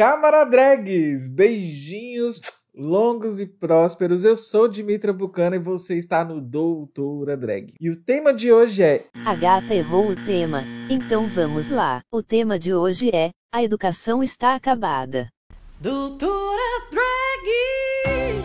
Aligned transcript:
Camaradregues, 0.00 1.28
beijinhos 1.28 2.40
longos 2.74 3.38
e 3.38 3.44
prósperos. 3.46 4.24
Eu 4.24 4.34
sou 4.34 4.66
Dimitra 4.66 5.12
Vulcana 5.12 5.56
e 5.56 5.58
você 5.58 5.98
está 5.98 6.24
no 6.24 6.40
Doutora 6.40 7.36
Drag. 7.36 7.74
E 7.78 7.90
o 7.90 7.96
tema 7.96 8.32
de 8.32 8.50
hoje 8.50 8.82
é 8.82 9.04
A 9.26 9.34
gata 9.34 9.74
errou 9.74 10.08
o 10.08 10.24
tema, 10.24 10.64
então 10.88 11.28
vamos 11.28 11.68
lá. 11.68 12.00
O 12.10 12.22
tema 12.22 12.58
de 12.58 12.72
hoje 12.72 13.10
é 13.14 13.28
A 13.52 13.62
educação 13.62 14.22
está 14.22 14.54
acabada. 14.54 15.28
Doutora 15.78 16.88
Drag! 16.90 18.40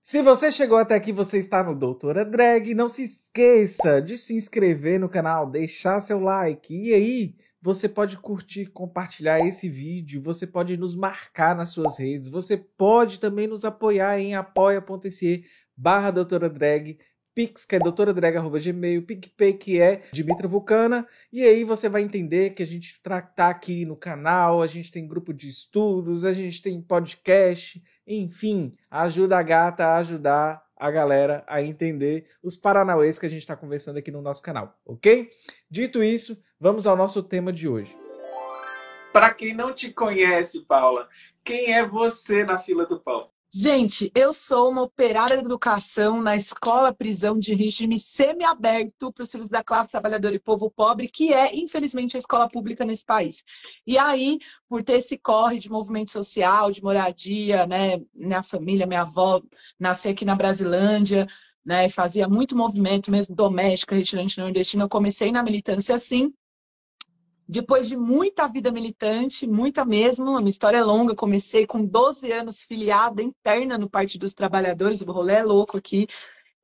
Se 0.00 0.20
você 0.20 0.50
chegou 0.50 0.78
até 0.78 0.96
aqui, 0.96 1.12
você 1.12 1.38
está 1.38 1.62
no 1.62 1.76
Doutora 1.76 2.24
Drag. 2.24 2.74
Não 2.74 2.88
se 2.88 3.04
esqueça 3.04 4.02
de 4.02 4.18
se 4.18 4.34
inscrever 4.34 4.98
no 4.98 5.08
canal, 5.08 5.48
deixar 5.48 6.00
seu 6.00 6.18
like. 6.18 6.74
E 6.74 6.92
aí, 6.92 7.34
você 7.62 7.88
pode 7.88 8.18
curtir, 8.18 8.66
compartilhar 8.66 9.40
esse 9.46 9.68
vídeo, 9.68 10.20
você 10.20 10.46
pode 10.46 10.76
nos 10.76 10.96
marcar 10.96 11.54
nas 11.54 11.70
suas 11.70 11.96
redes, 11.96 12.28
você 12.28 12.56
pode 12.56 13.20
também 13.20 13.46
nos 13.46 13.64
apoiar 13.64 14.18
em 14.18 14.34
apoia.se 14.34 15.44
barra 15.76 16.10
doutora 16.10 16.50
drag, 16.50 16.98
Pix, 17.34 17.64
que 17.64 17.76
é 17.76 17.78
doutoradrag.gmail, 17.78 19.02
PicPay, 19.06 19.54
que 19.54 19.80
é 19.80 20.02
Dimitra 20.12 20.46
Vulcana, 20.46 21.06
e 21.32 21.42
aí 21.42 21.64
você 21.64 21.88
vai 21.88 22.02
entender 22.02 22.50
que 22.50 22.62
a 22.62 22.66
gente 22.66 23.00
tá 23.00 23.48
aqui 23.48 23.86
no 23.86 23.96
canal, 23.96 24.60
a 24.60 24.66
gente 24.66 24.90
tem 24.90 25.08
grupo 25.08 25.32
de 25.32 25.48
estudos, 25.48 26.24
a 26.24 26.32
gente 26.34 26.60
tem 26.60 26.80
podcast, 26.82 27.82
enfim, 28.06 28.74
ajuda 28.90 29.38
a 29.38 29.42
gata 29.42 29.84
a 29.84 29.96
ajudar 29.96 30.62
a 30.82 30.90
galera 30.90 31.44
a 31.46 31.62
entender 31.62 32.26
os 32.42 32.56
paranauês 32.56 33.16
que 33.16 33.24
a 33.24 33.28
gente 33.28 33.42
está 33.42 33.54
conversando 33.54 33.98
aqui 33.98 34.10
no 34.10 34.20
nosso 34.20 34.42
canal, 34.42 34.76
ok? 34.84 35.30
Dito 35.70 36.02
isso, 36.02 36.42
vamos 36.58 36.88
ao 36.88 36.96
nosso 36.96 37.22
tema 37.22 37.52
de 37.52 37.68
hoje. 37.68 37.96
Para 39.12 39.32
quem 39.32 39.54
não 39.54 39.72
te 39.72 39.92
conhece, 39.92 40.62
Paula, 40.62 41.08
quem 41.44 41.72
é 41.72 41.86
você 41.86 42.42
na 42.42 42.58
fila 42.58 42.84
do 42.84 42.98
pão? 42.98 43.30
Gente, 43.54 44.10
eu 44.14 44.32
sou 44.32 44.70
uma 44.70 44.80
operária 44.80 45.36
de 45.36 45.44
educação 45.44 46.22
na 46.22 46.34
escola 46.34 46.90
prisão 46.92 47.38
de 47.38 47.54
regime 47.54 47.98
semiaberto 47.98 49.12
para 49.12 49.22
os 49.22 49.30
filhos 49.30 49.48
da 49.50 49.62
classe 49.62 49.90
trabalhadora 49.90 50.34
e 50.34 50.38
povo 50.38 50.70
pobre, 50.70 51.06
que 51.06 51.34
é, 51.34 51.54
infelizmente, 51.54 52.16
a 52.16 52.18
escola 52.18 52.48
pública 52.48 52.82
nesse 52.82 53.04
país. 53.04 53.44
E 53.86 53.98
aí, 53.98 54.38
por 54.66 54.82
ter 54.82 54.94
esse 54.94 55.18
corre 55.18 55.58
de 55.58 55.70
movimento 55.70 56.10
social, 56.10 56.70
de 56.72 56.82
moradia, 56.82 57.66
né? 57.66 58.00
Minha 58.14 58.42
família, 58.42 58.86
minha 58.86 59.02
avó 59.02 59.42
nasceu 59.78 60.12
aqui 60.12 60.24
na 60.24 60.34
Brasilândia, 60.34 61.26
né? 61.62 61.90
Fazia 61.90 62.26
muito 62.26 62.56
movimento 62.56 63.10
mesmo 63.10 63.34
doméstico, 63.36 63.94
retirante 63.94 64.38
nordestino. 64.38 64.84
Eu 64.84 64.88
comecei 64.88 65.30
na 65.30 65.42
militância 65.42 65.94
assim. 65.94 66.32
Depois 67.52 67.86
de 67.86 67.98
muita 67.98 68.48
vida 68.48 68.72
militante, 68.72 69.46
muita 69.46 69.84
mesmo, 69.84 70.34
a 70.34 70.40
minha 70.40 70.48
história 70.48 70.78
é 70.78 70.82
longa, 70.82 71.14
comecei 71.14 71.66
com 71.66 71.84
12 71.84 72.32
anos 72.32 72.64
filiada 72.64 73.22
interna 73.22 73.76
no 73.76 73.90
Partido 73.90 74.22
dos 74.22 74.32
Trabalhadores, 74.32 75.02
o 75.02 75.12
rolê 75.12 75.34
é 75.34 75.42
louco 75.42 75.76
aqui. 75.76 76.08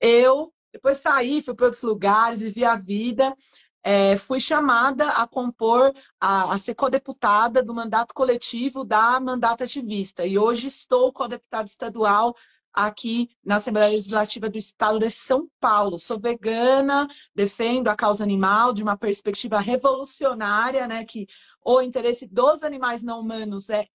Eu 0.00 0.50
depois 0.72 0.96
saí, 0.96 1.42
fui 1.42 1.54
para 1.54 1.66
outros 1.66 1.82
lugares, 1.82 2.40
vivi 2.40 2.64
a 2.64 2.74
vida, 2.74 3.36
é, 3.82 4.16
fui 4.16 4.40
chamada 4.40 5.10
a 5.10 5.26
compor, 5.26 5.92
a, 6.18 6.54
a 6.54 6.58
ser 6.58 6.74
codeputada 6.74 7.62
do 7.62 7.74
mandato 7.74 8.14
coletivo 8.14 8.82
da 8.82 9.20
Mandato 9.20 9.64
Ativista. 9.64 10.24
E 10.24 10.38
hoje 10.38 10.68
estou 10.68 11.12
codeputada 11.12 11.66
estadual 11.66 12.34
aqui 12.86 13.28
na 13.44 13.56
Assembleia 13.56 13.90
Legislativa 13.90 14.48
do 14.48 14.56
Estado 14.56 15.00
de 15.00 15.10
São 15.10 15.48
Paulo. 15.58 15.98
Sou 15.98 16.18
vegana, 16.18 17.08
defendo 17.34 17.88
a 17.88 17.96
causa 17.96 18.22
animal 18.22 18.72
de 18.72 18.84
uma 18.84 18.96
perspectiva 18.96 19.58
revolucionária, 19.58 20.86
né, 20.86 21.04
que 21.04 21.26
o 21.64 21.82
interesse 21.82 22.24
dos 22.24 22.62
animais 22.62 23.02
não 23.02 23.20
humanos 23.20 23.68
é 23.68 23.88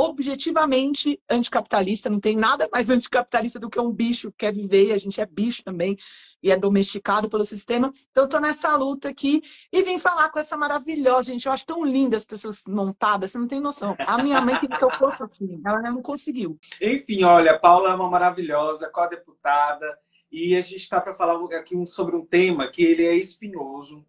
objetivamente 0.00 1.20
anticapitalista, 1.28 2.08
não 2.08 2.20
tem 2.20 2.36
nada 2.36 2.68
mais 2.72 2.88
anticapitalista 2.90 3.60
do 3.60 3.68
que 3.68 3.78
um 3.78 3.92
bicho 3.92 4.30
que 4.30 4.38
quer 4.38 4.52
viver, 4.52 4.86
e 4.86 4.92
a 4.92 4.98
gente 4.98 5.20
é 5.20 5.26
bicho 5.26 5.62
também 5.62 5.98
e 6.42 6.50
é 6.50 6.56
domesticado 6.56 7.28
pelo 7.28 7.44
sistema. 7.44 7.92
Então, 8.10 8.22
eu 8.22 8.24
estou 8.24 8.40
nessa 8.40 8.74
luta 8.74 9.10
aqui 9.10 9.42
e 9.70 9.82
vim 9.82 9.98
falar 9.98 10.30
com 10.30 10.38
essa 10.38 10.56
maravilhosa, 10.56 11.30
gente. 11.30 11.44
Eu 11.44 11.52
acho 11.52 11.66
tão 11.66 11.84
linda 11.84 12.16
as 12.16 12.24
pessoas 12.24 12.62
montadas, 12.66 13.30
você 13.30 13.38
não 13.38 13.46
tem 13.46 13.60
noção. 13.60 13.94
A 13.98 14.22
minha 14.22 14.40
mãe 14.40 14.58
queria 14.58 14.78
que 14.78 14.84
eu 14.84 14.90
fosse 14.92 15.22
assim, 15.22 15.60
ela 15.66 15.82
não 15.82 16.00
conseguiu. 16.00 16.58
Enfim, 16.80 17.24
olha, 17.24 17.58
Paula 17.58 17.90
é 17.90 17.94
uma 17.94 18.08
maravilhosa, 18.08 18.88
co-deputada, 18.88 19.98
e 20.32 20.56
a 20.56 20.62
gente 20.62 20.76
está 20.76 20.98
para 20.98 21.14
falar 21.14 21.38
aqui 21.58 21.86
sobre 21.86 22.16
um 22.16 22.24
tema 22.24 22.70
que 22.70 22.82
ele 22.82 23.04
é 23.04 23.14
espinhoso 23.14 24.02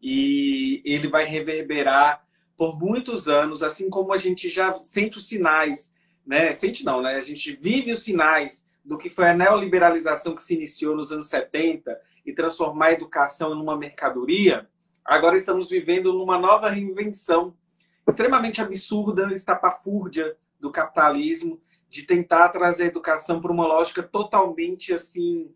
e 0.00 0.82
ele 0.84 1.08
vai 1.08 1.24
reverberar 1.24 2.24
por 2.62 2.78
muitos 2.78 3.26
anos, 3.26 3.60
assim 3.60 3.90
como 3.90 4.12
a 4.12 4.16
gente 4.16 4.48
já 4.48 4.72
sente 4.84 5.18
os 5.18 5.26
sinais, 5.26 5.92
né? 6.24 6.54
Sente 6.54 6.84
não, 6.84 7.02
né? 7.02 7.16
A 7.16 7.20
gente 7.20 7.58
vive 7.60 7.90
os 7.90 8.04
sinais 8.04 8.64
do 8.84 8.96
que 8.96 9.10
foi 9.10 9.28
a 9.28 9.34
neoliberalização 9.34 10.32
que 10.36 10.42
se 10.44 10.54
iniciou 10.54 10.94
nos 10.94 11.10
anos 11.10 11.26
70 11.26 12.00
e 12.24 12.32
transformar 12.32 12.86
a 12.86 12.92
educação 12.92 13.52
numa 13.52 13.76
mercadoria, 13.76 14.68
agora 15.04 15.36
estamos 15.36 15.68
vivendo 15.68 16.12
numa 16.12 16.38
nova 16.38 16.70
reinvenção 16.70 17.52
extremamente 18.08 18.62
absurda, 18.62 19.34
estapafúrdia 19.34 20.36
do 20.60 20.70
capitalismo, 20.70 21.60
de 21.90 22.04
tentar 22.04 22.48
trazer 22.50 22.84
a 22.84 22.86
educação 22.86 23.40
para 23.40 23.50
uma 23.50 23.66
lógica 23.66 24.04
totalmente 24.04 24.94
assim 24.94 25.52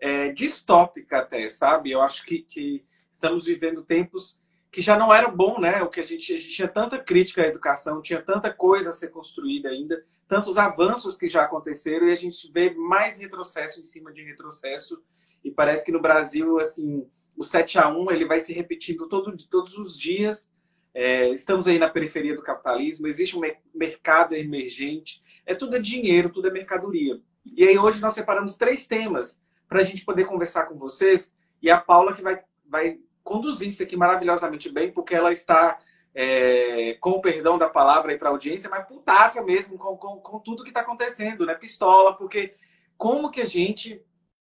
é, 0.00 0.32
distópica 0.32 1.18
até, 1.18 1.50
sabe? 1.50 1.90
Eu 1.90 2.00
acho 2.00 2.24
que, 2.24 2.40
que, 2.40 2.82
estamos 3.12 3.44
vivendo 3.44 3.82
tempos 3.82 4.40
que 4.76 4.82
já 4.82 4.98
não 4.98 5.10
era 5.10 5.26
bom, 5.26 5.58
né? 5.58 5.82
O 5.82 5.88
que 5.88 6.00
a 6.00 6.02
gente, 6.02 6.34
a 6.34 6.36
gente 6.36 6.50
tinha 6.50 6.68
tanta 6.68 6.98
crítica 6.98 7.40
à 7.40 7.46
educação, 7.46 8.02
tinha 8.02 8.20
tanta 8.20 8.52
coisa 8.52 8.90
a 8.90 8.92
ser 8.92 9.08
construída 9.08 9.70
ainda, 9.70 10.04
tantos 10.28 10.58
avanços 10.58 11.16
que 11.16 11.26
já 11.26 11.44
aconteceram 11.44 12.06
e 12.06 12.12
a 12.12 12.14
gente 12.14 12.52
vê 12.52 12.74
mais 12.74 13.18
retrocesso 13.18 13.80
em 13.80 13.82
cima 13.82 14.12
de 14.12 14.22
retrocesso. 14.22 15.02
E 15.42 15.50
parece 15.50 15.82
que 15.82 15.90
no 15.90 15.98
Brasil 15.98 16.60
assim 16.60 17.08
o 17.34 17.42
7 17.42 17.78
a 17.78 17.88
1 17.88 18.10
ele 18.10 18.26
vai 18.26 18.38
se 18.38 18.52
repetindo 18.52 19.08
todo, 19.08 19.34
todos 19.50 19.78
os 19.78 19.98
dias. 19.98 20.46
É, 20.92 21.30
estamos 21.30 21.66
aí 21.66 21.78
na 21.78 21.88
periferia 21.88 22.36
do 22.36 22.42
capitalismo 22.42 23.06
existe 23.06 23.34
um 23.34 23.40
mercado 23.74 24.34
emergente. 24.34 25.22
É 25.46 25.54
tudo 25.54 25.76
é 25.76 25.78
dinheiro 25.78 26.28
tudo 26.28 26.48
é 26.48 26.50
mercadoria. 26.50 27.18
E 27.46 27.66
aí 27.66 27.78
hoje 27.78 27.98
nós 28.02 28.12
separamos 28.12 28.58
três 28.58 28.86
temas 28.86 29.40
para 29.66 29.80
a 29.80 29.84
gente 29.84 30.04
poder 30.04 30.26
conversar 30.26 30.66
com 30.66 30.76
vocês 30.76 31.34
e 31.62 31.70
a 31.70 31.78
Paula 31.80 32.14
que 32.14 32.20
vai 32.20 32.44
vai 32.68 32.98
conduzir 33.26 33.68
isso 33.68 33.82
aqui 33.82 33.96
maravilhosamente 33.96 34.70
bem 34.70 34.92
porque 34.92 35.14
ela 35.14 35.32
está 35.32 35.76
é, 36.14 36.94
com 37.00 37.10
o 37.10 37.20
perdão 37.20 37.58
da 37.58 37.68
palavra 37.68 38.12
aí 38.12 38.18
para 38.18 38.28
a 38.28 38.32
audiência, 38.32 38.70
mas 38.70 38.86
putaça 38.86 39.42
mesmo 39.42 39.76
com, 39.76 39.96
com, 39.96 40.16
com 40.18 40.38
tudo 40.38 40.62
que 40.62 40.70
está 40.70 40.80
acontecendo, 40.80 41.44
né? 41.44 41.54
Pistola, 41.54 42.16
porque 42.16 42.54
como 42.96 43.30
que 43.30 43.42
a 43.42 43.44
gente 43.44 44.00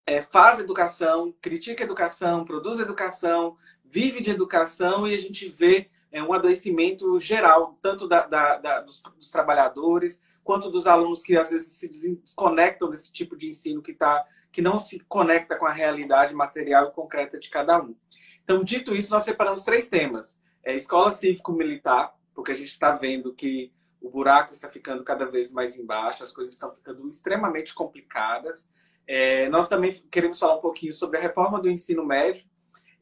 é, 0.05 0.21
faz 0.21 0.59
educação, 0.59 1.33
critica 1.41 1.85
educação, 1.85 2.45
produz 2.45 2.79
educação, 2.79 3.57
vive 3.85 4.21
de 4.21 4.31
educação 4.31 5.07
e 5.07 5.15
a 5.15 5.19
gente 5.19 5.49
vê 5.49 5.89
é, 6.11 6.23
um 6.23 6.33
adoecimento 6.33 7.19
geral, 7.19 7.79
tanto 7.81 8.09
da, 8.09 8.27
da, 8.27 8.59
da 8.59 8.81
dos, 8.81 9.01
dos, 9.17 9.31
trabalhadores 9.31 10.21
quanto 10.43 10.71
dos 10.71 10.87
alunos 10.87 11.23
que 11.23 11.37
às 11.37 11.51
vezes 11.51 11.69
se 11.69 11.89
desconectam 12.17 12.91
desse 12.91 13.13
tipo 13.13 13.37
de 13.37 13.49
ensino 13.49 13.81
que, 13.81 13.95
tá, 13.95 14.27
que 14.55 14.63
não 14.63 14.79
se 14.79 15.01
conecta 15.01 15.57
com 15.57 15.67
a 15.67 15.73
realidade 15.73 16.33
material 16.33 16.87
e 16.87 16.93
concreta 16.93 17.41
de 17.41 17.51
cada 17.51 17.83
um. 17.83 17.97
Então, 18.45 18.63
dito 18.63 18.95
isso, 18.95 19.11
nós 19.11 19.25
separamos 19.25 19.65
três 19.65 19.89
temas 19.89 20.41
é, 20.65 20.77
escola 20.77 21.11
cívico-militar, 21.11 22.15
porque 22.33 22.53
a 22.53 22.55
gente 22.55 22.71
está 22.71 22.93
vendo 22.93 23.35
que 23.35 23.73
o 24.01 24.09
buraco 24.09 24.53
está 24.53 24.69
ficando 24.69 25.03
cada 25.03 25.25
vez 25.27 25.53
mais 25.53 25.77
embaixo, 25.77 26.23
as 26.23 26.31
coisas 26.31 26.53
estão 26.53 26.71
ficando 26.71 27.09
extremamente 27.09 27.75
complicadas. 27.75 28.69
É, 29.09 29.49
nós 29.49 29.67
também 29.67 29.91
queremos 30.09 30.39
falar 30.39 30.55
um 30.55 30.61
pouquinho 30.61 30.95
sobre 30.95 31.19
a 31.19 31.21
reforma 31.21 31.61
do 31.61 31.69
ensino 31.69 32.07
médio 32.07 32.47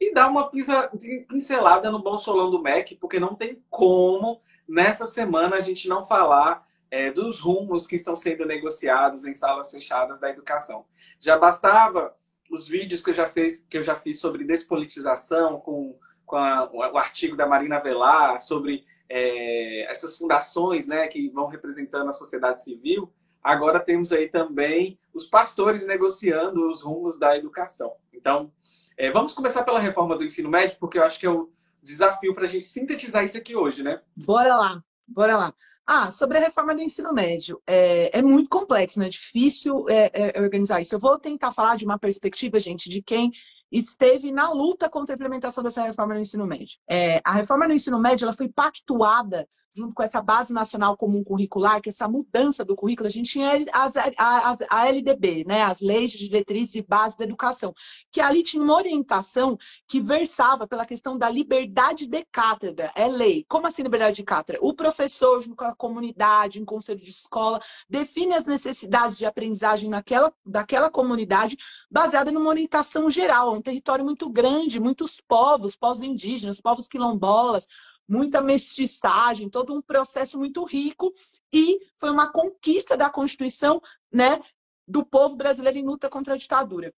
e 0.01 0.11
dar 0.15 0.29
uma 0.29 0.51
pincelada 1.29 1.91
no 1.91 2.03
bolsolão 2.03 2.51
do 2.51 2.63
MEC, 2.63 2.97
porque 2.97 3.21
não 3.21 3.35
tem 3.35 3.63
como 3.69 4.41
nessa 4.67 5.07
semana 5.07 5.57
a 5.57 5.61
gente 5.61 5.87
não 5.87 6.03
falar 6.03 6.67
é, 6.93 7.11
dos 7.11 7.41
rumos 7.41 7.87
que 7.87 7.97
estão 7.97 8.15
sendo 8.15 8.47
negociados 8.47 9.25
em 9.25 9.35
salas 9.35 9.73
fechadas 9.73 10.21
da 10.21 10.31
educação. 10.31 10.85
Já 11.19 11.37
bastava 11.37 12.15
os 12.49 12.69
vídeos 12.69 13.03
que 13.03 13.11
eu 13.11 13.15
já, 13.15 13.29
que 13.29 13.79
eu 13.79 13.83
já 13.83 13.97
fiz 13.97 14.21
sobre 14.21 14.45
despolitização, 14.45 15.59
com 15.59 15.99
com 16.33 16.39
a, 16.39 16.71
o 16.73 16.97
artigo 16.97 17.37
da 17.37 17.47
Marina 17.47 17.79
Velar 17.79 18.41
sobre 18.41 18.87
é, 19.07 19.91
essas 19.91 20.17
fundações 20.17 20.87
né, 20.87 21.07
que 21.07 21.29
vão 21.29 21.47
representando 21.47 22.09
a 22.09 22.13
sociedade 22.13 22.63
civil, 22.63 23.13
agora 23.43 23.79
temos 23.79 24.11
aí 24.13 24.31
também 24.31 24.99
os 25.13 25.27
pastores 25.27 25.87
negociando 25.87 26.71
os 26.71 26.81
rumos 26.81 27.19
da 27.19 27.37
educação. 27.37 27.97
Então, 28.15 28.51
é, 28.97 29.11
vamos 29.11 29.35
começar 29.35 29.63
pela 29.63 29.79
reforma 29.79 30.17
do 30.17 30.25
ensino 30.25 30.49
médio, 30.49 30.79
porque 30.81 30.99
eu 30.99 31.05
acho 31.05 31.21
que 31.21 31.27
é 31.27 31.31
o 31.31 31.51
desafio 31.83 32.35
para 32.35 32.45
a 32.45 32.49
gente 32.49 32.65
sintetizar 32.65 33.23
isso 33.23 33.37
aqui 33.37 33.55
hoje, 33.55 33.83
né? 33.83 34.01
Bora 34.17 34.57
lá, 34.57 34.83
bora 35.07 35.37
lá. 35.37 35.55
Ah, 35.87 36.11
sobre 36.11 36.39
a 36.39 36.41
reforma 36.41 36.75
do 36.75 36.81
ensino 36.81 37.13
médio. 37.13 37.61
É, 37.67 38.19
é 38.19 38.23
muito 38.23 38.49
complexo, 38.49 38.99
né? 39.01 39.07
É 39.07 39.09
difícil 39.09 39.89
é, 39.89 40.11
é, 40.13 40.41
organizar 40.41 40.81
isso. 40.81 40.95
Eu 40.95 40.99
vou 40.99 41.19
tentar 41.19 41.53
falar 41.53 41.77
de 41.77 41.85
uma 41.85 41.99
perspectiva, 41.99 42.59
gente, 42.61 42.89
de 42.89 43.03
quem 43.03 43.33
esteve 43.71 44.31
na 44.31 44.51
luta 44.51 44.89
contra 44.89 45.15
a 45.15 45.17
implementação 45.17 45.65
dessa 45.65 45.83
reforma 45.83 46.15
no 46.15 46.21
ensino 46.21 46.47
médio. 46.47 46.79
É, 46.89 47.21
a 47.25 47.33
reforma 47.33 47.67
no 47.67 47.75
ensino 47.75 47.99
médio 47.99 48.25
ela 48.25 48.33
foi 48.33 48.49
pactuada 48.49 49.49
junto 49.75 49.95
com 49.95 50.03
essa 50.03 50.21
base 50.21 50.53
nacional 50.53 50.97
comum 50.97 51.25
curricular, 51.25 51.81
que 51.81 51.89
essa 51.89 52.07
mudança 52.07 52.65
do 52.65 52.77
currículo, 52.77 53.07
a 53.07 53.11
gente 53.11 53.31
tinha 53.31 53.51
as, 53.73 53.95
as, 53.97 54.63
a 54.69 54.87
LDB, 54.89 55.45
né, 55.47 55.63
as 55.63 55.81
leis 55.81 56.11
de 56.11 56.19
diretrizes 56.19 56.75
e 56.75 56.83
base 56.83 57.17
da 57.17 57.25
educação, 57.25 57.75
que 58.11 58.21
ali 58.21 58.43
tinha 58.43 58.63
uma 58.63 58.75
orientação 58.75 59.59
que 59.89 60.01
versava 60.01 60.67
pela 60.67 60.85
questão 60.85 61.17
da 61.17 61.29
liberdade 61.29 62.07
de 62.07 62.25
cátedra, 62.31 62.93
é 62.95 63.07
lei. 63.07 63.45
Como 63.49 63.67
assim 63.67 63.83
liberdade 63.83 64.17
de 64.17 64.25
cátedra? 64.25 64.61
O 64.63 64.75
professor, 64.75 65.41
junto 65.41 65.57
com 65.57 65.65
a 65.65 65.75
comunidade, 65.75 66.61
em 66.61 66.65
conselho 66.65 67.01
de 67.01 67.11
escola, 67.11 67.61
define 67.89 68.35
as 68.35 68.47
necessidades 68.47 69.17
de 69.17 69.25
aprendizagem 69.25 69.89
naquela, 69.89 70.33
daquela 70.45 70.91
comunidade, 70.91 71.57
baseada 71.91 72.31
numa 72.31 72.51
orientação 72.51 73.11
geral, 73.11 73.55
um 73.55 73.63
território 73.63 74.05
muito 74.05 74.29
grande, 74.29 74.81
muitos 74.81 75.21
povos, 75.21 75.77
povos 75.77 76.03
indígenas, 76.03 76.61
povos 76.61 76.89
quilombolas, 76.89 77.67
muita 78.09 78.41
mestiçagem, 78.41 79.49
todo 79.49 79.75
um 79.75 79.83
processo 79.83 80.39
muito 80.39 80.65
rico 80.65 81.13
e 81.53 81.81
foi 81.99 82.11
uma 82.11 82.31
conquista 82.31 82.97
da 82.97 83.09
Constituição, 83.09 83.81
né, 84.13 84.41
do 84.87 85.05
povo 85.05 85.37
brasileiro 85.37 85.79
em 85.79 85.85
luta 85.85 86.09
contra 86.09 86.35
a 86.35 86.37
ditadura. 86.37 86.93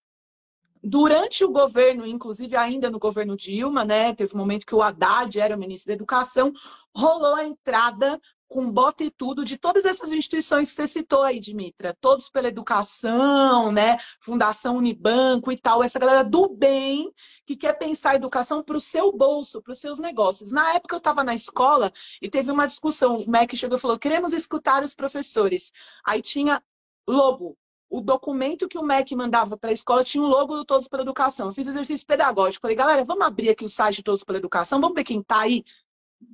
Durante 0.82 1.42
o 1.44 1.50
governo, 1.50 2.06
inclusive 2.06 2.54
ainda 2.56 2.90
no 2.90 2.98
governo 2.98 3.36
Dilma, 3.36 3.84
né, 3.84 4.14
teve 4.14 4.34
um 4.34 4.38
momento 4.38 4.66
que 4.66 4.74
o 4.74 4.82
Haddad 4.82 5.40
era 5.40 5.56
o 5.56 5.58
ministro 5.58 5.88
da 5.88 5.94
Educação, 5.94 6.52
rolou 6.94 7.34
a 7.34 7.44
entrada 7.44 8.20
com 8.48 8.70
bota 8.70 9.02
e 9.02 9.10
tudo 9.10 9.44
de 9.44 9.56
todas 9.56 9.84
essas 9.84 10.12
instituições 10.12 10.68
que 10.68 10.74
você 10.74 10.86
citou 10.86 11.22
aí, 11.22 11.40
Dimitra, 11.40 11.96
todos 12.00 12.30
pela 12.30 12.48
educação, 12.48 13.72
né? 13.72 13.98
Fundação 14.20 14.76
Unibanco 14.76 15.50
e 15.50 15.58
tal, 15.58 15.82
essa 15.82 15.98
galera 15.98 16.22
do 16.22 16.48
bem 16.48 17.12
que 17.46 17.56
quer 17.56 17.72
pensar 17.74 18.10
a 18.10 18.16
educação 18.16 18.62
para 18.62 18.76
o 18.76 18.80
seu 18.80 19.12
bolso, 19.12 19.60
para 19.60 19.72
os 19.72 19.80
seus 19.80 19.98
negócios. 19.98 20.52
Na 20.52 20.74
época 20.74 20.94
eu 20.94 20.98
estava 20.98 21.24
na 21.24 21.34
escola 21.34 21.92
e 22.20 22.28
teve 22.28 22.50
uma 22.50 22.66
discussão, 22.66 23.16
o 23.16 23.30
MEC 23.30 23.56
chegou 23.56 23.76
e 23.76 23.80
falou: 23.80 23.98
queremos 23.98 24.32
escutar 24.32 24.82
os 24.82 24.94
professores. 24.94 25.72
Aí 26.04 26.22
tinha 26.22 26.62
logo. 27.06 27.56
O 27.90 28.00
documento 28.00 28.68
que 28.68 28.78
o 28.78 28.82
MEC 28.82 29.14
mandava 29.14 29.56
para 29.56 29.70
a 29.70 29.72
escola 29.72 30.02
tinha 30.02 30.24
o 30.24 30.26
logo 30.26 30.56
do 30.56 30.64
Todos 30.64 30.88
pela 30.88 31.02
Educação. 31.02 31.46
Eu 31.46 31.52
fiz 31.52 31.66
exercício 31.66 32.04
pedagógico. 32.04 32.62
Falei, 32.62 32.76
galera, 32.76 33.04
vamos 33.04 33.24
abrir 33.24 33.50
aqui 33.50 33.64
o 33.64 33.68
site 33.68 33.96
de 33.96 34.02
Todos 34.02 34.24
pela 34.24 34.38
Educação, 34.38 34.80
vamos 34.80 34.96
ver 34.96 35.04
quem 35.04 35.20
está 35.20 35.40
aí. 35.40 35.64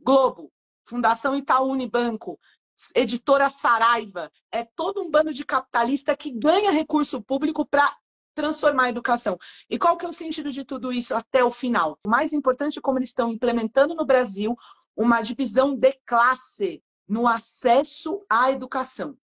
Globo, 0.03 0.51
Fundação 0.85 1.37
Itaú 1.37 1.71
Unibanco, 1.71 2.39
Editora 2.95 3.51
Saraiva, 3.51 4.31
é 4.51 4.65
todo 4.65 5.03
um 5.03 5.11
bando 5.11 5.33
de 5.33 5.45
capitalista 5.45 6.17
que 6.17 6.31
ganha 6.31 6.71
recurso 6.71 7.21
público 7.21 7.67
para 7.67 7.95
transformar 8.35 8.85
a 8.85 8.91
educação. 8.91 9.39
E 9.69 9.79
qual 9.79 9.97
que 9.97 10.07
é 10.07 10.09
o 10.09 10.13
sentido 10.13 10.51
de 10.51 10.65
tudo 10.65 10.93
isso 10.93 11.15
até 11.15 11.45
o 11.45 11.51
final? 11.51 11.99
O 12.07 12.09
mais 12.09 12.33
importante 12.33 12.79
é 12.79 12.83
como 12.83 12.99
eles 12.99 13.11
estão 13.11 13.31
implementando 13.31 13.95
no 13.95 14.07
Brasil 14.07 14.57
uma 14.97 15.21
divisão 15.21 15.77
de 15.77 15.93
classe 16.07 16.83
no 17.07 17.27
acesso 17.27 18.25
à 18.31 18.51
educação. 18.51 19.17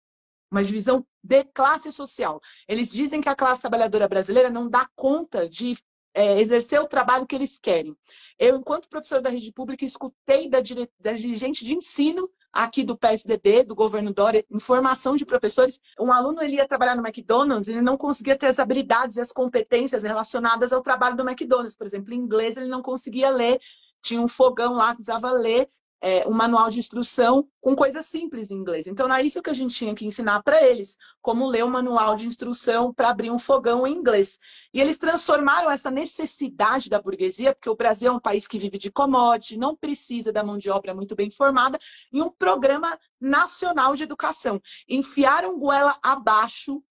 Uma 0.52 0.63
divisão 0.63 1.06
de 1.24 1.44
classe 1.44 1.92
social. 1.92 2.42
Eles 2.68 2.90
dizem 2.90 3.22
que 3.22 3.30
a 3.30 3.36
classe 3.36 3.62
trabalhadora 3.62 4.07
brasileira 4.07 4.50
não 4.50 4.69
dá 4.69 4.90
conta 4.96 5.48
de 5.48 5.78
é, 6.15 6.39
exercer 6.39 6.79
o 6.79 6.88
trabalho 6.88 7.27
que 7.27 7.35
eles 7.35 7.59
querem. 7.59 7.95
Eu, 8.39 8.56
enquanto 8.56 8.89
professora 8.89 9.21
da 9.21 9.29
rede 9.29 9.51
pública, 9.51 9.83
escutei 9.83 10.50
da, 10.50 10.62
dire... 10.62 10.89
da 11.00 11.12
dirigente 11.12 11.65
de 11.65 11.75
ensino 11.75 12.29
aqui 12.51 12.83
do 12.83 12.97
PSDB, 12.97 13.65
do 13.65 13.75
governo 13.75 14.13
Dória, 14.13 14.45
informação 14.50 15.17
de 15.17 15.25
professores. 15.25 15.79
Um 16.00 16.12
aluno 16.12 16.41
ele 16.41 16.56
ia 16.56 16.67
trabalhar 16.67 16.95
no 16.95 17.06
McDonald's 17.06 17.67
ele 17.67 17.81
não 17.81 17.97
conseguia 17.97 18.38
ter 18.38 18.47
as 18.47 18.59
habilidades 18.59 19.17
e 19.17 19.21
as 19.21 19.33
competências 19.33 20.03
relacionadas 20.03 20.71
ao 20.71 20.81
trabalho 20.81 21.17
do 21.17 21.27
McDonald's. 21.27 21.75
Por 21.75 21.85
exemplo, 21.85 22.13
em 22.13 22.18
inglês 22.18 22.56
ele 22.56 22.69
não 22.69 22.81
conseguia 22.81 23.29
ler, 23.29 23.59
tinha 24.01 24.21
um 24.21 24.27
fogão 24.27 24.75
lá 24.75 24.91
que 24.91 24.97
precisava 24.97 25.31
ler 25.31 25.69
é, 26.01 26.27
um 26.27 26.31
manual 26.31 26.69
de 26.69 26.80
instrução 26.80 27.47
com 27.62 27.75
coisas 27.75 28.06
simples 28.06 28.51
em 28.51 28.56
inglês. 28.56 28.88
Então, 28.88 29.06
era 29.06 29.21
isso 29.24 29.42
que 29.42 29.50
a 29.50 29.53
gente 29.53 29.74
tinha 29.74 29.95
que 29.95 30.06
ensinar 30.06 30.44
para 30.44 30.62
eles, 30.63 30.97
como 31.21 31.47
ler 31.47 31.63
um 31.65 31.69
manual 31.69 32.15
de 32.15 32.27
instrução 32.27 32.94
para 32.94 33.09
abrir 33.09 33.31
um 33.31 33.39
fogão 33.39 33.88
em 33.88 33.94
inglês. 33.94 34.39
E 34.74 34.80
eles 34.80 34.97
transformaram 34.97 35.69
essa 35.69 35.89
necessidade 35.89 36.89
da 36.89 37.01
burguesia, 37.01 37.53
porque 37.53 37.69
o 37.69 37.75
Brasil 37.75 38.12
é 38.12 38.15
um 38.15 38.19
país 38.19 38.47
que 38.47 38.59
vive 38.59 38.77
de 38.77 38.92
commodity, 38.92 39.57
não 39.57 39.75
precisa 39.75 40.31
da 40.31 40.44
mão 40.44 40.57
de 40.57 40.69
obra 40.69 40.94
muito 40.94 41.15
bem 41.15 41.30
formada, 41.30 41.80
em 42.13 42.21
um 42.21 42.30
programa 42.30 43.00
nacional 43.19 43.95
de 43.95 44.03
educação. 44.03 44.62
Enfiaram 44.88 45.57
goela 45.57 45.97
abaixo 46.03 46.83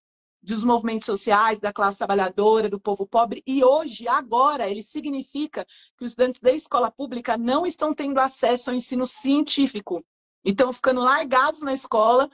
dos 0.44 0.62
movimentos 0.62 1.06
sociais, 1.06 1.58
da 1.58 1.73
classe 1.73 1.99
trabalhadora, 1.99 2.69
do 2.69 2.79
povo 2.79 3.06
pobre, 3.06 3.43
e 3.46 3.64
hoje, 3.64 4.06
agora, 4.06 4.69
ele 4.69 4.82
significa 4.82 5.64
que 5.96 6.05
os 6.05 6.11
estudantes 6.11 6.41
da 6.41 6.52
escola 6.52 6.91
pública 6.91 7.38
não 7.38 7.64
estão 7.64 7.94
tendo 7.94 8.19
acesso 8.19 8.70
ao 8.70 8.76
ensino 8.76 9.06
científico. 9.06 10.05
Estão 10.44 10.73
ficando 10.73 11.00
largados 11.00 11.62
na 11.62 11.73
escola, 11.73 12.31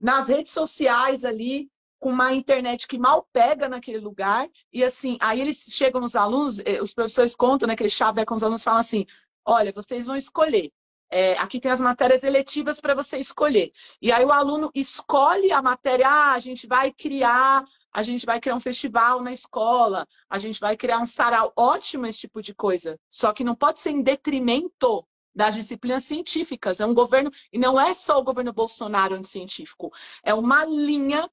nas 0.00 0.28
redes 0.28 0.52
sociais 0.52 1.24
ali, 1.24 1.70
com 1.98 2.10
uma 2.10 2.34
internet 2.34 2.86
que 2.86 2.98
mal 2.98 3.26
pega 3.32 3.68
naquele 3.68 3.98
lugar, 3.98 4.48
e 4.72 4.82
assim, 4.82 5.16
aí 5.20 5.40
eles 5.40 5.64
chegam 5.70 6.00
nos 6.00 6.14
alunos, 6.16 6.58
eh, 6.58 6.82
os 6.82 6.92
professores 6.92 7.34
contam, 7.34 7.66
né, 7.66 7.76
que 7.76 7.82
eles 7.82 7.92
chavecam 7.92 8.36
os 8.36 8.42
alunos 8.42 8.62
falam 8.62 8.80
assim, 8.80 9.06
olha, 9.44 9.72
vocês 9.72 10.06
vão 10.06 10.16
escolher 10.16 10.72
é, 11.10 11.38
aqui 11.38 11.60
tem 11.60 11.70
as 11.70 11.80
matérias 11.80 12.22
eletivas 12.22 12.80
para 12.80 12.94
você 12.94 13.18
escolher. 13.18 13.72
E 14.00 14.10
aí 14.10 14.24
o 14.24 14.32
aluno 14.32 14.70
escolhe 14.74 15.52
a 15.52 15.62
matéria, 15.62 16.08
ah, 16.08 16.32
a 16.32 16.38
gente 16.38 16.66
vai 16.66 16.92
criar, 16.92 17.64
a 17.92 18.02
gente 18.02 18.26
vai 18.26 18.40
criar 18.40 18.56
um 18.56 18.60
festival 18.60 19.22
na 19.22 19.32
escola, 19.32 20.06
a 20.28 20.38
gente 20.38 20.60
vai 20.60 20.76
criar 20.76 20.98
um 20.98 21.06
sarau. 21.06 21.52
Ótimo 21.56 22.06
esse 22.06 22.20
tipo 22.20 22.42
de 22.42 22.54
coisa. 22.54 22.98
Só 23.08 23.32
que 23.32 23.44
não 23.44 23.54
pode 23.54 23.80
ser 23.80 23.90
em 23.90 24.02
detrimento 24.02 25.06
das 25.34 25.54
disciplinas 25.54 26.04
científicas. 26.04 26.80
É 26.80 26.86
um 26.86 26.94
governo, 26.94 27.30
e 27.52 27.58
não 27.58 27.80
é 27.80 27.92
só 27.94 28.18
o 28.18 28.24
governo 28.24 28.52
Bolsonaro 28.52 29.14
anticientífico, 29.14 29.92
é 30.22 30.34
uma 30.34 30.64
linha 30.64 31.30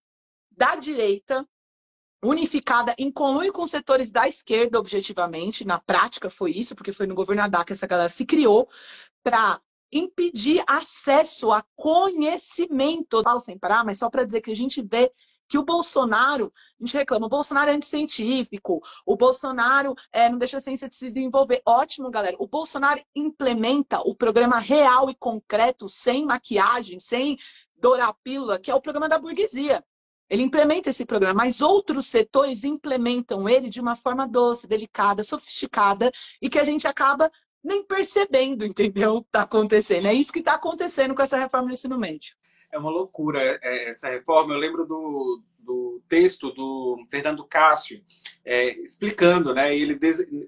da 0.51 0.75
direita 0.75 1.47
unificada 2.23 2.95
em 2.97 3.11
conluio 3.11 3.51
com 3.51 3.67
setores 3.67 4.09
da 4.09 4.27
esquerda, 4.27 4.79
objetivamente, 4.79 5.65
na 5.65 5.79
prática 5.79 6.29
foi 6.29 6.51
isso, 6.51 6.73
porque 6.73 6.93
foi 6.93 7.05
no 7.05 7.13
governo 7.13 7.41
Haddad 7.41 7.65
que 7.65 7.73
essa 7.73 7.85
galera 7.85 8.07
se 8.07 8.25
criou, 8.25 8.69
para 9.23 9.61
impedir 9.91 10.63
acesso 10.67 11.51
a 11.51 11.63
conhecimento. 11.75 13.23
Falo 13.23 13.39
sem 13.39 13.57
parar, 13.57 13.85
mas 13.85 13.99
só 13.99 14.09
para 14.09 14.25
dizer 14.25 14.41
que 14.41 14.51
a 14.51 14.55
gente 14.55 14.81
vê 14.81 15.11
que 15.47 15.57
o 15.57 15.63
Bolsonaro, 15.63 16.51
a 16.79 16.85
gente 16.85 16.97
reclama, 16.97 17.27
o 17.27 17.29
Bolsonaro 17.29 17.69
é 17.69 17.75
anticientífico, 17.75 18.81
o 19.05 19.15
Bolsonaro 19.15 19.93
é, 20.11 20.29
não 20.29 20.37
deixa 20.37 20.57
a 20.57 20.61
ciência 20.61 20.89
de 20.89 20.95
se 20.95 21.07
desenvolver. 21.07 21.61
Ótimo, 21.65 22.09
galera. 22.09 22.35
O 22.39 22.47
Bolsonaro 22.47 23.01
implementa 23.15 23.99
o 23.99 24.15
programa 24.15 24.57
real 24.57 25.09
e 25.09 25.15
concreto, 25.15 25.87
sem 25.87 26.25
maquiagem, 26.25 26.99
sem 26.99 27.37
dourar 27.75 28.15
pílula, 28.23 28.59
que 28.59 28.71
é 28.71 28.75
o 28.75 28.81
programa 28.81 29.07
da 29.07 29.19
burguesia. 29.19 29.83
Ele 30.29 30.41
implementa 30.41 30.89
esse 30.89 31.05
programa, 31.05 31.43
mas 31.43 31.61
outros 31.61 32.07
setores 32.07 32.63
implementam 32.63 33.47
ele 33.47 33.69
de 33.69 33.79
uma 33.79 33.95
forma 33.95 34.27
doce, 34.27 34.65
delicada, 34.65 35.21
sofisticada, 35.21 36.11
e 36.41 36.49
que 36.49 36.57
a 36.57 36.63
gente 36.63 36.87
acaba 36.87 37.31
nem 37.63 37.83
percebendo, 37.83 38.65
entendeu? 38.65 39.19
Está 39.19 39.43
acontecendo. 39.43 40.07
É 40.07 40.13
isso 40.13 40.33
que 40.33 40.39
está 40.39 40.55
acontecendo 40.55 41.15
com 41.15 41.21
essa 41.21 41.37
reforma 41.37 41.67
do 41.67 41.73
ensino 41.73 41.97
médio. 41.97 42.35
É 42.71 42.77
uma 42.77 42.89
loucura 42.89 43.39
é, 43.61 43.89
essa 43.89 44.09
reforma. 44.09 44.53
Eu 44.53 44.59
lembro 44.59 44.85
do, 44.85 45.41
do 45.59 46.01
texto 46.09 46.51
do 46.51 47.05
Fernando 47.09 47.45
Cássio 47.45 48.01
é, 48.43 48.77
explicando, 48.81 49.53
né? 49.53 49.75
Ele 49.75 49.97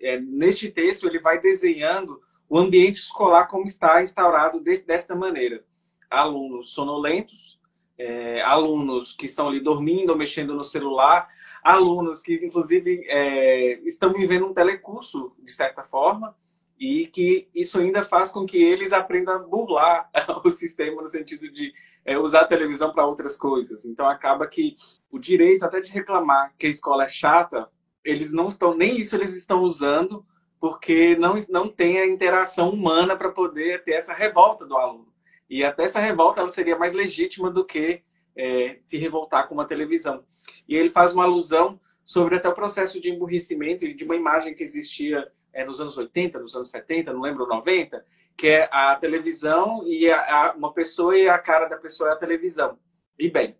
é, 0.01 0.19
neste 0.19 0.69
texto 0.69 1.07
ele 1.07 1.19
vai 1.19 1.39
desenhando 1.39 2.21
o 2.49 2.57
ambiente 2.57 2.99
escolar 2.99 3.47
como 3.47 3.65
está 3.65 4.03
instaurado 4.03 4.59
de, 4.59 4.77
desta 4.79 5.15
maneira: 5.15 5.63
alunos 6.09 6.71
sonolentos, 6.73 7.59
é, 7.97 8.41
alunos 8.41 9.13
que 9.13 9.25
estão 9.25 9.47
ali 9.47 9.61
dormindo 9.61 10.09
ou 10.09 10.17
mexendo 10.17 10.53
no 10.53 10.63
celular, 10.63 11.29
alunos 11.63 12.21
que 12.21 12.33
inclusive 12.43 13.05
é, 13.07 13.79
estão 13.85 14.11
vivendo 14.11 14.47
um 14.47 14.53
telecurso 14.53 15.33
de 15.39 15.51
certa 15.51 15.83
forma 15.83 16.35
e 16.79 17.07
que 17.07 17.47
isso 17.53 17.79
ainda 17.79 18.03
faz 18.03 18.31
com 18.31 18.45
que 18.45 18.61
eles 18.61 18.91
aprendam 18.91 19.35
a 19.35 19.39
burlar 19.39 20.09
o 20.43 20.49
sistema 20.49 21.01
no 21.01 21.07
sentido 21.07 21.49
de 21.51 21.73
é, 22.03 22.17
usar 22.17 22.41
a 22.41 22.47
televisão 22.47 22.91
para 22.91 23.05
outras 23.05 23.37
coisas. 23.37 23.85
Então 23.85 24.07
acaba 24.07 24.47
que 24.47 24.75
o 25.09 25.17
direito 25.17 25.63
até 25.63 25.79
de 25.79 25.91
reclamar 25.91 26.53
que 26.57 26.67
a 26.67 26.69
escola 26.69 27.05
é 27.05 27.07
chata, 27.07 27.69
eles 28.03 28.31
não 28.31 28.49
estão 28.49 28.75
nem 28.75 28.99
isso 28.99 29.15
eles 29.15 29.33
estão 29.33 29.61
usando 29.61 30.25
porque 30.59 31.15
não 31.15 31.35
não 31.49 31.69
tem 31.69 31.99
a 31.99 32.07
interação 32.07 32.69
humana 32.69 33.15
para 33.15 33.31
poder 33.31 33.83
ter 33.83 33.93
essa 33.93 34.13
revolta 34.13 34.65
do 34.65 34.75
aluno. 34.75 35.13
E 35.49 35.63
até 35.63 35.83
essa 35.83 35.99
revolta 35.99 36.41
ela 36.41 36.49
seria 36.49 36.77
mais 36.77 36.93
legítima 36.93 37.51
do 37.51 37.63
que 37.63 38.03
é, 38.35 38.79
se 38.83 38.97
revoltar 38.97 39.47
com 39.47 39.53
uma 39.53 39.65
televisão. 39.65 40.25
E 40.67 40.75
ele 40.75 40.89
faz 40.89 41.13
uma 41.13 41.23
alusão 41.23 41.79
sobre 42.03 42.35
até 42.35 42.49
o 42.49 42.53
processo 42.53 42.99
de 42.99 43.09
emburrecimento 43.09 43.85
e 43.85 43.93
de 43.93 44.03
uma 44.03 44.15
imagem 44.15 44.53
que 44.53 44.63
existia 44.63 45.31
é, 45.55 45.65
nos 45.65 45.79
anos 45.79 45.97
80, 45.97 46.37
nos 46.37 46.53
anos 46.53 46.69
70, 46.69 47.13
não 47.13 47.21
lembro, 47.21 47.47
90, 47.47 48.05
que 48.37 48.47
é 48.47 48.69
a 48.71 48.93
televisão 48.97 49.87
e 49.87 50.11
a, 50.11 50.19
a, 50.19 50.53
uma 50.53 50.73
pessoa 50.73 51.17
e 51.17 51.29
a 51.29 51.39
cara 51.39 51.67
da 51.67 51.77
pessoa 51.77 52.09
é 52.09 52.13
a 52.13 52.17
televisão. 52.17 52.77
E 53.17 53.29
bem, 53.29 53.55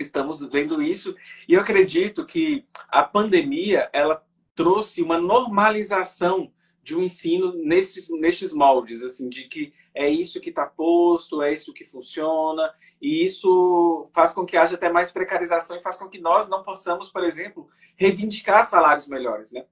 estamos 0.00 0.40
vendo 0.40 0.82
isso 0.82 1.14
e 1.46 1.52
eu 1.52 1.60
acredito 1.60 2.24
que 2.24 2.66
a 2.88 3.02
pandemia 3.04 3.90
ela 3.92 4.24
trouxe 4.54 5.02
uma 5.02 5.18
normalização 5.18 6.50
de 6.82 6.96
um 6.96 7.02
ensino 7.02 7.52
nesses, 7.52 8.08
moldes, 8.54 9.02
assim, 9.02 9.28
de 9.28 9.44
que 9.44 9.74
é 9.94 10.08
isso 10.08 10.40
que 10.40 10.48
está 10.48 10.64
posto, 10.64 11.42
é 11.42 11.52
isso 11.52 11.74
que 11.74 11.84
funciona, 11.84 12.72
e 13.02 13.26
isso 13.26 14.08
faz 14.14 14.32
com 14.32 14.46
que 14.46 14.56
haja 14.56 14.76
até 14.76 14.90
mais 14.90 15.12
precarização 15.12 15.76
e 15.76 15.82
faz 15.82 15.98
com 15.98 16.08
que 16.08 16.18
nós 16.18 16.48
não 16.48 16.62
possamos, 16.62 17.10
por 17.10 17.22
exemplo, 17.22 17.68
reivindicar 17.94 18.64
salários 18.64 19.06
melhores, 19.06 19.52
né? 19.52 19.66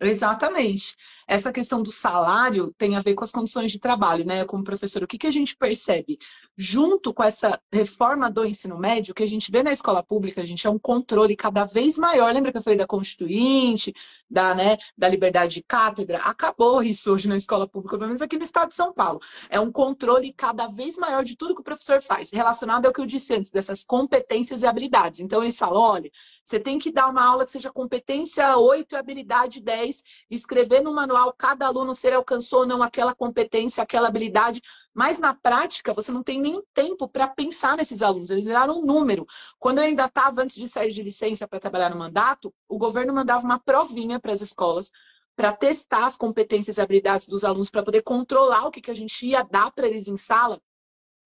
Exatamente. 0.00 0.96
Essa 1.26 1.52
questão 1.52 1.82
do 1.82 1.90
salário 1.90 2.72
tem 2.78 2.96
a 2.96 3.00
ver 3.00 3.14
com 3.14 3.24
as 3.24 3.32
condições 3.32 3.72
de 3.72 3.80
trabalho, 3.80 4.24
né? 4.24 4.44
Como 4.44 4.62
professor, 4.62 5.02
o 5.02 5.06
que, 5.08 5.18
que 5.18 5.26
a 5.26 5.30
gente 5.30 5.56
percebe? 5.56 6.18
Junto 6.56 7.12
com 7.12 7.22
essa 7.22 7.60
reforma 7.72 8.30
do 8.30 8.44
ensino 8.46 8.78
médio, 8.78 9.10
o 9.10 9.14
que 9.14 9.24
a 9.24 9.28
gente 9.28 9.50
vê 9.50 9.60
na 9.62 9.72
escola 9.72 10.00
pública, 10.02 10.40
a 10.40 10.44
gente 10.44 10.66
é 10.66 10.70
um 10.70 10.78
controle 10.78 11.34
cada 11.34 11.64
vez 11.64 11.98
maior. 11.98 12.32
Lembra 12.32 12.52
que 12.52 12.58
eu 12.58 12.62
falei 12.62 12.78
da 12.78 12.86
Constituinte, 12.86 13.92
da, 14.30 14.54
né, 14.54 14.78
da 14.96 15.08
liberdade 15.08 15.54
de 15.54 15.62
cátedra? 15.62 16.18
Acabou 16.18 16.80
isso 16.80 17.12
hoje 17.12 17.26
na 17.26 17.36
escola 17.36 17.66
pública, 17.68 17.98
pelo 17.98 18.08
menos 18.08 18.22
aqui 18.22 18.38
no 18.38 18.44
estado 18.44 18.68
de 18.68 18.74
São 18.74 18.92
Paulo. 18.94 19.20
É 19.50 19.58
um 19.58 19.72
controle 19.72 20.32
cada 20.32 20.68
vez 20.68 20.96
maior 20.96 21.24
de 21.24 21.36
tudo 21.36 21.56
que 21.56 21.60
o 21.60 21.64
professor 21.64 22.00
faz, 22.00 22.30
relacionado 22.30 22.86
ao 22.86 22.92
que 22.92 23.00
eu 23.00 23.06
disse 23.06 23.34
antes, 23.34 23.50
dessas 23.50 23.82
competências 23.82 24.62
e 24.62 24.66
habilidades. 24.66 25.18
Então, 25.18 25.42
eles 25.42 25.58
falam: 25.58 25.80
olha, 25.80 26.10
você 26.48 26.58
tem 26.58 26.78
que 26.78 26.90
dar 26.90 27.10
uma 27.10 27.22
aula 27.22 27.44
que 27.44 27.50
seja 27.50 27.70
competência 27.70 28.56
8 28.56 28.94
e 28.94 28.96
habilidade 28.96 29.60
10, 29.60 30.02
escrever 30.30 30.80
no 30.80 30.94
manual 30.94 31.30
cada 31.34 31.66
aluno 31.66 31.94
se 31.94 32.06
ele 32.06 32.16
alcançou 32.16 32.60
ou 32.60 32.66
não 32.66 32.82
aquela 32.82 33.14
competência, 33.14 33.82
aquela 33.82 34.08
habilidade, 34.08 34.62
mas 34.94 35.18
na 35.18 35.34
prática 35.34 35.92
você 35.92 36.10
não 36.10 36.22
tem 36.22 36.40
nem 36.40 36.62
tempo 36.72 37.06
para 37.06 37.28
pensar 37.28 37.76
nesses 37.76 38.00
alunos, 38.00 38.30
eles 38.30 38.46
eram 38.46 38.78
um 38.78 38.86
número. 38.86 39.26
Quando 39.58 39.76
eu 39.76 39.84
ainda 39.84 40.06
estava 40.06 40.40
antes 40.40 40.56
de 40.56 40.66
sair 40.66 40.90
de 40.90 41.02
licença 41.02 41.46
para 41.46 41.60
trabalhar 41.60 41.90
no 41.90 41.98
mandato, 41.98 42.50
o 42.66 42.78
governo 42.78 43.12
mandava 43.12 43.44
uma 43.44 43.58
provinha 43.58 44.18
para 44.18 44.32
as 44.32 44.40
escolas 44.40 44.90
para 45.36 45.52
testar 45.52 46.06
as 46.06 46.16
competências 46.16 46.78
e 46.78 46.80
habilidades 46.80 47.28
dos 47.28 47.44
alunos, 47.44 47.68
para 47.68 47.82
poder 47.82 48.00
controlar 48.02 48.66
o 48.66 48.70
que, 48.70 48.80
que 48.80 48.90
a 48.90 48.94
gente 48.94 49.26
ia 49.26 49.42
dar 49.42 49.70
para 49.70 49.86
eles 49.86 50.08
em 50.08 50.16
sala. 50.16 50.60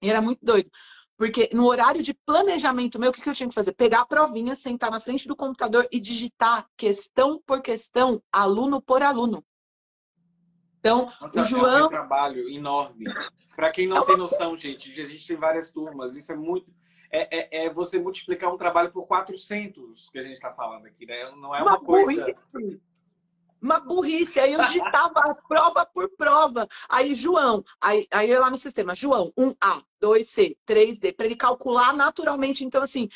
E 0.03 0.11
era 0.11 0.21
muito 0.21 0.45
doido. 0.45 0.69
Porque 1.23 1.49
no 1.53 1.67
horário 1.69 2.03
de 2.03 2.13
planejamento 2.13 2.99
meu, 2.99 3.11
o 3.11 3.13
que, 3.13 3.25
eu 3.29 3.33
tinha 3.33 3.49
que 3.49 3.55
fazer? 3.55 3.71
Pegar 3.75 4.01
a 4.01 4.05
provinha, 4.05 4.57
sentar 4.57 4.91
na 4.91 4.99
frente 4.99 5.29
do 5.29 5.37
computador 5.37 5.87
e 5.93 6.01
digitar 6.01 6.67
questão 6.77 7.41
por 7.47 7.63
questão, 7.63 8.21
aluno 8.33 8.83
por 8.83 9.05
aluno. 9.05 9.45
Então, 10.81 11.13
Nossa, 11.21 11.41
o 11.41 11.45
João. 11.45 11.79
É 11.79 11.85
um 11.85 11.89
trabalho 11.91 12.49
enorme. 12.49 13.05
Para 13.55 13.71
quem 13.71 13.87
não 13.87 13.99
é 13.99 14.05
tem 14.05 14.17
noção, 14.17 14.59
gente, 14.59 15.01
a 15.01 15.07
gente 15.07 15.25
tem 15.25 15.37
várias 15.37 15.71
turmas, 15.71 16.17
isso 16.17 16.33
é 16.33 16.37
muito. 16.37 16.75
É, 17.09 17.61
é, 17.63 17.67
é 17.67 17.71
você 17.73 18.01
multiplicar 18.01 18.53
um 18.53 18.57
trabalho 18.57 18.91
por 18.91 19.07
400 19.07 20.11
que 20.11 20.19
a 20.19 20.23
gente 20.23 20.33
está 20.33 20.53
falando 20.53 20.87
aqui, 20.87 21.07
né? 21.07 21.31
Não 21.37 21.55
é 21.55 21.63
uma, 21.63 21.77
uma 21.77 21.81
coisa 21.85 22.35
uma 23.63 23.79
burrice. 23.79 24.41
Aí 24.41 24.53
eu 24.53 24.65
digitava 24.65 25.35
prova 25.49 25.87
por 25.87 26.11
prova. 26.17 26.69
Aí, 26.89 27.15
João, 27.15 27.65
aí, 27.81 28.07
aí 28.11 28.31
eu 28.31 28.41
lá 28.41 28.51
no 28.51 28.59
sistema, 28.59 28.95
João, 28.95 29.33
1A, 29.39 29.83
2C, 30.03 30.57
3D, 30.67 31.15
para 31.15 31.27
ele 31.27 31.37
calcular 31.37 31.95
naturalmente. 31.95 32.65
Então, 32.65 32.83
assim, 32.83 33.09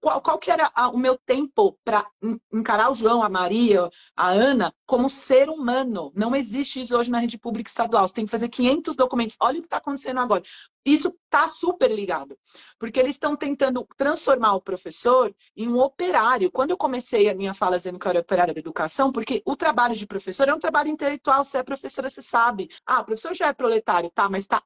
qual, 0.00 0.20
qual 0.20 0.38
que 0.38 0.50
era 0.50 0.70
o 0.92 0.98
meu 0.98 1.16
tempo 1.18 1.78
para 1.84 2.06
encarar 2.52 2.90
o 2.90 2.94
João, 2.94 3.22
a 3.22 3.28
Maria, 3.28 3.88
a 4.16 4.28
Ana 4.28 4.74
como 4.86 5.08
ser 5.08 5.48
humano? 5.48 6.12
Não 6.14 6.34
existe 6.34 6.80
isso 6.80 6.96
hoje 6.96 7.10
na 7.10 7.18
rede 7.18 7.38
pública 7.38 7.68
estadual. 7.68 8.06
Você 8.06 8.14
tem 8.14 8.24
que 8.24 8.30
fazer 8.30 8.48
500 8.48 8.96
documentos. 8.96 9.36
Olha 9.40 9.58
o 9.58 9.60
que 9.60 9.66
está 9.66 9.76
acontecendo 9.78 10.20
agora. 10.20 10.42
Isso 10.84 11.12
está 11.24 11.48
super 11.48 11.90
ligado, 11.90 12.38
porque 12.78 13.00
eles 13.00 13.16
estão 13.16 13.34
tentando 13.34 13.86
transformar 13.96 14.54
o 14.54 14.60
professor 14.60 15.34
em 15.56 15.68
um 15.68 15.80
operário. 15.80 16.50
Quando 16.50 16.70
eu 16.70 16.76
comecei 16.76 17.28
a 17.28 17.34
minha 17.34 17.52
fala 17.52 17.76
dizendo 17.76 17.98
que 17.98 18.06
eu 18.06 18.10
era 18.10 18.20
operária 18.20 18.54
da 18.54 18.60
educação, 18.60 19.10
porque 19.10 19.42
o 19.44 19.56
trabalho 19.56 19.96
de 19.96 20.06
professor 20.06 20.48
é 20.48 20.54
um 20.54 20.60
trabalho 20.60 20.88
intelectual. 20.88 21.44
Você 21.44 21.58
é 21.58 21.62
professora, 21.64 22.08
você 22.08 22.22
sabe. 22.22 22.68
Ah, 22.86 23.00
o 23.00 23.04
professor 23.04 23.34
já 23.34 23.48
é 23.48 23.52
proletário, 23.52 24.10
tá, 24.10 24.28
mas 24.28 24.44
está 24.44 24.62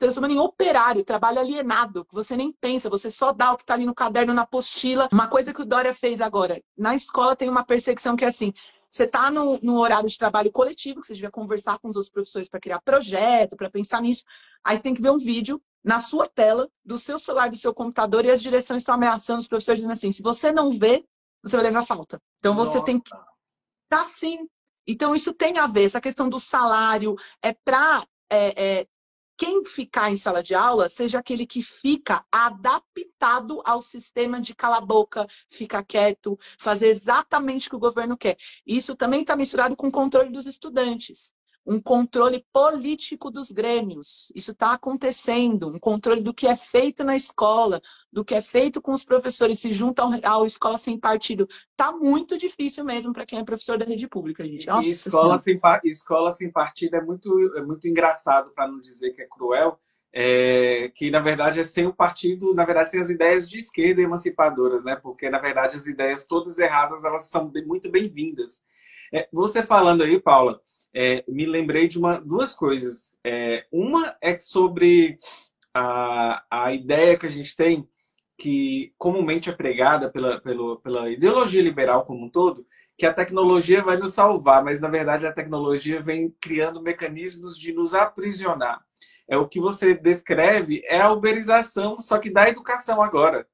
transformando 0.00 0.32
em 0.32 0.38
operário, 0.38 1.04
trabalho 1.04 1.38
alienado, 1.38 2.06
que 2.06 2.14
você 2.14 2.34
nem 2.34 2.50
pensa, 2.50 2.88
você 2.88 3.10
só 3.10 3.32
dá 3.32 3.52
o 3.52 3.56
que 3.56 3.62
está 3.62 3.74
ali 3.74 3.84
no 3.84 3.94
caderno, 3.94 4.32
na 4.32 4.42
apostila. 4.42 5.10
Uma 5.12 5.28
coisa 5.28 5.52
que 5.52 5.60
o 5.60 5.66
Dória 5.66 5.92
fez 5.92 6.22
agora, 6.22 6.60
na 6.76 6.94
escola 6.94 7.36
tem 7.36 7.50
uma 7.50 7.62
perseguição 7.62 8.16
que 8.16 8.24
é 8.24 8.28
assim, 8.28 8.54
você 8.88 9.04
está 9.04 9.30
no, 9.30 9.60
no, 9.62 9.78
horário 9.78 10.08
de 10.08 10.16
trabalho 10.16 10.50
coletivo, 10.50 11.02
que 11.02 11.06
você 11.06 11.12
devia 11.12 11.30
conversar 11.30 11.78
com 11.78 11.88
os 11.88 11.96
outros 11.96 12.10
professores 12.10 12.48
para 12.48 12.58
criar 12.58 12.80
projeto, 12.80 13.56
para 13.56 13.70
pensar 13.70 14.00
nisso. 14.00 14.24
Aí 14.64 14.74
você 14.74 14.82
tem 14.82 14.94
que 14.94 15.02
ver 15.02 15.10
um 15.10 15.18
vídeo 15.18 15.62
na 15.84 16.00
sua 16.00 16.26
tela, 16.26 16.66
do 16.82 16.98
seu 16.98 17.18
celular, 17.18 17.50
do 17.50 17.56
seu 17.56 17.74
computador, 17.74 18.24
e 18.24 18.30
as 18.30 18.40
direções 18.42 18.80
estão 18.80 18.94
ameaçando 18.94 19.38
os 19.38 19.46
professores 19.46 19.80
dizendo 19.80 19.92
assim: 19.92 20.10
se 20.10 20.22
você 20.22 20.50
não 20.50 20.70
vê, 20.70 21.04
você 21.42 21.56
vai 21.56 21.66
levar 21.66 21.84
falta. 21.84 22.20
Então 22.38 22.54
você 22.54 22.78
Nossa. 22.78 22.84
tem 22.86 22.98
que. 22.98 23.10
Tá 23.88 24.04
sim. 24.06 24.48
Então 24.86 25.14
isso 25.14 25.32
tem 25.34 25.58
a 25.58 25.66
ver, 25.66 25.84
essa 25.84 26.00
questão 26.00 26.28
do 26.28 26.40
salário 26.40 27.14
é 27.42 27.52
para 27.52 28.02
é, 28.30 28.80
é, 28.80 28.86
quem 29.40 29.64
ficar 29.64 30.12
em 30.12 30.18
sala 30.18 30.42
de 30.42 30.54
aula 30.54 30.86
seja 30.86 31.18
aquele 31.18 31.46
que 31.46 31.62
fica 31.62 32.22
adaptado 32.30 33.62
ao 33.64 33.80
sistema 33.80 34.38
de 34.38 34.54
cala 34.54 34.82
boca, 34.82 35.26
fica 35.48 35.82
quieto, 35.82 36.38
fazer 36.58 36.88
exatamente 36.88 37.66
o 37.66 37.70
que 37.70 37.76
o 37.76 37.80
governo 37.80 38.18
quer. 38.18 38.36
Isso 38.66 38.94
também 38.94 39.22
está 39.22 39.34
misturado 39.34 39.74
com 39.74 39.88
o 39.88 39.90
controle 39.90 40.28
dos 40.28 40.46
estudantes 40.46 41.32
um 41.64 41.80
controle 41.80 42.44
político 42.52 43.30
dos 43.30 43.52
grêmios. 43.52 44.32
Isso 44.34 44.52
está 44.52 44.72
acontecendo, 44.72 45.68
um 45.68 45.78
controle 45.78 46.22
do 46.22 46.34
que 46.34 46.46
é 46.46 46.56
feito 46.56 47.04
na 47.04 47.16
escola, 47.16 47.80
do 48.12 48.24
que 48.24 48.34
é 48.34 48.40
feito 48.40 48.80
com 48.80 48.92
os 48.92 49.04
professores, 49.04 49.58
se 49.58 49.72
juntam 49.72 50.18
ao, 50.24 50.44
escola 50.44 50.78
sem 50.78 50.98
partido. 50.98 51.48
Está 51.70 51.92
muito 51.92 52.38
difícil 52.38 52.84
mesmo 52.84 53.12
para 53.12 53.26
quem 53.26 53.38
é 53.38 53.44
professor 53.44 53.78
da 53.78 53.84
rede 53.84 54.08
pública, 54.08 54.44
gente. 54.44 54.66
Nossa, 54.66 54.88
escola, 54.88 55.38
sem, 55.38 55.60
escola 55.84 56.32
sem 56.32 56.50
partido 56.50 56.96
é 56.96 57.02
muito, 57.02 57.56
é 57.56 57.62
muito 57.62 57.86
engraçado, 57.86 58.50
para 58.50 58.66
não 58.66 58.80
dizer 58.80 59.12
que 59.12 59.22
é 59.22 59.26
cruel, 59.26 59.78
é, 60.12 60.90
que 60.94 61.10
na 61.10 61.20
verdade 61.20 61.60
é 61.60 61.64
sem 61.64 61.86
o 61.86 61.94
partido, 61.94 62.52
na 62.54 62.64
verdade 62.64 62.90
sem 62.90 63.00
as 63.00 63.10
ideias 63.10 63.48
de 63.48 63.58
esquerda 63.58 64.02
emancipadoras, 64.02 64.84
né? 64.84 64.96
Porque 64.96 65.30
na 65.30 65.38
verdade 65.38 65.76
as 65.76 65.86
ideias 65.86 66.26
todas 66.26 66.58
erradas 66.58 67.04
elas 67.04 67.28
são 67.28 67.50
muito 67.66 67.90
bem-vindas. 67.90 68.62
É, 69.12 69.28
você 69.32 69.62
falando 69.62 70.02
aí, 70.02 70.20
Paula, 70.20 70.60
é, 70.94 71.24
me 71.28 71.46
lembrei 71.46 71.88
de 71.88 71.98
uma, 71.98 72.20
duas 72.20 72.54
coisas. 72.54 73.14
É, 73.24 73.66
uma 73.72 74.16
é 74.20 74.38
sobre 74.38 75.18
a, 75.74 76.44
a 76.50 76.72
ideia 76.72 77.16
que 77.16 77.26
a 77.26 77.30
gente 77.30 77.54
tem, 77.54 77.88
que 78.38 78.92
comumente 78.98 79.50
é 79.50 79.52
pregada 79.52 80.10
pela, 80.10 80.40
pela, 80.40 80.80
pela 80.80 81.10
ideologia 81.10 81.62
liberal 81.62 82.04
como 82.04 82.24
um 82.24 82.30
todo, 82.30 82.66
que 82.96 83.06
a 83.06 83.14
tecnologia 83.14 83.82
vai 83.82 83.96
nos 83.96 84.14
salvar, 84.14 84.62
mas 84.62 84.80
na 84.80 84.88
verdade 84.88 85.26
a 85.26 85.32
tecnologia 85.32 86.02
vem 86.02 86.34
criando 86.40 86.82
mecanismos 86.82 87.58
de 87.58 87.72
nos 87.72 87.94
aprisionar. 87.94 88.84
É 89.28 89.36
o 89.36 89.48
que 89.48 89.60
você 89.60 89.94
descreve 89.94 90.82
é 90.84 91.00
a 91.00 91.12
uberização, 91.12 92.00
só 92.00 92.18
que 92.18 92.28
da 92.30 92.48
educação 92.48 93.00
agora. 93.00 93.46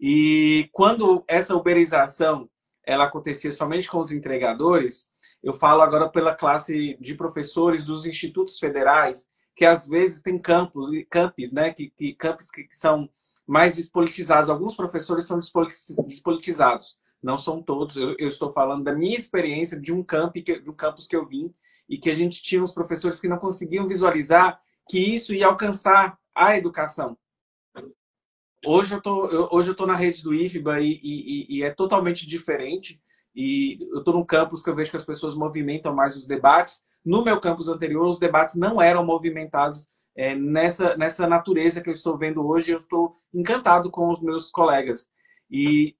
E 0.00 0.68
quando 0.72 1.24
essa 1.28 1.54
uberização 1.54 2.48
ela 2.88 3.04
acontecia 3.04 3.52
somente 3.52 3.86
com 3.86 3.98
os 3.98 4.10
entregadores, 4.10 5.10
eu 5.42 5.52
falo 5.52 5.82
agora 5.82 6.08
pela 6.08 6.34
classe 6.34 6.96
de 6.98 7.14
professores 7.14 7.84
dos 7.84 8.06
institutos 8.06 8.58
federais, 8.58 9.26
que 9.54 9.66
às 9.66 9.86
vezes 9.86 10.22
tem 10.22 10.38
campos, 10.38 10.88
campos, 11.10 11.52
né, 11.52 11.70
que, 11.70 11.90
que 11.90 12.14
campos 12.14 12.50
que 12.50 12.66
são 12.70 13.06
mais 13.46 13.76
despolitizados. 13.76 14.48
Alguns 14.48 14.74
professores 14.74 15.26
são 15.26 15.38
despolitizados, 16.06 16.96
não 17.22 17.36
são 17.36 17.62
todos. 17.62 17.94
Eu, 17.94 18.16
eu 18.18 18.28
estou 18.28 18.50
falando 18.54 18.84
da 18.84 18.94
minha 18.94 19.18
experiência 19.18 19.78
de 19.78 19.92
um 19.92 20.02
camp, 20.02 20.36
que, 20.36 20.58
de 20.58 20.70
um 20.70 20.74
campus 20.74 21.06
que 21.06 21.14
eu 21.14 21.26
vim 21.26 21.52
e 21.90 21.98
que 21.98 22.08
a 22.08 22.14
gente 22.14 22.42
tinha 22.42 22.62
uns 22.62 22.72
professores 22.72 23.20
que 23.20 23.28
não 23.28 23.36
conseguiam 23.36 23.86
visualizar 23.86 24.58
que 24.88 25.14
isso 25.14 25.34
ia 25.34 25.46
alcançar 25.46 26.18
a 26.34 26.56
educação. 26.56 27.18
Hoje 28.66 28.94
eu 28.94 29.00
tô, 29.00 29.26
eu, 29.26 29.48
hoje 29.52 29.68
eu 29.68 29.74
tô 29.74 29.86
na 29.86 29.94
rede 29.94 30.22
do 30.22 30.34
IFBA 30.34 30.80
e, 30.80 31.00
e, 31.02 31.58
e 31.58 31.62
é 31.62 31.70
totalmente 31.70 32.26
diferente. 32.26 33.00
E 33.34 33.78
eu 33.92 33.98
estou 33.98 34.14
num 34.14 34.24
campus 34.24 34.62
que 34.62 34.70
eu 34.70 34.74
vejo 34.74 34.90
que 34.90 34.96
as 34.96 35.04
pessoas 35.04 35.34
movimentam 35.34 35.94
mais 35.94 36.16
os 36.16 36.26
debates. 36.26 36.82
No 37.04 37.24
meu 37.24 37.40
campus 37.40 37.68
anterior, 37.68 38.06
os 38.06 38.18
debates 38.18 38.56
não 38.56 38.82
eram 38.82 39.04
movimentados 39.04 39.88
é, 40.16 40.34
nessa, 40.34 40.96
nessa 40.96 41.26
natureza 41.28 41.80
que 41.80 41.88
eu 41.88 41.92
estou 41.92 42.18
vendo 42.18 42.44
hoje. 42.44 42.72
Eu 42.72 42.78
estou 42.78 43.16
encantado 43.32 43.90
com 43.90 44.10
os 44.10 44.20
meus 44.20 44.50
colegas. 44.50 45.08
E 45.48 45.94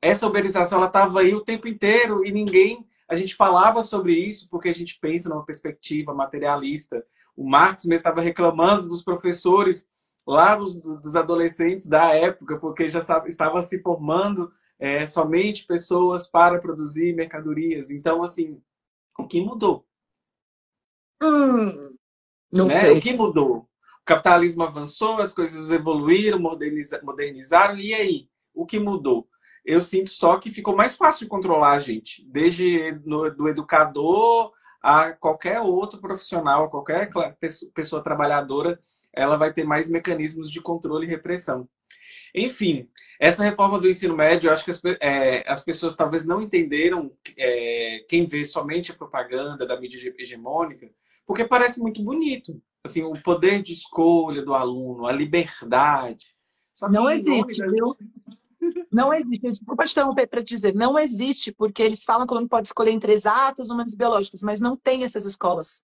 essa 0.00 0.26
uberização 0.26 0.84
estava 0.84 1.20
aí 1.20 1.34
o 1.34 1.44
tempo 1.44 1.66
inteiro 1.66 2.24
e 2.24 2.30
ninguém. 2.30 2.86
A 3.08 3.16
gente 3.16 3.34
falava 3.34 3.82
sobre 3.82 4.14
isso 4.14 4.48
porque 4.48 4.68
a 4.68 4.74
gente 4.74 4.98
pensa 5.00 5.28
numa 5.28 5.44
perspectiva 5.44 6.14
materialista. 6.14 7.04
O 7.36 7.48
Marx 7.48 7.84
mesmo 7.84 7.96
estava 7.96 8.20
reclamando 8.20 8.88
dos 8.88 9.02
professores 9.02 9.86
lá 10.26 10.56
dos, 10.56 10.80
dos 10.82 11.14
adolescentes 11.14 11.86
da 11.86 12.14
época, 12.14 12.58
porque 12.58 12.88
já 12.88 13.00
sabe, 13.00 13.28
estava 13.28 13.62
se 13.62 13.80
formando 13.80 14.52
é, 14.78 15.06
somente 15.06 15.66
pessoas 15.66 16.26
para 16.26 16.58
produzir 16.58 17.14
mercadorias. 17.14 17.90
Então, 17.90 18.22
assim, 18.22 18.60
o 19.18 19.26
que 19.26 19.40
mudou? 19.40 19.86
Hum, 21.22 21.94
não 22.52 22.66
né? 22.66 22.80
sei. 22.80 22.98
O 22.98 23.00
que 23.00 23.14
mudou? 23.14 23.58
O 23.58 24.04
capitalismo 24.04 24.62
avançou, 24.64 25.20
as 25.20 25.32
coisas 25.32 25.70
evoluíram, 25.70 26.38
moderniza, 26.38 27.00
modernizaram, 27.02 27.78
e 27.78 27.94
aí? 27.94 28.28
O 28.54 28.66
que 28.66 28.78
mudou? 28.78 29.28
eu 29.66 29.82
sinto 29.82 30.10
só 30.10 30.38
que 30.38 30.48
ficou 30.48 30.76
mais 30.76 30.96
fácil 30.96 31.26
de 31.26 31.30
controlar 31.30 31.72
a 31.72 31.80
gente, 31.80 32.24
desde 32.28 32.92
no, 33.04 33.28
do 33.34 33.48
educador 33.48 34.52
a 34.80 35.12
qualquer 35.12 35.60
outro 35.60 36.00
profissional, 36.00 36.70
qualquer 36.70 37.10
pessoa 37.74 38.02
trabalhadora, 38.02 38.80
ela 39.16 39.36
vai 39.36 39.52
ter 39.52 39.64
mais 39.64 39.88
mecanismos 39.88 40.50
de 40.50 40.60
controle 40.60 41.06
e 41.06 41.10
repressão. 41.10 41.68
Enfim, 42.34 42.88
essa 43.18 43.42
reforma 43.42 43.80
do 43.80 43.88
ensino 43.88 44.14
médio, 44.14 44.48
eu 44.48 44.52
acho 44.52 44.64
que 44.64 44.70
as, 44.70 44.82
é, 45.00 45.42
as 45.50 45.64
pessoas 45.64 45.96
talvez 45.96 46.26
não 46.26 46.42
entenderam 46.42 47.10
é, 47.36 48.04
quem 48.08 48.26
vê 48.26 48.44
somente 48.44 48.92
a 48.92 48.94
propaganda 48.94 49.66
da 49.66 49.80
mídia 49.80 50.14
hegemônica, 50.18 50.90
porque 51.26 51.44
parece 51.44 51.80
muito 51.80 52.02
bonito. 52.02 52.60
Assim, 52.84 53.02
o 53.02 53.14
poder 53.14 53.62
de 53.62 53.72
escolha 53.72 54.42
do 54.42 54.54
aluno, 54.54 55.06
a 55.06 55.12
liberdade. 55.12 56.26
não 56.88 57.10
existe, 57.10 57.66
viu? 57.66 57.96
Não 58.92 59.12
existe. 59.12 59.48
Desculpa 59.48 59.84
te 59.84 59.92
interromper 59.92 60.26
para 60.26 60.42
dizer, 60.42 60.74
não 60.74 60.98
existe, 60.98 61.52
porque 61.52 61.82
eles 61.82 62.04
falam 62.04 62.26
que 62.26 62.32
o 62.32 62.36
aluno 62.36 62.48
pode 62.48 62.68
escolher 62.68 62.92
entre 62.92 63.12
exatas 63.12 63.68
ou 63.68 63.74
humanas 63.74 63.94
biológicas, 63.94 64.42
mas 64.42 64.60
não 64.60 64.76
tem 64.76 65.04
essas 65.04 65.24
escolas. 65.24 65.82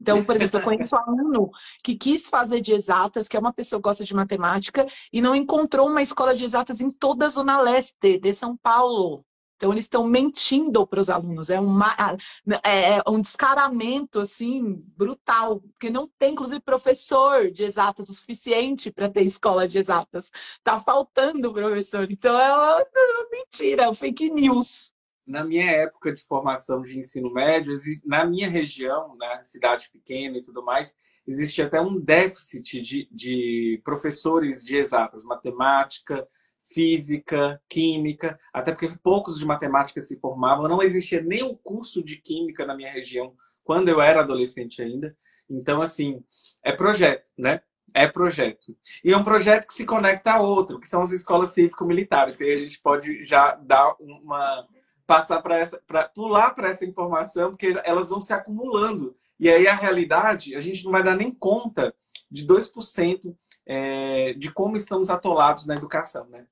Então, 0.00 0.24
por 0.24 0.36
exemplo, 0.36 0.58
eu 0.58 0.64
conheço 0.64 0.94
um 0.94 0.98
aluno 0.98 1.50
que 1.82 1.96
quis 1.96 2.28
fazer 2.28 2.60
de 2.60 2.72
exatas, 2.72 3.26
que 3.26 3.36
é 3.36 3.40
uma 3.40 3.52
pessoa 3.52 3.80
que 3.80 3.88
gosta 3.88 4.04
de 4.04 4.14
matemática, 4.14 4.86
e 5.12 5.20
não 5.20 5.34
encontrou 5.34 5.88
uma 5.88 6.02
escola 6.02 6.34
de 6.34 6.44
exatas 6.44 6.80
em 6.80 6.90
toda 6.90 7.26
a 7.26 7.28
Zona 7.28 7.60
Leste 7.60 8.18
de 8.18 8.32
São 8.32 8.56
Paulo. 8.56 9.24
Então, 9.56 9.72
eles 9.72 9.86
estão 9.86 10.06
mentindo 10.06 10.86
para 10.86 11.00
os 11.00 11.10
alunos. 11.10 11.50
É, 11.50 11.58
uma, 11.58 11.92
é, 12.62 12.98
é 12.98 13.02
um 13.08 13.20
descaramento, 13.20 14.20
assim, 14.20 14.80
brutal. 14.96 15.60
Porque 15.60 15.90
não 15.90 16.08
tem, 16.16 16.32
inclusive, 16.32 16.60
professor 16.60 17.50
de 17.50 17.64
exatas 17.64 18.08
o 18.08 18.14
suficiente 18.14 18.92
para 18.92 19.10
ter 19.10 19.22
escola 19.22 19.66
de 19.66 19.78
exatas. 19.78 20.30
Está 20.58 20.78
faltando 20.80 21.52
professor. 21.52 22.08
Então, 22.08 22.38
é 22.38 22.52
uma, 22.52 22.80
é 22.82 23.30
mentira, 23.32 23.82
é 23.84 23.88
um 23.88 23.94
fake 23.94 24.30
news 24.30 24.94
na 25.28 25.44
minha 25.44 25.70
época 25.70 26.12
de 26.12 26.22
formação 26.24 26.82
de 26.82 26.98
ensino 26.98 27.30
médio, 27.32 27.74
na 28.04 28.24
minha 28.24 28.48
região, 28.48 29.14
na 29.16 29.36
né, 29.36 29.44
cidade 29.44 29.90
pequena 29.92 30.38
e 30.38 30.42
tudo 30.42 30.64
mais, 30.64 30.96
existia 31.26 31.66
até 31.66 31.78
um 31.80 32.00
déficit 32.00 32.80
de, 32.80 33.08
de 33.12 33.80
professores 33.84 34.64
de 34.64 34.76
exatas, 34.76 35.24
matemática, 35.24 36.26
física, 36.72 37.60
química, 37.68 38.40
até 38.52 38.72
porque 38.72 38.98
poucos 39.02 39.38
de 39.38 39.44
matemática 39.44 40.00
se 40.00 40.18
formavam, 40.18 40.66
não 40.66 40.82
existia 40.82 41.20
nem 41.20 41.42
o 41.42 41.56
curso 41.56 42.02
de 42.02 42.16
química 42.16 42.64
na 42.64 42.74
minha 42.74 42.90
região 42.90 43.34
quando 43.62 43.88
eu 43.88 44.00
era 44.00 44.20
adolescente 44.20 44.80
ainda. 44.80 45.14
Então, 45.48 45.82
assim, 45.82 46.22
é 46.62 46.72
projeto, 46.72 47.24
né? 47.36 47.60
É 47.94 48.06
projeto. 48.06 48.76
E 49.02 49.12
é 49.12 49.16
um 49.16 49.24
projeto 49.24 49.66
que 49.66 49.72
se 49.72 49.84
conecta 49.84 50.32
a 50.32 50.40
outro, 50.40 50.78
que 50.78 50.88
são 50.88 51.00
as 51.00 51.10
escolas 51.10 51.52
cívico-militares, 51.52 52.36
que 52.36 52.44
aí 52.44 52.52
a 52.52 52.58
gente 52.58 52.80
pode 52.80 53.24
já 53.24 53.54
dar 53.56 53.94
uma, 53.98 54.66
passar 55.08 55.40
para 55.40 55.58
essa, 55.58 55.82
para 55.86 56.06
pular 56.06 56.50
para 56.50 56.68
essa 56.68 56.84
informação, 56.84 57.48
porque 57.48 57.80
elas 57.82 58.10
vão 58.10 58.20
se 58.20 58.34
acumulando. 58.34 59.16
E 59.40 59.48
aí 59.48 59.66
a 59.66 59.74
realidade, 59.74 60.54
a 60.54 60.60
gente 60.60 60.84
não 60.84 60.92
vai 60.92 61.02
dar 61.02 61.16
nem 61.16 61.32
conta 61.32 61.94
de 62.30 62.46
2% 62.46 63.34
é, 63.64 64.34
de 64.34 64.52
como 64.52 64.76
estamos 64.76 65.08
atolados 65.08 65.66
na 65.66 65.74
educação, 65.74 66.26
né? 66.28 66.46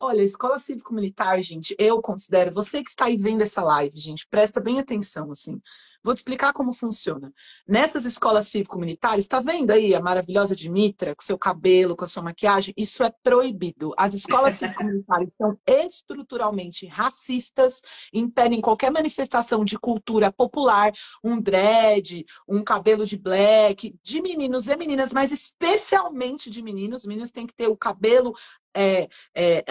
Olha, 0.00 0.22
escola 0.22 0.58
cívico-militar, 0.58 1.40
gente, 1.40 1.74
eu 1.78 2.02
considero, 2.02 2.52
você 2.52 2.82
que 2.82 2.90
está 2.90 3.06
aí 3.06 3.16
vendo 3.16 3.42
essa 3.42 3.62
live, 3.62 3.98
gente, 3.98 4.26
presta 4.28 4.60
bem 4.60 4.78
atenção, 4.78 5.30
assim. 5.30 5.60
Vou 6.04 6.12
te 6.12 6.18
explicar 6.18 6.52
como 6.52 6.70
funciona. 6.74 7.32
Nessas 7.66 8.04
escolas 8.04 8.48
cívico-militares, 8.48 9.24
está 9.24 9.40
vendo 9.40 9.70
aí 9.70 9.94
a 9.94 10.02
maravilhosa 10.02 10.54
Dimitra, 10.54 11.16
com 11.16 11.22
seu 11.22 11.38
cabelo, 11.38 11.96
com 11.96 12.04
a 12.04 12.06
sua 12.06 12.22
maquiagem? 12.22 12.74
Isso 12.76 13.02
é 13.02 13.10
proibido. 13.22 13.94
As 13.96 14.12
escolas 14.12 14.56
cívico-militares 14.56 15.30
são 15.38 15.58
estruturalmente 15.66 16.86
racistas, 16.86 17.80
impedem 18.12 18.60
qualquer 18.60 18.92
manifestação 18.92 19.64
de 19.64 19.78
cultura 19.78 20.30
popular, 20.30 20.92
um 21.22 21.40
dread, 21.40 22.26
um 22.46 22.62
cabelo 22.62 23.06
de 23.06 23.16
black, 23.16 23.96
de 24.02 24.20
meninos 24.20 24.68
e 24.68 24.76
meninas, 24.76 25.10
mas 25.10 25.32
especialmente 25.32 26.50
de 26.50 26.62
meninos. 26.62 27.00
Os 27.02 27.06
meninos 27.06 27.30
têm 27.30 27.46
que 27.46 27.54
ter 27.54 27.68
o 27.68 27.76
cabelo 27.78 28.34
é, 28.74 29.08
é, 29.34 29.64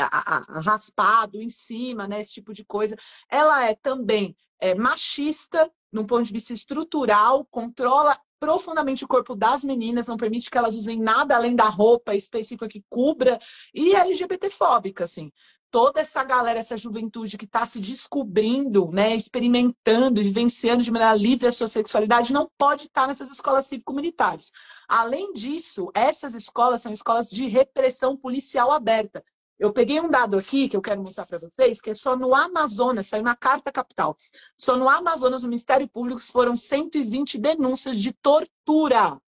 raspado 0.63 1.41
em 1.41 1.49
cima, 1.49 2.07
né, 2.07 2.21
esse 2.21 2.33
tipo 2.33 2.53
de 2.53 2.63
coisa. 2.63 2.95
Ela 3.29 3.69
é 3.69 3.75
também 3.75 4.35
é, 4.59 4.73
machista, 4.73 5.69
num 5.91 6.05
ponto 6.05 6.23
de 6.23 6.33
vista 6.33 6.53
estrutural, 6.53 7.45
controla 7.51 8.17
profundamente 8.39 9.05
o 9.05 9.07
corpo 9.07 9.35
das 9.35 9.63
meninas, 9.63 10.07
não 10.07 10.17
permite 10.17 10.49
que 10.49 10.57
elas 10.57 10.75
usem 10.75 10.99
nada 10.99 11.35
além 11.35 11.55
da 11.55 11.69
roupa 11.69 12.13
específica 12.15 12.67
que 12.67 12.83
cubra, 12.89 13.39
e 13.73 13.95
LGBTfóbica, 13.95 15.05
assim. 15.05 15.31
Toda 15.73 16.01
essa 16.01 16.23
galera, 16.23 16.59
essa 16.59 16.77
juventude 16.77 17.35
que 17.35 17.45
está 17.45 17.65
se 17.65 17.79
descobrindo, 17.79 18.91
né, 18.91 19.15
experimentando, 19.15 20.21
vivenciando 20.21 20.83
de 20.83 20.91
maneira 20.91 21.15
livre 21.15 21.47
a 21.47 21.51
sua 21.51 21.65
sexualidade, 21.65 22.31
não 22.31 22.47
pode 22.59 22.85
estar 22.85 23.07
nessas 23.07 23.31
escolas 23.31 23.65
cívico-militares. 23.65 24.51
Além 24.87 25.33
disso, 25.33 25.89
essas 25.95 26.35
escolas 26.35 26.83
são 26.83 26.91
escolas 26.91 27.27
de 27.27 27.47
repressão 27.47 28.15
policial 28.15 28.71
aberta. 28.71 29.25
Eu 29.57 29.73
peguei 29.73 29.99
um 29.99 30.11
dado 30.11 30.37
aqui 30.37 30.69
que 30.69 30.77
eu 30.77 30.81
quero 30.81 31.01
mostrar 31.01 31.25
para 31.25 31.39
vocês, 31.39 31.81
que 31.81 31.89
é 31.89 31.95
só 31.95 32.15
no 32.15 32.35
Amazonas, 32.35 33.07
saiu 33.07 33.23
na 33.23 33.35
Carta 33.35 33.71
Capital. 33.71 34.15
Só 34.55 34.77
no 34.77 34.87
Amazonas, 34.87 35.41
no 35.41 35.49
Ministério 35.49 35.89
Público, 35.89 36.21
foram 36.21 36.55
120 36.55 37.39
denúncias 37.39 37.97
de 37.97 38.13
tortura 38.13 39.19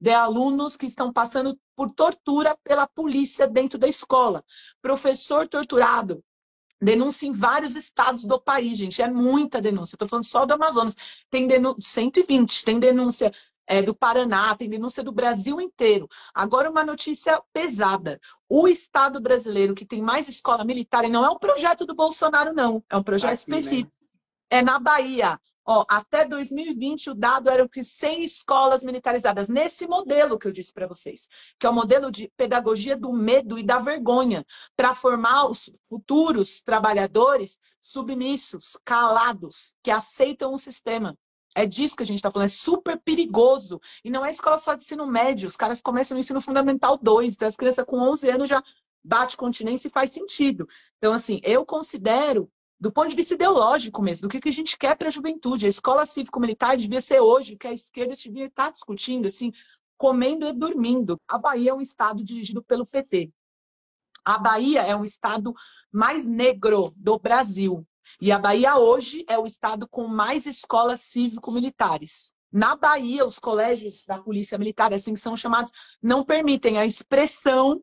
de 0.00 0.10
alunos 0.10 0.76
que 0.76 0.86
estão 0.86 1.12
passando 1.12 1.58
por 1.76 1.90
tortura 1.90 2.56
pela 2.64 2.86
polícia 2.86 3.46
dentro 3.46 3.78
da 3.78 3.86
escola. 3.86 4.42
Professor 4.80 5.46
torturado, 5.46 6.24
denúncia 6.80 7.26
em 7.26 7.32
vários 7.32 7.76
estados 7.76 8.24
do 8.24 8.40
país, 8.40 8.78
gente. 8.78 9.02
É 9.02 9.10
muita 9.10 9.60
denúncia. 9.60 9.94
Estou 9.94 10.08
falando 10.08 10.24
só 10.24 10.46
do 10.46 10.54
Amazonas. 10.54 10.96
Tem 11.28 11.46
denúncia 11.46 11.82
120, 11.82 12.64
tem 12.64 12.80
denúncia 12.80 13.30
é, 13.66 13.82
do 13.82 13.94
Paraná, 13.94 14.56
tem 14.56 14.68
denúncia 14.68 15.04
do 15.04 15.12
Brasil 15.12 15.60
inteiro. 15.60 16.08
Agora, 16.34 16.70
uma 16.70 16.84
notícia 16.84 17.40
pesada. 17.52 18.18
O 18.48 18.66
Estado 18.66 19.20
brasileiro 19.20 19.74
que 19.74 19.84
tem 19.84 20.02
mais 20.02 20.26
escola 20.26 20.64
militar, 20.64 21.04
e 21.04 21.08
não 21.08 21.24
é 21.24 21.30
um 21.30 21.38
projeto 21.38 21.86
do 21.86 21.94
Bolsonaro, 21.94 22.52
não, 22.52 22.82
é 22.90 22.96
um 22.96 23.02
projeto 23.02 23.42
Aqui, 23.42 23.50
né? 23.50 23.58
específico. 23.58 23.92
Né? 24.00 24.58
É 24.58 24.62
na 24.62 24.80
Bahia. 24.80 25.38
Ó, 25.64 25.84
até 25.88 26.26
2020, 26.26 27.10
o 27.10 27.14
dado 27.14 27.48
era 27.48 27.68
que 27.68 27.84
100 27.84 28.24
escolas 28.24 28.82
militarizadas, 28.82 29.48
nesse 29.48 29.86
modelo 29.86 30.38
que 30.38 30.48
eu 30.48 30.52
disse 30.52 30.72
para 30.72 30.86
vocês, 30.86 31.28
que 31.58 31.66
é 31.66 31.70
o 31.70 31.74
modelo 31.74 32.10
de 32.10 32.32
pedagogia 32.36 32.96
do 32.96 33.12
medo 33.12 33.58
e 33.58 33.62
da 33.62 33.78
vergonha, 33.78 34.44
para 34.76 34.94
formar 34.94 35.46
os 35.46 35.70
futuros 35.88 36.62
trabalhadores 36.62 37.58
submissos, 37.80 38.78
calados, 38.84 39.74
que 39.82 39.90
aceitam 39.90 40.52
o 40.52 40.58
sistema. 40.58 41.16
É 41.54 41.66
disso 41.66 41.96
que 41.96 42.02
a 42.02 42.06
gente 42.06 42.18
está 42.18 42.30
falando, 42.30 42.46
é 42.46 42.50
super 42.50 42.98
perigoso. 43.00 43.80
E 44.04 44.10
não 44.10 44.24
é 44.24 44.30
escola 44.30 44.58
só 44.58 44.74
de 44.74 44.82
ensino 44.82 45.06
médio, 45.06 45.48
os 45.48 45.56
caras 45.56 45.80
começam 45.80 46.14
no 46.14 46.20
ensino 46.20 46.40
fundamental 46.40 46.96
2, 46.96 47.34
então 47.34 47.48
as 47.48 47.56
crianças 47.56 47.84
com 47.84 47.98
11 47.98 48.30
anos 48.30 48.48
já 48.48 48.62
bate 49.02 49.36
continência 49.36 49.88
e 49.88 49.90
faz 49.90 50.10
sentido. 50.10 50.68
Então, 50.98 51.12
assim, 51.12 51.40
eu 51.42 51.64
considero, 51.64 52.50
do 52.80 52.90
ponto 52.90 53.10
de 53.10 53.16
vista 53.16 53.34
ideológico 53.34 54.00
mesmo, 54.00 54.26
do 54.26 54.30
que, 54.30 54.40
que 54.40 54.48
a 54.48 54.52
gente 54.52 54.78
quer 54.78 54.96
para 54.96 55.08
a 55.08 55.10
juventude. 55.10 55.66
A 55.66 55.68
escola 55.68 56.06
cívico-militar 56.06 56.76
devia 56.76 57.00
ser 57.00 57.20
hoje, 57.20 57.56
que 57.56 57.66
a 57.66 57.72
esquerda 57.72 58.14
devia 58.14 58.46
estar 58.46 58.66
tá 58.66 58.70
discutindo, 58.70 59.26
assim, 59.26 59.52
comendo 59.98 60.46
e 60.46 60.52
dormindo. 60.52 61.20
A 61.28 61.36
Bahia 61.36 61.72
é 61.72 61.74
um 61.74 61.80
estado 61.80 62.24
dirigido 62.24 62.62
pelo 62.62 62.86
PT. 62.86 63.30
A 64.24 64.38
Bahia 64.38 64.80
é 64.82 64.96
um 64.96 65.04
estado 65.04 65.54
mais 65.92 66.26
negro 66.26 66.92
do 66.96 67.18
Brasil. 67.18 67.86
E 68.18 68.32
a 68.32 68.38
Bahia 68.38 68.76
hoje 68.76 69.24
é 69.28 69.38
o 69.38 69.46
estado 69.46 69.86
com 69.86 70.06
mais 70.06 70.46
escolas 70.46 71.00
cívico-militares. 71.02 72.34
Na 72.50 72.74
Bahia, 72.74 73.24
os 73.24 73.38
colégios 73.38 74.04
da 74.06 74.18
Polícia 74.18 74.58
Militar, 74.58 74.92
assim 74.92 75.14
que 75.14 75.20
são 75.20 75.36
chamados, 75.36 75.70
não 76.02 76.24
permitem 76.24 76.78
a 76.78 76.86
expressão 76.86 77.82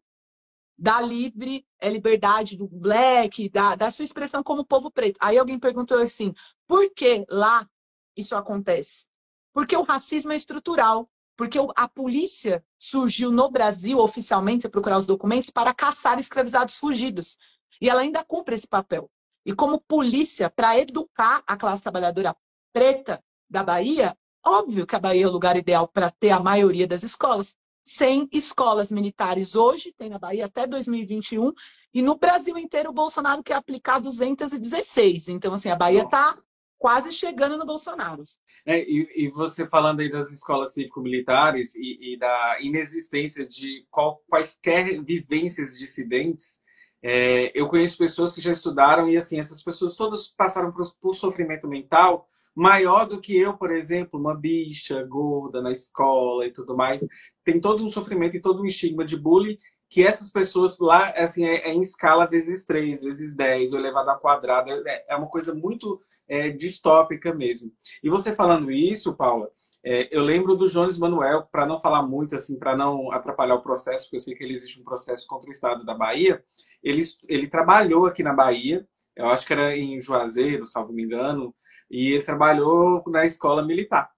da 0.77 1.01
livre 1.01 1.65
é, 1.79 1.89
liberdade 1.89 2.55
do 2.55 2.67
black, 2.67 3.49
da, 3.49 3.75
da 3.75 3.89
sua 3.89 4.05
expressão 4.05 4.43
como 4.43 4.65
povo 4.65 4.91
preto. 4.91 5.17
Aí 5.19 5.37
alguém 5.37 5.57
perguntou 5.57 5.99
assim: 5.99 6.33
por 6.67 6.93
que 6.93 7.25
lá 7.29 7.67
isso 8.15 8.35
acontece? 8.35 9.07
Porque 9.53 9.75
o 9.75 9.83
racismo 9.83 10.31
é 10.31 10.35
estrutural. 10.35 11.09
Porque 11.37 11.59
a 11.75 11.87
polícia 11.87 12.65
surgiu 12.79 13.31
no 13.31 13.47
Brasil, 13.47 13.99
oficialmente, 13.99 14.63
se 14.63 14.69
procurar 14.69 14.97
os 14.97 15.05
documentos, 15.05 15.51
para 15.51 15.71
caçar 15.71 16.19
escravizados 16.19 16.77
fugidos. 16.77 17.37
E 17.79 17.87
ela 17.87 18.01
ainda 18.01 18.23
cumpre 18.23 18.55
esse 18.55 18.67
papel. 18.67 19.07
E 19.45 19.53
como 19.53 19.79
polícia, 19.79 20.49
para 20.49 20.79
educar 20.79 21.43
a 21.45 21.55
classe 21.55 21.83
trabalhadora 21.83 22.35
preta 22.73 23.23
da 23.47 23.63
Bahia, 23.63 24.17
óbvio 24.43 24.87
que 24.87 24.95
a 24.95 24.99
Bahia 24.99 25.25
é 25.25 25.27
o 25.27 25.31
lugar 25.31 25.55
ideal 25.55 25.87
para 25.87 26.09
ter 26.09 26.31
a 26.31 26.39
maioria 26.39 26.87
das 26.87 27.03
escolas. 27.03 27.55
Sem 27.88 28.28
escolas 28.34 28.91
militares 28.91 29.56
hoje, 29.56 29.93
tem 29.97 30.10
na 30.10 30.19
Bahia 30.19 30.45
até 30.45 30.67
2021, 30.67 31.54
e 31.93 32.02
no 32.02 32.17
Brasil 32.17 32.58
inteiro 32.58 32.89
o 32.89 32.93
Bolsonaro 32.93 33.41
quer 33.41 33.54
aplicar 33.54 34.00
216. 34.00 35.30
Então, 35.30 35.54
assim, 35.54 35.69
a 35.69 35.76
Bahia 35.76 36.04
está 36.04 36.38
quase 36.78 37.13
chegando 37.13 37.58
no 37.58 37.65
Bolsonaro. 37.65 38.26
É, 38.65 38.84
e, 38.84 39.08
e, 39.15 39.30
você 39.30 39.65
falando 39.65 40.02
aí 40.02 40.12
das 40.12 40.30
escolas 40.34 40.73
cívico-militares 40.73 41.76
e, 41.76 42.15
e, 42.15 42.17
da 42.19 42.58
inexistência 42.60 43.47
de 43.47 43.88
qual, 43.89 44.21
quaisquer 44.28 45.02
vivências 45.02 45.78
dissidentes, 45.78 46.60
É, 47.02 47.52
eu 47.56 47.69
conheço 47.69 47.97
pessoas 47.97 48.34
que 48.36 48.41
já 48.41 48.52
estudaram 48.52 49.08
e, 49.08 49.15
assim, 49.15 49.39
essas 49.39 49.63
pessoas 49.63 49.95
todas 49.95 50.28
passaram 50.28 50.73
por, 50.73 50.84
por 51.00 51.15
sofrimento 51.15 51.67
mental 51.67 52.28
maior 52.57 53.05
do 53.05 53.21
que 53.21 53.37
eu, 53.37 53.55
por 53.55 53.71
exemplo, 53.71 54.19
uma 54.19 54.35
bicha 54.35 55.03
gorda 55.03 55.61
na 55.61 55.71
escola 55.71 56.45
e 56.45 56.51
tudo 56.51 56.75
mais. 56.75 57.05
Tem 57.43 57.61
todo 57.61 57.83
um 57.83 57.87
sofrimento 57.87 58.35
e 58.35 58.41
todo 58.41 58.63
um 58.63 58.65
estigma 58.65 59.05
de 59.05 59.15
bullying 59.15 59.57
que 59.89 60.05
essas 60.05 60.31
pessoas 60.31 60.77
lá, 60.79 61.11
assim, 61.11 61.45
é, 61.45 61.69
é 61.69 61.73
em 61.73 61.81
escala 61.81 62.25
vezes 62.25 62.65
3, 62.65 63.03
vezes 63.03 63.35
10, 63.35 63.73
ou 63.73 63.79
elevado 63.79 64.09
ao 64.09 64.19
quadrado. 64.19 64.71
É, 64.71 65.05
é 65.07 65.15
uma 65.15 65.27
coisa 65.27 65.53
muito 65.53 66.01
é, 66.27 66.49
distópica 66.49 67.31
mesmo. 67.33 67.71
E 68.03 68.09
você 68.09 68.33
falando 68.33 68.71
isso, 68.71 69.15
Paula, 69.15 69.49
é, 69.83 70.09
eu 70.11 70.23
lembro 70.23 70.55
do 70.55 70.67
Jones 70.67 70.97
Manuel, 70.97 71.47
para 71.51 71.65
não 71.65 71.79
falar 71.79 72.01
muito, 72.01 72.35
assim, 72.35 72.57
para 72.57 72.75
não 72.75 73.11
atrapalhar 73.11 73.55
o 73.55 73.61
processo, 73.61 74.05
porque 74.05 74.17
eu 74.17 74.21
sei 74.21 74.35
que 74.35 74.43
ele 74.43 74.55
existe 74.55 74.81
um 74.81 74.83
processo 74.83 75.27
contra 75.27 75.47
o 75.47 75.53
Estado 75.53 75.85
da 75.85 75.93
Bahia. 75.93 76.43
Ele, 76.83 77.03
ele 77.29 77.47
trabalhou 77.47 78.07
aqui 78.07 78.23
na 78.23 78.33
Bahia, 78.33 78.85
eu 79.15 79.29
acho 79.29 79.45
que 79.45 79.53
era 79.53 79.77
em 79.77 80.01
Juazeiro, 80.01 80.65
salvo 80.65 80.91
me 80.91 81.03
engano, 81.03 81.53
e 81.89 82.13
ele 82.13 82.23
trabalhou 82.23 83.04
na 83.08 83.26
escola 83.26 83.65
militar. 83.65 84.12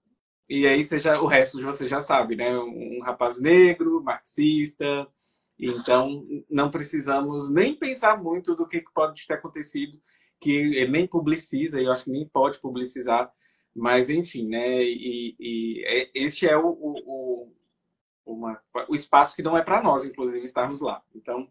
E 0.50 0.66
aí 0.66 0.84
você 0.84 1.00
já, 1.00 1.22
o 1.22 1.28
resto 1.28 1.58
de 1.58 1.64
você 1.64 1.88
já 1.88 2.02
sabe, 2.02 2.36
né? 2.36 2.58
Um 2.58 3.02
rapaz 3.04 3.40
negro, 3.40 4.04
marxista. 4.04 5.08
Então, 5.60 6.26
não 6.50 6.72
precisamos 6.72 7.52
nem 7.52 7.76
pensar 7.76 8.22
muito 8.22 8.56
do 8.56 8.68
que 8.68 8.84
pode 8.94 9.28
ter 9.28 9.34
acontecido, 9.34 10.02
que 10.40 10.52
ele 10.52 10.92
nem 10.92 11.06
publiciza, 11.06 11.82
eu 11.82 11.92
acho 11.92 12.06
que 12.06 12.12
nem 12.12 12.28
pode 12.28 12.60
publicizar, 12.60 13.30
mas 13.76 14.10
enfim, 14.10 14.48
né? 14.48 14.82
E, 14.82 15.36
e 15.38 15.84
é, 15.86 16.10
este 16.16 16.48
é 16.48 16.58
o, 16.58 16.70
o, 16.70 17.52
o, 18.26 18.34
uma, 18.34 18.60
o 18.88 18.96
espaço 18.96 19.36
que 19.36 19.44
não 19.44 19.58
é 19.58 19.62
para 19.62 19.84
nós, 19.84 20.06
inclusive, 20.06 20.44
estarmos 20.46 20.80
lá. 20.82 21.04
Então, 21.14 21.48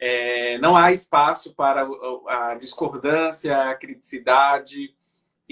é, 0.00 0.58
não 0.58 0.76
há 0.76 0.90
espaço 0.90 1.54
para 1.54 1.86
a 2.26 2.54
discordância, 2.54 3.70
a 3.70 3.74
criticidade, 3.74 4.94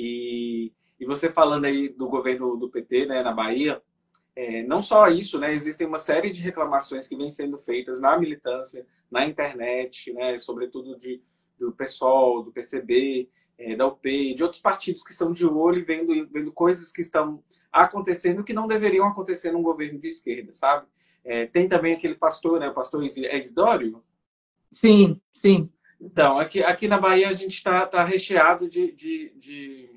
e, 0.00 0.72
e 0.98 1.04
você 1.04 1.30
falando 1.30 1.66
aí 1.66 1.90
do 1.90 2.08
governo 2.08 2.56
do 2.56 2.70
PT 2.70 3.04
né, 3.04 3.22
na 3.22 3.32
Bahia, 3.32 3.82
é, 4.34 4.62
não 4.62 4.82
só 4.82 5.08
isso, 5.08 5.38
né, 5.38 5.52
existem 5.52 5.86
uma 5.86 5.98
série 5.98 6.30
de 6.30 6.40
reclamações 6.40 7.06
que 7.06 7.16
vêm 7.16 7.30
sendo 7.30 7.58
feitas 7.58 8.00
na 8.00 8.18
militância, 8.18 8.86
na 9.10 9.26
internet, 9.26 10.10
né, 10.14 10.38
sobretudo 10.38 10.96
de, 10.96 11.22
do 11.58 11.72
PSOL, 11.72 12.42
do 12.42 12.50
PCB, 12.50 13.28
é, 13.58 13.76
da 13.76 13.86
UP, 13.86 14.34
de 14.34 14.42
outros 14.42 14.60
partidos 14.62 15.02
que 15.02 15.12
estão 15.12 15.32
de 15.32 15.44
olho 15.46 15.80
e 15.80 15.84
vendo, 15.84 16.26
vendo 16.28 16.50
coisas 16.50 16.90
que 16.90 17.02
estão 17.02 17.42
acontecendo 17.70 18.42
que 18.42 18.54
não 18.54 18.66
deveriam 18.66 19.06
acontecer 19.06 19.52
num 19.52 19.62
governo 19.62 19.98
de 19.98 20.08
esquerda, 20.08 20.50
sabe? 20.50 20.86
É, 21.22 21.46
tem 21.46 21.68
também 21.68 21.92
aquele 21.92 22.14
pastor, 22.14 22.58
né, 22.58 22.70
o 22.70 22.74
pastor 22.74 23.04
Isidório? 23.04 24.02
Sim, 24.72 25.20
sim. 25.30 25.70
Então, 26.00 26.38
aqui, 26.38 26.62
aqui 26.62 26.88
na 26.88 26.98
Bahia 26.98 27.28
a 27.28 27.32
gente 27.32 27.54
está 27.54 27.86
tá 27.86 28.02
recheado 28.02 28.66
de, 28.68 28.90
de, 28.92 29.32
de, 29.36 29.90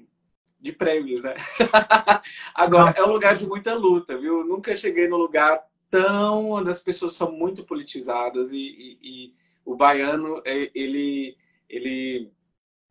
de 0.59 0.71
prêmios, 0.73 1.23
né? 1.23 1.35
Agora, 2.53 2.93
é 2.97 3.03
um 3.03 3.11
lugar 3.11 3.35
de 3.37 3.47
muita 3.47 3.73
luta, 3.73 4.17
viu? 4.17 4.43
Nunca 4.43 4.75
cheguei 4.75 5.07
no 5.07 5.15
lugar 5.15 5.63
tão 5.89 6.51
onde 6.51 6.69
as 6.69 6.81
pessoas 6.81 7.13
são 7.13 7.31
muito 7.31 7.63
politizadas 7.63 8.51
e, 8.51 8.57
e, 8.57 8.97
e 9.01 9.33
o 9.63 9.75
baiano, 9.75 10.41
é, 10.43 10.69
ele, 10.75 11.37
ele, 11.69 12.31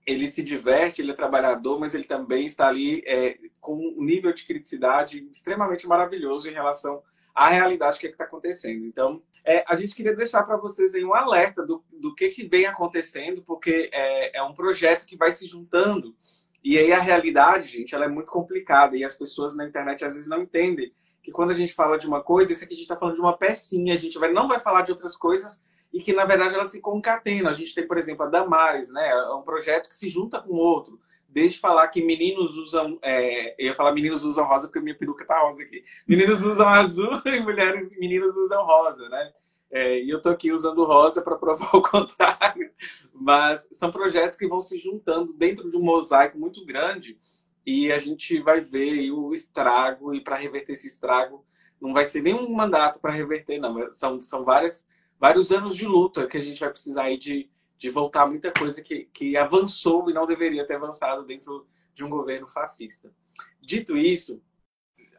ele 0.06 0.30
se 0.30 0.42
diverte, 0.42 1.02
ele 1.02 1.10
é 1.10 1.14
trabalhador, 1.14 1.78
mas 1.78 1.94
ele 1.94 2.04
também 2.04 2.46
está 2.46 2.68
ali 2.68 3.02
é, 3.06 3.38
com 3.60 3.74
um 3.74 4.02
nível 4.02 4.32
de 4.32 4.46
criticidade 4.46 5.28
extremamente 5.30 5.86
maravilhoso 5.86 6.48
em 6.48 6.52
relação 6.52 7.02
à 7.34 7.48
realidade 7.48 7.98
que 7.98 8.06
é 8.06 8.10
está 8.10 8.24
acontecendo. 8.24 8.86
Então, 8.86 9.22
é, 9.44 9.64
a 9.66 9.74
gente 9.76 9.94
queria 9.94 10.14
deixar 10.14 10.42
para 10.44 10.56
vocês 10.56 10.94
aí 10.94 11.04
um 11.04 11.14
alerta 11.14 11.64
do, 11.66 11.82
do 11.92 12.14
que, 12.14 12.28
que 12.28 12.46
vem 12.46 12.66
acontecendo, 12.66 13.42
porque 13.42 13.90
é, 13.92 14.38
é 14.38 14.42
um 14.42 14.54
projeto 14.54 15.06
que 15.06 15.16
vai 15.16 15.32
se 15.32 15.46
juntando. 15.46 16.14
E 16.62 16.78
aí 16.78 16.92
a 16.92 17.00
realidade, 17.00 17.68
gente, 17.68 17.94
ela 17.94 18.04
é 18.04 18.08
muito 18.08 18.30
complicada 18.30 18.96
e 18.96 19.04
as 19.04 19.14
pessoas 19.14 19.56
na 19.56 19.66
internet 19.66 20.04
às 20.04 20.14
vezes 20.14 20.28
não 20.28 20.42
entendem 20.42 20.92
que 21.22 21.32
quando 21.32 21.50
a 21.50 21.54
gente 21.54 21.72
fala 21.72 21.98
de 21.98 22.06
uma 22.06 22.22
coisa, 22.22 22.52
isso 22.52 22.64
aqui 22.64 22.74
a 22.74 22.76
gente 22.76 22.84
está 22.84 22.96
falando 22.96 23.16
de 23.16 23.20
uma 23.20 23.36
pecinha, 23.36 23.94
a 23.94 23.96
gente 23.96 24.18
vai, 24.18 24.32
não 24.32 24.48
vai 24.48 24.60
falar 24.60 24.82
de 24.82 24.92
outras 24.92 25.16
coisas 25.16 25.62
e 25.92 26.00
que 26.00 26.12
na 26.12 26.24
verdade 26.24 26.54
elas 26.54 26.70
se 26.70 26.80
concatenam. 26.80 27.50
A 27.50 27.52
gente 27.52 27.74
tem, 27.74 27.86
por 27.86 27.98
exemplo, 27.98 28.24
a 28.24 28.28
Damares, 28.28 28.92
né? 28.92 29.08
É 29.08 29.34
um 29.34 29.42
projeto 29.42 29.88
que 29.88 29.94
se 29.94 30.08
junta 30.08 30.40
com 30.40 30.54
outro. 30.54 31.00
Desde 31.32 31.58
falar 31.58 31.88
que 31.88 32.04
meninos 32.04 32.56
usam. 32.56 32.98
É, 33.02 33.54
eu 33.58 33.68
ia 33.68 33.74
falar 33.74 33.92
meninos 33.92 34.22
usam 34.22 34.46
rosa 34.46 34.68
porque 34.68 34.80
minha 34.80 34.94
peruca 34.94 35.24
tá 35.24 35.40
rosa 35.40 35.62
aqui. 35.62 35.82
Meninos 36.06 36.42
usam 36.42 36.68
azul 36.68 37.10
e 37.24 37.40
mulheres, 37.40 37.90
meninos 37.98 38.36
usam 38.36 38.62
rosa, 38.64 39.08
né? 39.08 39.32
É, 39.70 40.02
e 40.02 40.10
eu 40.10 40.20
tô 40.20 40.28
aqui 40.28 40.52
usando 40.52 40.84
rosa 40.84 41.22
para 41.22 41.36
provar 41.36 41.70
o 41.74 41.80
contrário. 41.80 42.70
Mas 43.14 43.66
são 43.72 43.90
projetos 43.90 44.36
que 44.36 44.46
vão 44.46 44.60
se 44.60 44.78
juntando 44.78 45.32
dentro 45.32 45.70
de 45.70 45.76
um 45.78 45.82
mosaico 45.82 46.38
muito 46.38 46.64
grande 46.66 47.18
e 47.64 47.90
a 47.90 47.96
gente 47.96 48.38
vai 48.40 48.60
ver 48.60 49.10
o 49.10 49.32
estrago. 49.32 50.14
E 50.14 50.20
para 50.20 50.36
reverter 50.36 50.72
esse 50.72 50.86
estrago, 50.86 51.46
não 51.80 51.94
vai 51.94 52.04
ser 52.04 52.20
nenhum 52.20 52.46
mandato 52.52 53.00
para 53.00 53.10
reverter, 53.10 53.58
não. 53.58 53.90
São, 53.90 54.20
são 54.20 54.44
várias, 54.44 54.86
vários 55.18 55.50
anos 55.50 55.74
de 55.74 55.86
luta 55.86 56.26
que 56.26 56.36
a 56.36 56.40
gente 56.40 56.60
vai 56.60 56.68
precisar 56.68 57.04
aí 57.04 57.16
de 57.16 57.50
de 57.82 57.90
voltar 57.90 58.28
muita 58.28 58.52
coisa 58.52 58.80
que, 58.80 59.06
que 59.12 59.36
avançou 59.36 60.08
e 60.08 60.14
não 60.14 60.24
deveria 60.24 60.64
ter 60.64 60.76
avançado 60.76 61.24
dentro 61.24 61.66
de 61.92 62.04
um 62.04 62.08
governo 62.08 62.46
fascista. 62.46 63.12
Dito 63.60 63.96
isso, 63.96 64.40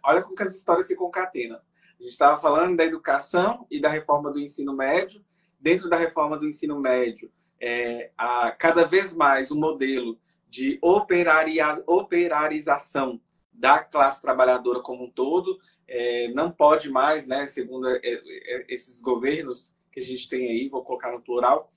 olha 0.02 0.24
como 0.24 0.34
que 0.34 0.44
as 0.44 0.56
histórias 0.56 0.88
se 0.88 0.96
concatenam. 0.96 1.58
A 1.58 2.02
gente 2.02 2.14
estava 2.14 2.40
falando 2.40 2.78
da 2.78 2.86
educação 2.86 3.68
e 3.70 3.82
da 3.82 3.90
reforma 3.90 4.32
do 4.32 4.40
ensino 4.40 4.74
médio. 4.74 5.22
Dentro 5.60 5.90
da 5.90 5.98
reforma 5.98 6.38
do 6.38 6.48
ensino 6.48 6.80
médio, 6.80 7.30
é, 7.60 8.12
a, 8.18 8.52
cada 8.52 8.86
vez 8.86 9.14
mais 9.14 9.52
um 9.52 9.60
modelo 9.60 10.18
de 10.48 10.80
operaria, 10.82 11.84
operarização 11.86 13.20
da 13.52 13.80
classe 13.80 14.22
trabalhadora 14.22 14.80
como 14.80 15.04
um 15.04 15.12
todo 15.12 15.60
é, 15.86 16.30
não 16.30 16.50
pode 16.50 16.90
mais, 16.90 17.28
né, 17.28 17.46
segundo 17.46 17.90
é, 17.90 18.00
é 18.04 18.66
esses 18.70 19.02
governos 19.02 19.76
que 19.92 20.00
a 20.00 20.04
gente 20.04 20.30
tem 20.30 20.50
aí, 20.50 20.70
vou 20.70 20.82
colocar 20.82 21.12
no 21.12 21.22
plural, 21.22 21.74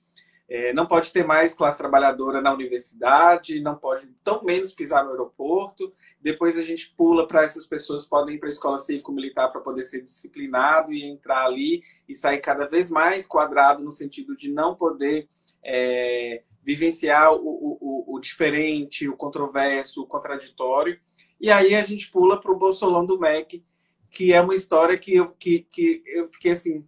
é, 0.49 0.71
não 0.73 0.85
pode 0.85 1.11
ter 1.11 1.25
mais 1.25 1.53
classe 1.53 1.77
trabalhadora 1.77 2.41
na 2.41 2.53
universidade, 2.53 3.59
não 3.59 3.75
pode 3.75 4.07
tão 4.23 4.43
menos 4.43 4.71
pisar 4.71 5.03
no 5.03 5.11
aeroporto. 5.11 5.93
Depois 6.21 6.57
a 6.57 6.61
gente 6.61 6.93
pula 6.95 7.27
para 7.27 7.43
essas 7.43 7.67
pessoas 7.67 8.05
podem 8.05 8.35
ir 8.35 8.39
para 8.39 8.47
a 8.47 8.51
escola 8.51 8.79
cívico-militar 8.79 9.51
para 9.51 9.59
poder 9.59 9.83
ser 9.83 10.01
disciplinado 10.01 10.93
e 10.93 11.03
entrar 11.03 11.45
ali 11.45 11.81
e 12.07 12.15
sair 12.15 12.39
cada 12.39 12.65
vez 12.65 12.89
mais 12.89 13.27
quadrado 13.27 13.83
no 13.83 13.91
sentido 13.91 14.37
de 14.37 14.49
não 14.49 14.73
poder 14.73 15.27
é, 15.63 16.43
vivenciar 16.63 17.33
o, 17.33 17.39
o, 17.45 18.15
o, 18.15 18.19
diferente, 18.19 19.07
o 19.07 19.17
controverso, 19.17 20.01
o 20.01 20.07
contraditório. 20.07 20.97
E 21.41 21.51
aí 21.51 21.75
a 21.75 21.83
gente 21.83 22.09
pula 22.09 22.39
para 22.39 22.51
o 22.51 22.57
Bolsolão 22.57 23.05
do 23.05 23.19
MEC, 23.19 23.65
que 24.09 24.31
é 24.31 24.39
uma 24.39 24.55
história 24.55 24.97
que 24.97 25.15
eu, 25.15 25.29
que, 25.31 25.67
que 25.69 26.01
eu 26.05 26.29
fiquei 26.31 26.53
assim, 26.53 26.87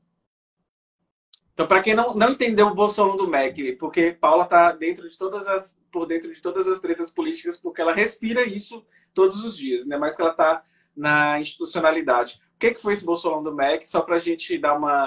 então, 1.60 1.68
para 1.68 1.82
quem 1.82 1.94
não, 1.94 2.14
não 2.14 2.30
entendeu 2.30 2.68
o 2.68 2.74
Bolsonaro 2.74 3.18
do 3.18 3.28
MEC, 3.28 3.74
porque 3.74 4.14
Paula 4.14 4.46
está 4.46 4.72
dentro 4.72 5.10
de 5.10 5.18
todas 5.18 5.46
as 5.46 5.78
por 5.92 6.06
dentro 6.06 6.34
de 6.34 6.42
todas 6.42 6.70
as 6.70 6.80
tretas 6.80 7.12
políticas, 7.12 7.60
porque 7.60 7.82
ela 7.82 7.94
respira 7.94 8.44
isso 8.44 8.86
todos 9.14 9.44
os 9.44 9.58
dias, 9.58 9.86
né? 9.86 9.98
Mais 9.98 10.16
que 10.16 10.22
ela 10.22 10.32
está 10.32 10.64
na 10.96 11.38
institucionalidade. 11.38 12.40
O 12.56 12.60
que, 12.60 12.72
que 12.72 12.82
foi 12.82 12.94
esse 12.94 13.06
Bolsonaro 13.06 13.44
do 13.44 13.54
MEC? 13.54 13.86
Só 13.86 14.00
para 14.00 14.16
a 14.16 14.20
gente 14.20 14.58
dar 14.58 14.78
uma, 14.78 15.06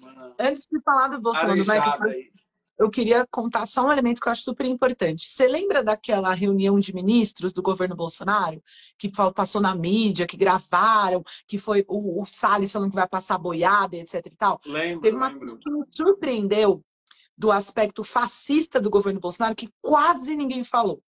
uma, 0.00 0.34
Antes 0.36 0.66
de 0.68 0.80
falar 0.80 1.06
do 1.08 1.20
Bolsonaro 1.20 1.62
do 1.62 1.64
MEC, 1.64 2.32
eu 2.78 2.88
queria 2.90 3.26
contar 3.30 3.66
só 3.66 3.86
um 3.86 3.92
elemento 3.92 4.20
que 4.20 4.28
eu 4.28 4.32
acho 4.32 4.42
super 4.42 4.64
importante. 4.64 5.26
Você 5.26 5.48
lembra 5.48 5.82
daquela 5.82 6.32
reunião 6.32 6.78
de 6.78 6.94
ministros 6.94 7.52
do 7.52 7.60
governo 7.60 7.96
Bolsonaro, 7.96 8.62
que 8.96 9.10
passou 9.34 9.60
na 9.60 9.74
mídia, 9.74 10.26
que 10.26 10.36
gravaram, 10.36 11.24
que 11.46 11.58
foi 11.58 11.84
o, 11.88 12.22
o 12.22 12.24
Salles 12.24 12.70
falando 12.70 12.90
que 12.90 12.96
vai 12.96 13.08
passar 13.08 13.36
boiada, 13.38 13.96
etc 13.96 14.24
e 14.26 14.36
tal? 14.36 14.60
Lembro, 14.64 15.00
Teve 15.00 15.16
uma 15.16 15.28
lembro. 15.28 15.58
que 15.58 15.70
me 15.70 15.84
surpreendeu 15.90 16.82
do 17.36 17.50
aspecto 17.50 18.04
fascista 18.04 18.80
do 18.80 18.90
governo 18.90 19.20
Bolsonaro, 19.20 19.54
que 19.56 19.68
quase 19.80 20.36
ninguém 20.36 20.62
falou. 20.62 21.02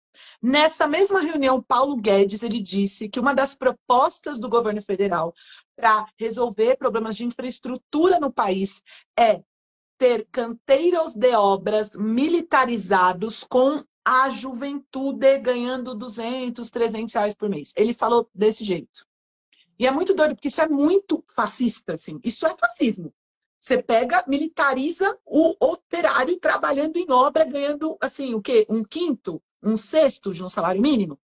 Nessa 0.42 0.88
mesma 0.88 1.22
reunião, 1.22 1.62
Paulo 1.62 1.96
Guedes 1.96 2.44
ele 2.44 2.62
disse 2.62 3.08
que 3.08 3.20
uma 3.20 3.36
das 3.36 3.54
propostas 3.54 4.40
do 4.40 4.50
governo 4.50 4.82
federal 4.82 5.34
para 5.76 6.08
resolver 6.18 6.76
problemas 6.78 7.16
de 7.16 7.26
infraestrutura 7.26 8.20
no 8.20 8.32
país 8.32 8.82
é 9.18 9.42
ter 9.98 10.28
canteiros 10.32 11.14
de 11.14 11.36
obras 11.36 11.92
militarizados 11.96 13.44
com 13.44 13.84
a 14.06 14.30
juventude 14.30 15.38
ganhando 15.40 15.94
200, 15.94 16.70
300 16.70 17.14
reais 17.14 17.36
por 17.36 17.50
mês. 17.50 17.74
Ele 17.76 17.94
falou 17.94 18.30
desse 18.34 18.64
jeito. 18.64 19.06
E 19.78 19.86
é 19.86 19.92
muito 19.92 20.14
doido, 20.14 20.34
porque 20.36 20.48
isso 20.48 20.62
é 20.62 20.68
muito 20.68 21.24
fascista, 21.36 21.94
assim. 21.94 22.20
Isso 22.24 22.48
é 22.48 22.56
fascismo. 22.58 23.14
Você 23.60 23.82
pega, 23.82 24.24
militariza 24.28 25.18
o 25.26 25.56
operário 25.60 26.40
trabalhando 26.40 26.98
em 26.98 27.12
obra, 27.12 27.44
ganhando, 27.44 27.98
assim, 28.00 28.34
o 28.34 28.42
quê? 28.42 28.66
Um 28.70 28.84
quinto, 28.84 29.42
um 29.62 29.76
sexto 29.76 30.34
de 30.34 30.44
um 30.44 30.50
salário 30.50 30.82
mínimo? 30.82 31.20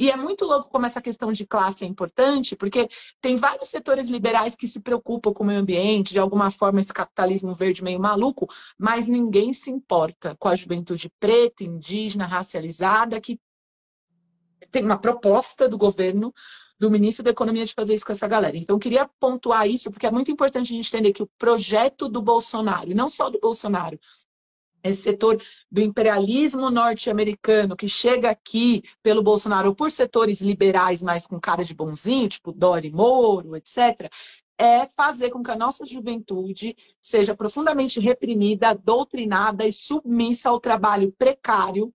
E 0.00 0.10
é 0.10 0.16
muito 0.16 0.46
louco 0.46 0.70
como 0.70 0.86
essa 0.86 1.02
questão 1.02 1.30
de 1.30 1.44
classe 1.44 1.84
é 1.84 1.86
importante, 1.86 2.56
porque 2.56 2.88
tem 3.20 3.36
vários 3.36 3.68
setores 3.68 4.08
liberais 4.08 4.56
que 4.56 4.66
se 4.66 4.80
preocupam 4.80 5.30
com 5.30 5.44
o 5.44 5.46
meio 5.46 5.60
ambiente, 5.60 6.12
de 6.12 6.18
alguma 6.18 6.50
forma 6.50 6.80
esse 6.80 6.90
capitalismo 6.90 7.52
verde 7.52 7.84
meio 7.84 8.00
maluco, 8.00 8.48
mas 8.78 9.06
ninguém 9.06 9.52
se 9.52 9.70
importa 9.70 10.34
com 10.38 10.48
a 10.48 10.54
juventude 10.54 11.12
preta, 11.20 11.64
indígena, 11.64 12.24
racializada, 12.24 13.20
que 13.20 13.38
tem 14.70 14.86
uma 14.86 14.96
proposta 14.96 15.68
do 15.68 15.76
governo 15.76 16.32
do 16.78 16.90
ministro 16.90 17.22
da 17.22 17.32
Economia 17.32 17.66
de 17.66 17.74
fazer 17.74 17.92
isso 17.92 18.06
com 18.06 18.12
essa 18.12 18.26
galera. 18.26 18.56
Então, 18.56 18.76
eu 18.76 18.80
queria 18.80 19.06
pontuar 19.20 19.68
isso, 19.68 19.90
porque 19.90 20.06
é 20.06 20.10
muito 20.10 20.30
importante 20.30 20.72
a 20.72 20.76
gente 20.76 20.88
entender 20.88 21.12
que 21.12 21.22
o 21.22 21.30
projeto 21.36 22.08
do 22.08 22.22
Bolsonaro, 22.22 22.90
e 22.90 22.94
não 22.94 23.10
só 23.10 23.28
do 23.28 23.38
Bolsonaro, 23.38 24.00
esse 24.82 25.02
setor 25.02 25.42
do 25.70 25.80
imperialismo 25.80 26.70
norte-americano 26.70 27.76
que 27.76 27.88
chega 27.88 28.30
aqui 28.30 28.82
pelo 29.02 29.22
Bolsonaro 29.22 29.74
por 29.74 29.90
setores 29.90 30.40
liberais, 30.40 31.02
mais 31.02 31.26
com 31.26 31.40
cara 31.40 31.64
de 31.64 31.74
bonzinho, 31.74 32.28
tipo 32.28 32.52
Dori 32.52 32.90
Moro, 32.90 33.56
etc., 33.56 34.10
é 34.58 34.84
fazer 34.86 35.30
com 35.30 35.42
que 35.42 35.50
a 35.50 35.56
nossa 35.56 35.86
juventude 35.86 36.76
seja 37.00 37.34
profundamente 37.34 37.98
reprimida, 37.98 38.74
doutrinada 38.74 39.66
e 39.66 39.72
submissa 39.72 40.50
ao 40.50 40.60
trabalho 40.60 41.10
precário, 41.12 41.94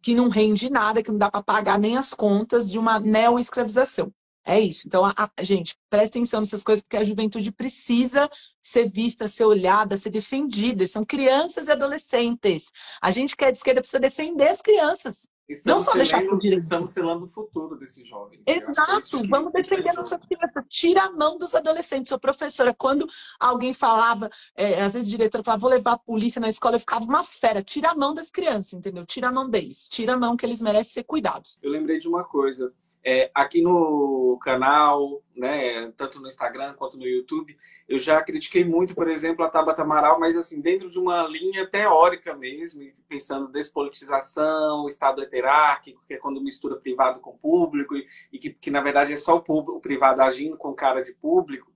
que 0.00 0.14
não 0.14 0.28
rende 0.28 0.70
nada, 0.70 1.02
que 1.02 1.10
não 1.10 1.18
dá 1.18 1.28
para 1.28 1.42
pagar 1.42 1.80
nem 1.80 1.96
as 1.96 2.14
contas 2.14 2.70
de 2.70 2.78
uma 2.78 3.00
neo-escravização. 3.00 4.12
É 4.44 4.58
isso. 4.58 4.86
Então, 4.86 5.04
a, 5.04 5.30
a, 5.36 5.42
gente, 5.42 5.76
presta 5.88 6.18
atenção 6.18 6.40
nessas 6.40 6.64
coisas, 6.64 6.82
porque 6.82 6.96
a 6.96 7.04
juventude 7.04 7.52
precisa 7.52 8.30
ser 8.60 8.90
vista, 8.90 9.28
ser 9.28 9.44
olhada, 9.44 9.96
ser 9.96 10.10
defendida. 10.10 10.86
São 10.86 11.04
crianças 11.04 11.68
e 11.68 11.72
adolescentes. 11.72 12.72
A 13.00 13.10
gente 13.10 13.36
que 13.36 13.44
é 13.44 13.50
de 13.50 13.58
esquerda 13.58 13.80
precisa 13.80 14.00
defender 14.00 14.48
as 14.48 14.62
crianças. 14.62 15.28
Estamos 15.50 15.84
não 15.84 15.92
só 15.92 15.96
deixar 15.96 16.24
por 16.24 16.38
direito. 16.38 16.62
Estamos 16.62 16.92
selando 16.92 17.24
o 17.24 17.28
futuro 17.28 17.76
desses 17.76 18.06
jovens. 18.06 18.40
Exato, 18.46 19.18
é 19.18 19.26
vamos 19.26 19.52
defender 19.52 19.92
nossa 19.94 20.16
criança. 20.16 20.64
Tira 20.68 21.02
a 21.02 21.10
mão 21.10 21.38
dos 21.38 21.54
adolescentes. 21.56 22.08
Sou 22.08 22.20
professora. 22.20 22.72
Quando 22.72 23.08
alguém 23.38 23.72
falava, 23.72 24.30
é, 24.54 24.80
às 24.80 24.94
vezes 24.94 25.08
o 25.08 25.10
diretor 25.10 25.42
falava, 25.42 25.60
vou 25.60 25.70
levar 25.70 25.92
a 25.94 25.98
polícia 25.98 26.40
na 26.40 26.48
escola, 26.48 26.76
eu 26.76 26.80
ficava 26.80 27.04
uma 27.04 27.24
fera. 27.24 27.64
Tira 27.64 27.90
a 27.90 27.96
mão 27.96 28.14
das 28.14 28.30
crianças, 28.30 28.74
entendeu? 28.74 29.04
Tira 29.04 29.28
a 29.28 29.32
mão 29.32 29.50
deles. 29.50 29.88
Tira 29.88 30.14
a 30.14 30.16
mão 30.16 30.36
que 30.36 30.46
eles 30.46 30.62
merecem 30.62 30.92
ser 30.92 31.02
cuidados. 31.02 31.58
Eu 31.60 31.72
lembrei 31.72 31.98
de 31.98 32.06
uma 32.06 32.22
coisa. 32.22 32.72
É, 33.02 33.30
aqui 33.34 33.62
no 33.62 34.38
canal, 34.42 35.22
né, 35.34 35.90
tanto 35.96 36.20
no 36.20 36.28
Instagram 36.28 36.74
quanto 36.74 36.98
no 36.98 37.06
YouTube, 37.06 37.56
eu 37.88 37.98
já 37.98 38.22
critiquei 38.22 38.62
muito, 38.62 38.94
por 38.94 39.08
exemplo, 39.08 39.42
a 39.42 39.48
Tabata 39.48 39.80
Amaral, 39.80 40.20
mas 40.20 40.36
assim, 40.36 40.60
dentro 40.60 40.90
de 40.90 40.98
uma 40.98 41.26
linha 41.26 41.66
teórica 41.66 42.34
mesmo, 42.34 42.82
pensando 43.08 43.48
despolitização, 43.48 44.86
Estado 44.86 45.22
heterárquico, 45.22 46.04
que 46.06 46.14
é 46.14 46.18
quando 46.18 46.42
mistura 46.42 46.76
privado 46.76 47.20
com 47.20 47.38
público, 47.38 47.96
e, 47.96 48.06
e 48.32 48.38
que, 48.38 48.50
que, 48.50 48.70
na 48.70 48.82
verdade 48.82 49.14
é 49.14 49.16
só 49.16 49.36
o, 49.36 49.42
público, 49.42 49.78
o 49.78 49.80
privado 49.80 50.20
agindo 50.20 50.58
com 50.58 50.74
cara 50.74 51.02
de 51.02 51.14
público, 51.14 51.72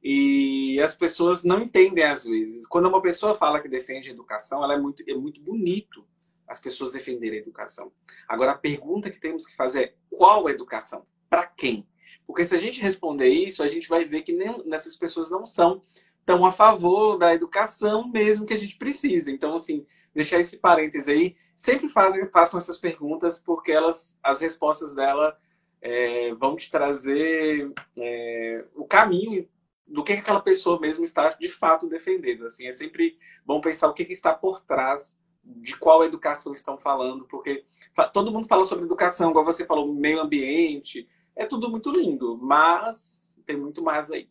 e 0.00 0.80
as 0.80 0.94
pessoas 0.94 1.42
não 1.42 1.60
entendem 1.60 2.04
às 2.04 2.24
vezes. 2.24 2.68
Quando 2.68 2.88
uma 2.88 3.02
pessoa 3.02 3.34
fala 3.34 3.60
que 3.60 3.68
defende 3.68 4.10
educação, 4.10 4.62
ela 4.62 4.74
é 4.74 4.78
muito, 4.78 5.02
é 5.08 5.14
muito 5.14 5.40
bonito 5.40 6.06
as 6.48 6.60
pessoas 6.60 6.90
defenderem 6.90 7.38
a 7.38 7.42
educação. 7.42 7.92
Agora, 8.26 8.52
a 8.52 8.58
pergunta 8.58 9.10
que 9.10 9.20
temos 9.20 9.46
que 9.46 9.54
fazer 9.54 9.82
é 9.82 9.94
qual 10.10 10.48
educação? 10.48 11.06
Para 11.28 11.46
quem? 11.46 11.86
Porque 12.26 12.44
se 12.44 12.54
a 12.54 12.58
gente 12.58 12.80
responder 12.80 13.28
isso, 13.28 13.62
a 13.62 13.68
gente 13.68 13.88
vai 13.88 14.04
ver 14.04 14.22
que 14.22 14.32
nem, 14.32 14.62
essas 14.72 14.96
pessoas 14.96 15.30
não 15.30 15.46
são 15.46 15.82
tão 16.24 16.44
a 16.44 16.52
favor 16.52 17.16
da 17.18 17.34
educação 17.34 18.08
mesmo 18.08 18.46
que 18.46 18.52
a 18.52 18.58
gente 18.58 18.76
precisa. 18.76 19.30
Então, 19.30 19.54
assim, 19.54 19.86
deixar 20.14 20.38
esse 20.38 20.58
parêntese 20.58 21.10
aí, 21.10 21.36
sempre 21.56 21.88
fazem, 21.88 22.26
façam 22.28 22.58
essas 22.58 22.78
perguntas, 22.78 23.38
porque 23.38 23.72
elas, 23.72 24.18
as 24.22 24.38
respostas 24.38 24.94
dela 24.94 25.38
é, 25.80 26.34
vão 26.34 26.54
te 26.54 26.70
trazer 26.70 27.72
é, 27.96 28.64
o 28.74 28.84
caminho 28.84 29.48
do 29.86 30.04
que 30.04 30.12
aquela 30.12 30.40
pessoa 30.40 30.78
mesmo 30.78 31.04
está 31.04 31.30
de 31.30 31.48
fato 31.48 31.88
defendendo. 31.88 32.44
Assim, 32.44 32.66
é 32.66 32.72
sempre 32.72 33.18
bom 33.44 33.60
pensar 33.60 33.88
o 33.88 33.94
que, 33.94 34.04
que 34.04 34.12
está 34.12 34.34
por 34.34 34.60
trás 34.60 35.17
de 35.56 35.76
qual 35.76 36.04
educação 36.04 36.52
estão 36.52 36.78
falando, 36.78 37.24
porque 37.24 37.64
todo 38.12 38.30
mundo 38.30 38.46
fala 38.46 38.64
sobre 38.64 38.84
educação, 38.84 39.30
igual 39.30 39.44
você 39.44 39.64
falou, 39.64 39.92
meio 39.94 40.20
ambiente, 40.20 41.08
é 41.34 41.46
tudo 41.46 41.70
muito 41.70 41.90
lindo, 41.90 42.38
mas 42.40 43.34
tem 43.46 43.56
muito 43.56 43.82
mais 43.82 44.10
aí. 44.10 44.28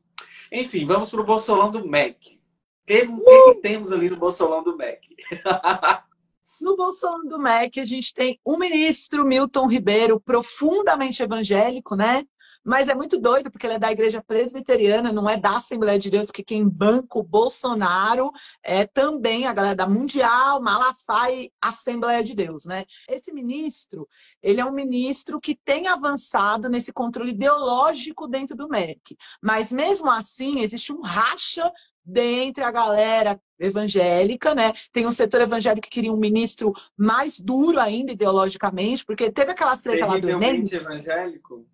Enfim, 0.52 0.86
vamos 0.86 1.10
para 1.10 1.22
o 1.22 1.26
Bolsolão 1.26 1.72
do 1.72 1.88
MEC. 1.88 2.36
O 2.36 2.86
que, 2.86 3.02
uh! 3.04 3.26
que, 3.26 3.42
que, 3.44 3.62
temos 3.62 3.92
ali 3.92 4.10
no 4.10 4.18
Bolsolão 4.18 4.64
do 4.64 4.78
MEC? 4.78 5.16
no 6.62 6.76
Bolsolão 6.76 7.26
do 7.26 7.40
MEC, 7.40 7.80
a 7.80 7.86
gente 7.86 8.14
tem 8.14 8.40
o 8.44 8.58
ministro 8.58 9.26
Milton 9.26 9.68
Ribeiro, 9.68 10.20
profundamente 10.20 11.22
evangélico, 11.24 11.96
né? 11.96 12.26
Mas 12.68 12.90
é 12.90 12.94
muito 12.94 13.18
doido, 13.18 13.50
porque 13.50 13.66
ele 13.66 13.76
é 13.76 13.80
da 13.80 13.94
igreja 13.94 14.22
presbiteriana, 14.22 15.10
não 15.10 15.30
é 15.30 15.38
da 15.38 15.56
Assembleia 15.56 15.98
de 15.98 16.10
Deus, 16.10 16.28
porque 16.28 16.44
quem 16.44 16.68
banca 16.68 17.18
o 17.18 17.24
Bolsonaro 17.24 18.30
é 18.62 18.86
também 18.86 19.48
a 19.48 19.54
galera 19.54 19.74
da 19.74 19.88
Mundial, 19.88 20.62
Malafaia 20.62 21.50
Assembleia 21.62 22.22
de 22.22 22.36
Deus, 22.36 22.66
né? 22.66 22.84
Esse 23.08 23.32
ministro, 23.32 24.06
ele 24.44 24.60
é 24.60 24.66
um 24.66 24.74
ministro 24.74 25.40
que 25.40 25.56
tem 25.56 25.88
avançado 25.88 26.68
nesse 26.68 26.92
controle 26.92 27.32
ideológico 27.32 28.28
dentro 28.28 28.54
do 28.54 28.68
MEC. 28.68 29.16
Mas 29.42 29.72
mesmo 29.72 30.12
assim, 30.12 30.60
existe 30.60 30.92
um 30.92 31.00
racha 31.00 31.72
dentre 32.04 32.66
a 32.66 32.72
galera 32.72 33.40
evangélica, 33.58 34.54
né? 34.54 34.74
Tem 34.92 35.08
um 35.08 35.12
setor 35.12 35.40
evangélico 35.40 35.88
que 35.88 35.94
queria 35.94 36.12
um 36.12 36.18
ministro 36.18 36.74
mais 36.98 37.40
duro 37.40 37.80
ainda 37.80 38.12
ideologicamente, 38.12 39.06
porque 39.06 39.32
teve 39.32 39.52
aquelas 39.52 39.80
treta 39.80 40.06
lá 40.06 40.18
do 40.18 40.30
Enem. 40.30 40.66
evangélico? 40.70 41.66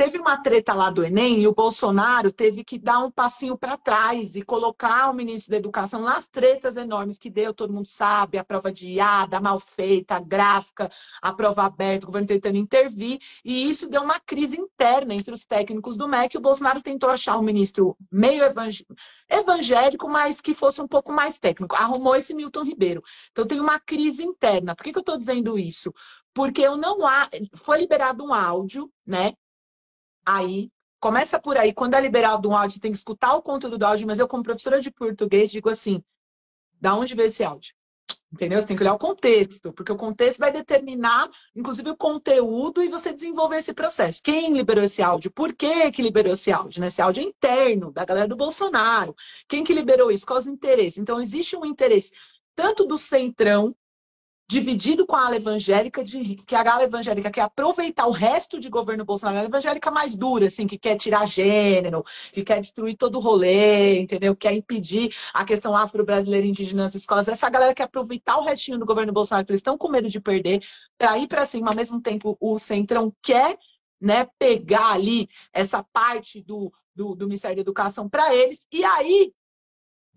Teve 0.00 0.16
uma 0.16 0.40
treta 0.40 0.72
lá 0.74 0.90
do 0.90 1.04
Enem 1.04 1.40
e 1.40 1.48
o 1.48 1.52
Bolsonaro 1.52 2.30
teve 2.30 2.62
que 2.62 2.78
dar 2.78 3.00
um 3.00 3.10
passinho 3.10 3.58
para 3.58 3.76
trás 3.76 4.36
e 4.36 4.42
colocar 4.42 5.10
o 5.10 5.12
ministro 5.12 5.50
da 5.50 5.56
Educação 5.56 6.02
nas 6.02 6.28
tretas 6.28 6.76
enormes 6.76 7.18
que 7.18 7.28
deu, 7.28 7.52
todo 7.52 7.72
mundo 7.72 7.88
sabe, 7.88 8.38
a 8.38 8.44
prova 8.44 8.70
de 8.70 8.92
IADA 8.92 9.40
mal 9.40 9.58
feita, 9.58 10.14
a 10.14 10.20
gráfica, 10.20 10.88
a 11.20 11.32
prova 11.32 11.64
aberta, 11.64 12.04
o 12.04 12.06
governo 12.06 12.28
tentando 12.28 12.56
intervir, 12.56 13.18
e 13.44 13.68
isso 13.68 13.88
deu 13.88 14.00
uma 14.00 14.20
crise 14.20 14.56
interna 14.56 15.14
entre 15.14 15.34
os 15.34 15.44
técnicos 15.44 15.96
do 15.96 16.06
MEC. 16.06 16.36
O 16.36 16.40
Bolsonaro 16.40 16.80
tentou 16.80 17.10
achar 17.10 17.36
um 17.36 17.42
ministro 17.42 17.96
meio 18.08 18.44
evangélico, 19.28 20.08
mas 20.08 20.40
que 20.40 20.54
fosse 20.54 20.80
um 20.80 20.86
pouco 20.86 21.10
mais 21.12 21.40
técnico. 21.40 21.74
Arrumou 21.74 22.14
esse 22.14 22.32
Milton 22.32 22.62
Ribeiro. 22.62 23.02
Então 23.32 23.44
tem 23.48 23.58
uma 23.58 23.80
crise 23.80 24.22
interna. 24.22 24.76
Por 24.76 24.84
que, 24.84 24.92
que 24.92 24.98
eu 24.98 25.00
estou 25.00 25.18
dizendo 25.18 25.58
isso? 25.58 25.92
Porque 26.32 26.62
eu 26.62 26.76
não 26.76 27.04
há. 27.04 27.28
Foi 27.56 27.80
liberado 27.80 28.22
um 28.22 28.32
áudio, 28.32 28.88
né? 29.04 29.34
Aí, 30.30 30.70
começa 31.00 31.40
por 31.40 31.56
aí. 31.56 31.72
Quando 31.72 31.94
é 31.94 32.00
liberado 32.02 32.50
um 32.50 32.54
áudio, 32.54 32.78
tem 32.78 32.92
que 32.92 32.98
escutar 32.98 33.34
o 33.34 33.40
conteúdo 33.40 33.78
do 33.78 33.86
áudio, 33.86 34.06
mas 34.06 34.18
eu, 34.18 34.28
como 34.28 34.42
professora 34.42 34.78
de 34.78 34.90
português, 34.90 35.50
digo 35.50 35.70
assim: 35.70 36.04
da 36.78 36.94
onde 36.94 37.14
veio 37.14 37.28
esse 37.28 37.42
áudio? 37.42 37.74
Entendeu? 38.30 38.60
Você 38.60 38.66
tem 38.66 38.76
que 38.76 38.82
olhar 38.82 38.92
o 38.92 38.98
contexto, 38.98 39.72
porque 39.72 39.90
o 39.90 39.96
contexto 39.96 40.38
vai 40.38 40.52
determinar, 40.52 41.30
inclusive, 41.56 41.88
o 41.88 41.96
conteúdo 41.96 42.82
e 42.82 42.90
você 42.90 43.10
desenvolver 43.10 43.56
esse 43.56 43.72
processo. 43.72 44.22
Quem 44.22 44.52
liberou 44.52 44.84
esse 44.84 45.00
áudio? 45.00 45.30
Por 45.30 45.54
que, 45.54 45.90
que 45.90 46.02
liberou 46.02 46.34
esse 46.34 46.52
áudio? 46.52 46.82
Né? 46.82 46.88
Esse 46.88 47.00
áudio 47.00 47.22
é 47.22 47.24
interno, 47.24 47.90
da 47.90 48.04
galera 48.04 48.28
do 48.28 48.36
Bolsonaro. 48.36 49.16
Quem 49.48 49.64
que 49.64 49.72
liberou 49.72 50.10
isso? 50.10 50.26
Quais 50.26 50.44
os 50.44 50.52
interesses? 50.52 50.98
Então, 50.98 51.22
existe 51.22 51.56
um 51.56 51.64
interesse 51.64 52.12
tanto 52.54 52.84
do 52.84 52.98
centrão, 52.98 53.74
dividido 54.50 55.06
com 55.06 55.14
a 55.14 55.26
ala 55.26 55.36
evangélica, 55.36 56.02
de, 56.02 56.36
que 56.36 56.54
a 56.54 56.60
ala 56.60 56.84
evangélica 56.84 57.30
quer 57.30 57.42
aproveitar 57.42 58.06
o 58.06 58.10
resto 58.10 58.58
de 58.58 58.70
governo 58.70 59.04
Bolsonaro, 59.04 59.40
a 59.40 59.44
evangélica 59.44 59.90
mais 59.90 60.16
dura, 60.16 60.46
assim, 60.46 60.66
que 60.66 60.78
quer 60.78 60.96
tirar 60.96 61.26
gênero, 61.26 62.02
que 62.32 62.42
quer 62.42 62.58
destruir 62.58 62.96
todo 62.96 63.16
o 63.16 63.20
rolê, 63.20 64.00
entendeu? 64.00 64.34
Quer 64.34 64.54
impedir 64.54 65.14
a 65.34 65.44
questão 65.44 65.76
afro-brasileira 65.76 66.46
indígena 66.46 66.84
nas 66.84 66.94
escolas. 66.94 67.28
Essa 67.28 67.50
galera 67.50 67.74
quer 67.74 67.82
aproveitar 67.82 68.38
o 68.38 68.44
restinho 68.44 68.78
do 68.78 68.86
governo 68.86 69.12
Bolsonaro, 69.12 69.44
que 69.44 69.52
eles 69.52 69.60
estão 69.60 69.76
com 69.76 69.90
medo 69.90 70.08
de 70.08 70.18
perder, 70.18 70.62
para 70.96 71.18
ir 71.18 71.28
para 71.28 71.44
cima. 71.44 71.68
Ao 71.68 71.76
mesmo 71.76 72.00
tempo, 72.00 72.34
o 72.40 72.58
Centrão 72.58 73.12
quer 73.22 73.58
né, 74.00 74.26
pegar 74.38 74.92
ali 74.92 75.28
essa 75.52 75.82
parte 75.92 76.40
do, 76.40 76.72
do, 76.94 77.14
do 77.14 77.26
Ministério 77.26 77.56
da 77.56 77.62
Educação 77.62 78.08
para 78.08 78.34
eles, 78.34 78.66
e 78.72 78.82
aí 78.82 79.30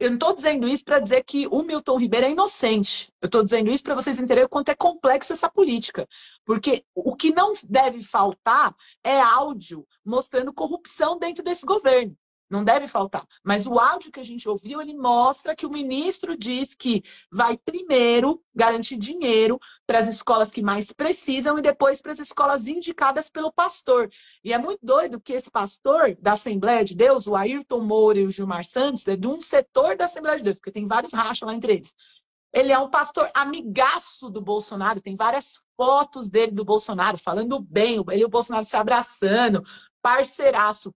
eu 0.02 0.10
não 0.10 0.16
estou 0.16 0.34
dizendo 0.34 0.68
isso 0.68 0.84
para 0.84 0.98
dizer 0.98 1.24
que 1.24 1.46
o 1.46 1.62
Milton 1.62 2.00
Ribeiro 2.00 2.26
é 2.26 2.32
inocente. 2.32 3.14
Eu 3.22 3.28
estou 3.28 3.44
dizendo 3.44 3.70
isso 3.70 3.84
para 3.84 3.94
vocês 3.94 4.18
entenderem 4.18 4.46
o 4.46 4.50
quanto 4.50 4.70
é 4.70 4.76
complexo 4.76 5.32
essa 5.32 5.48
política. 5.48 6.10
Porque 6.44 6.84
o 6.96 7.16
que 7.16 7.32
não 7.32 7.54
deve 7.70 8.02
faltar 8.02 8.76
é 9.04 9.22
áudio 9.22 9.88
mostrando 10.04 10.52
corrupção 10.52 11.20
dentro 11.20 11.44
desse 11.44 11.68
governo. 11.68 12.18
Não 12.52 12.66
deve 12.66 12.86
faltar. 12.86 13.26
Mas 13.42 13.66
o 13.66 13.80
áudio 13.80 14.12
que 14.12 14.20
a 14.20 14.26
gente 14.26 14.50
ouviu, 14.50 14.82
ele 14.82 14.94
mostra 14.94 15.56
que 15.56 15.66
o 15.66 15.70
ministro 15.70 16.38
diz 16.38 16.76
que 16.76 17.02
vai 17.32 17.58
primeiro 17.58 18.44
garantir 18.54 18.98
dinheiro 18.98 19.58
para 19.88 20.00
as 20.00 20.10
escolas 20.10 20.52
que 20.52 20.62
mais 20.62 20.92
precisam 20.92 21.58
e 21.58 21.62
depois 21.62 22.02
para 22.02 22.12
as 22.12 22.20
escolas 22.20 22.68
indicadas 22.68 23.30
pelo 23.30 23.54
pastor. 23.54 24.12
E 24.44 24.52
é 24.52 24.58
muito 24.58 24.86
doido 24.86 25.22
que 25.22 25.32
esse 25.32 25.50
pastor 25.50 26.18
da 26.20 26.34
Assembleia 26.34 26.84
de 26.84 26.94
Deus, 26.94 27.26
o 27.26 27.38
Ayrton 27.38 27.80
Moura 27.80 28.20
e 28.20 28.26
o 28.26 28.32
Gilmar 28.32 28.66
Santos, 28.66 29.08
é 29.08 29.16
de 29.16 29.30
um 29.30 29.40
setor 29.40 29.96
da 29.96 30.04
Assembleia 30.04 30.38
de 30.38 30.44
Deus, 30.44 30.58
porque 30.58 30.74
tem 30.74 30.86
vários 30.86 31.14
rachas 31.14 31.48
lá 31.48 31.56
entre 31.56 31.72
eles. 31.72 31.96
Ele 32.52 32.74
é 32.74 32.78
um 32.78 32.90
pastor 32.90 33.32
amigaço 33.34 34.30
do 34.30 34.42
Bolsonaro, 34.42 35.00
tem 35.00 35.16
várias 35.16 35.64
fotos 35.78 36.30
dele 36.30 36.52
do 36.52 36.66
Bolsonaro 36.66 37.18
falando 37.18 37.62
bem, 37.62 38.04
ele 38.10 38.24
e 38.24 38.26
o 38.26 38.30
Bolsonaro 38.30 38.66
se 38.66 38.76
abraçando, 38.76 39.64
parceiraço. 40.02 40.94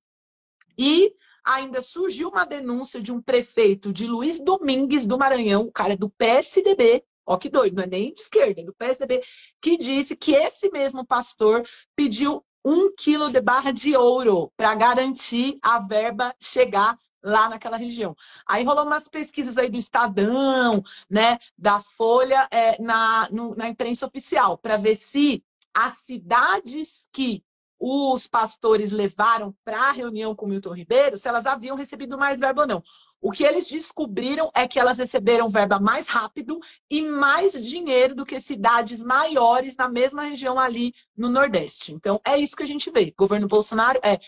E 0.78 1.16
ainda 1.46 1.82
surgiu 1.82 2.30
uma 2.30 2.46
denúncia 2.46 3.02
de 3.02 3.14
um 3.14 3.22
prefeito 3.22 3.94
de 3.94 4.08
Luiz 4.08 4.40
Domingues 4.40 5.06
do 5.06 5.18
Maranhão, 5.18 5.64
o 5.64 5.72
cara 5.72 5.94
é 5.94 5.98
do 5.98 6.10
PSDB, 6.10 7.04
ó 7.26 7.38
que 7.38 7.50
doido, 7.50 7.76
não 7.76 7.84
é 7.84 7.88
nem 7.88 8.14
de 8.14 8.22
esquerda, 8.22 8.62
é 8.62 8.64
do 8.64 8.74
PSDB, 8.74 9.24
que 9.62 9.78
disse 9.78 10.16
que 10.16 10.34
esse 10.34 10.70
mesmo 10.72 11.06
pastor 11.06 11.64
pediu 11.96 12.44
um 12.64 12.92
quilo 12.96 13.32
de 13.32 13.40
barra 13.40 13.72
de 13.72 13.96
ouro 13.96 14.52
para 14.58 14.74
garantir 14.74 15.60
a 15.62 15.80
verba 15.80 16.34
chegar 16.40 16.98
lá 17.24 17.48
naquela 17.48 17.78
região. 17.78 18.16
Aí 18.48 18.64
rolou 18.64 18.86
umas 18.86 19.08
pesquisas 19.08 19.58
aí 19.58 19.70
do 19.70 19.78
Estadão, 19.78 20.84
né, 21.10 21.38
da 21.58 21.80
Folha 21.80 22.48
é, 22.52 22.82
na, 22.82 23.30
no, 23.32 23.56
na 23.56 23.70
imprensa 23.70 24.06
oficial, 24.06 24.58
para 24.58 24.78
ver 24.78 24.96
se 24.96 25.44
as 25.74 25.98
cidades 26.00 27.08
que 27.12 27.44
os 27.80 28.26
pastores 28.26 28.92
levaram 28.92 29.54
para 29.64 29.90
a 29.90 29.92
reunião 29.92 30.36
com 30.36 30.48
Milton 30.48 30.74
Ribeiro, 30.74 31.18
se 31.18 31.28
elas 31.28 31.46
haviam 31.46 31.76
recebido 31.76 32.18
mais 32.18 32.40
verba 32.40 32.62
ou 32.62 32.68
não. 32.68 32.84
O 33.22 33.32
que 33.32 33.44
eles 33.44 33.68
descobriram 33.68 34.50
é 34.54 34.68
que 34.68 34.80
elas 34.80 34.98
receberam 34.98 35.50
verba 35.50 35.80
mais 35.80 36.08
rápido 36.08 36.60
e 36.90 37.02
mais 37.02 37.54
dinheiro 37.54 38.16
do 38.16 38.26
que 38.26 38.40
cidades 38.40 39.04
maiores 39.04 39.76
na 39.76 39.90
mesma 39.90 40.24
região 40.24 40.58
ali 40.58 40.94
no 41.18 41.30
Nordeste. 41.30 41.94
Então, 41.94 42.20
é 42.26 42.38
isso 42.38 42.56
que 42.56 42.64
a 42.64 42.68
gente 42.68 42.90
vê. 42.92 43.14
O 43.18 43.24
governo 43.24 43.48
Bolsonaro 43.48 44.00
é 44.04 44.20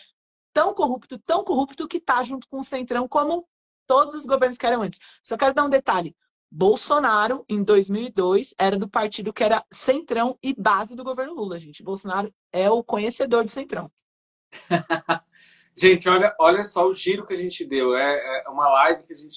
tão 0.52 0.74
corrupto, 0.74 1.18
tão 1.18 1.44
corrupto, 1.44 1.88
que 1.88 1.98
está 1.98 2.22
junto 2.22 2.48
com 2.48 2.60
o 2.60 2.64
Centrão, 2.64 3.08
como 3.08 3.48
todos 3.86 4.14
os 4.14 4.26
governos 4.26 4.58
que 4.58 4.66
eram 4.66 4.82
antes. 4.82 5.00
Só 5.22 5.36
quero 5.36 5.54
dar 5.54 5.64
um 5.64 5.70
detalhe. 5.70 6.14
Bolsonaro, 6.50 7.44
em 7.48 7.62
2002, 7.62 8.54
era 8.58 8.78
do 8.78 8.88
partido 8.88 9.32
que 9.32 9.44
era 9.44 9.64
centrão 9.70 10.38
e 10.42 10.54
base 10.54 10.96
do 10.96 11.04
governo 11.04 11.34
Lula, 11.34 11.58
gente. 11.58 11.82
Bolsonaro 11.82 12.32
é 12.50 12.70
o 12.70 12.82
conhecedor 12.82 13.44
do 13.44 13.50
centrão. 13.50 13.90
gente, 15.76 16.08
olha, 16.08 16.34
olha 16.40 16.64
só 16.64 16.88
o 16.88 16.94
giro 16.94 17.26
que 17.26 17.34
a 17.34 17.36
gente 17.36 17.64
deu. 17.64 17.94
É, 17.94 18.44
é 18.44 18.48
uma 18.48 18.68
live 18.70 19.02
que 19.02 19.12
a 19.12 19.16
gente 19.16 19.36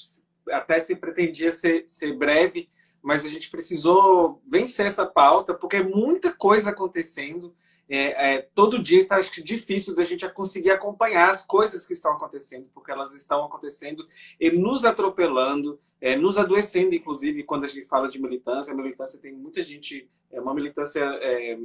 até 0.50 0.80
se 0.80 0.96
pretendia 0.96 1.52
ser, 1.52 1.84
ser 1.88 2.18
breve, 2.18 2.70
mas 3.02 3.26
a 3.26 3.30
gente 3.30 3.50
precisou 3.50 4.42
vencer 4.48 4.86
essa 4.86 5.06
pauta, 5.06 5.54
porque 5.54 5.78
é 5.78 5.84
muita 5.84 6.34
coisa 6.34 6.70
acontecendo 6.70 7.54
é, 7.90 8.36
é, 8.36 8.42
todo 8.56 8.82
dia 8.82 9.00
está 9.00 9.20
difícil 9.20 9.94
da 9.94 10.04
gente 10.04 10.28
conseguir 10.30 10.72
acompanhar 10.72 11.30
as 11.30 11.46
coisas 11.46 11.86
que 11.86 11.94
estão 11.94 12.14
acontecendo, 12.14 12.70
porque 12.74 12.92
elas 12.92 13.14
estão 13.14 13.44
acontecendo 13.44 14.06
e 14.40 14.50
nos 14.52 14.86
atropelando, 14.86 15.80
é, 16.00 16.16
nos 16.16 16.38
adoecendo, 16.38 16.96
inclusive, 16.96 17.44
quando 17.44 17.66
a 17.66 17.68
gente 17.68 17.86
fala 17.88 18.08
de 18.08 18.22
militância. 18.22 18.74
A 18.74 18.78
militância 18.78 19.20
tem 19.20 19.34
muita 19.34 19.62
gente, 19.62 20.10
é 20.32 20.40
uma 20.40 20.54
militância 20.54 21.02
é, 21.02 21.60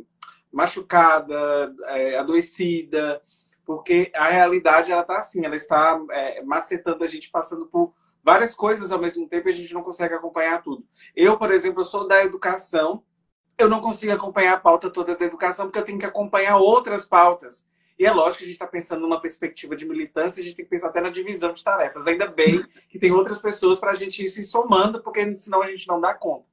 machucada, 0.53 1.75
é, 1.87 2.17
adoecida, 2.17 3.23
porque 3.65 4.11
a 4.15 4.29
realidade 4.29 4.93
ela 4.93 5.03
está 5.03 5.19
assim, 5.19 5.45
ela 5.45 5.57
está 5.57 6.01
é, 6.11 6.43
macetando 6.43 7.05
a 7.05 7.07
gente, 7.07 7.31
passando 7.31 7.67
por 7.67 7.93
várias 8.23 8.55
coisas 8.55 8.91
ao 8.91 8.99
mesmo 9.01 9.29
tempo 9.29 9.49
e 9.49 9.53
a 9.53 9.55
gente 9.55 9.73
não 9.73 9.83
consegue 9.83 10.15
acompanhar 10.15 10.63
tudo. 10.63 10.85
Eu, 11.15 11.39
por 11.39 11.53
exemplo, 11.53 11.81
eu 11.81 11.85
sou 11.85 12.09
da 12.09 12.25
educação, 12.25 13.05
eu 13.59 13.69
não 13.69 13.81
consigo 13.81 14.13
acompanhar 14.13 14.55
a 14.55 14.61
pauta 14.61 14.91
toda 14.91 15.17
da 15.17 15.25
educação, 15.25 15.67
porque 15.67 15.79
eu 15.79 15.85
tenho 15.85 15.99
que 15.99 16.07
acompanhar 16.07 16.59
outras 16.59 17.05
pautas. 17.05 17.67
E 17.99 18.05
é 18.05 18.13
lógico 18.13 18.39
que 18.39 18.45
a 18.45 18.47
gente 18.47 18.57
está 18.57 18.67
pensando 18.67 19.01
numa 19.01 19.21
perspectiva 19.21 19.75
de 19.75 19.87
militância, 19.87 20.41
a 20.41 20.45
gente 20.45 20.57
tem 20.57 20.65
que 20.65 20.71
pensar 20.71 20.89
até 20.89 21.01
na 21.01 21.09
divisão 21.09 21.55
de 21.55 21.65
tarefas. 21.65 22.07
Ainda 22.07 22.27
bem 22.27 22.63
que 22.91 22.99
tem 22.99 23.11
outras 23.11 23.41
pessoas 23.41 23.81
para 23.81 23.93
a 23.93 23.95
gente 23.95 24.23
ir 24.23 24.29
se 24.29 24.45
somando, 24.45 25.03
porque 25.03 25.35
senão 25.35 25.63
a 25.63 25.71
gente 25.71 25.89
não 25.89 26.01
dá 26.01 26.13
conta. 26.13 26.45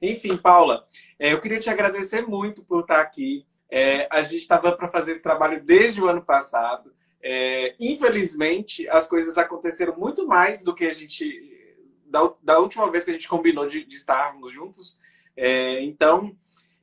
Enfim, 0.00 0.36
Paula, 0.36 0.86
é, 1.18 1.32
eu 1.32 1.40
queria 1.40 1.58
te 1.58 1.68
agradecer 1.68 2.22
muito 2.22 2.64
por 2.64 2.80
estar 2.80 3.00
aqui. 3.00 3.44
É, 3.68 4.06
a 4.10 4.22
gente 4.22 4.42
estava 4.42 4.70
para 4.72 4.88
fazer 4.88 5.12
esse 5.12 5.22
trabalho 5.22 5.62
desde 5.64 6.00
o 6.00 6.06
ano 6.06 6.22
passado. 6.22 6.94
É, 7.20 7.74
infelizmente, 7.80 8.88
as 8.88 9.08
coisas 9.08 9.36
aconteceram 9.36 9.96
muito 9.96 10.26
mais 10.28 10.62
do 10.62 10.74
que 10.74 10.84
a 10.84 10.92
gente. 10.92 11.50
Da, 12.06 12.58
última 12.60 12.88
vez 12.88 13.04
que 13.04 13.10
a 13.10 13.14
gente 13.14 13.26
combinou 13.26 13.66
de, 13.66 13.84
estarmos 13.88 14.52
juntos. 14.52 14.96
Então, 15.80 16.36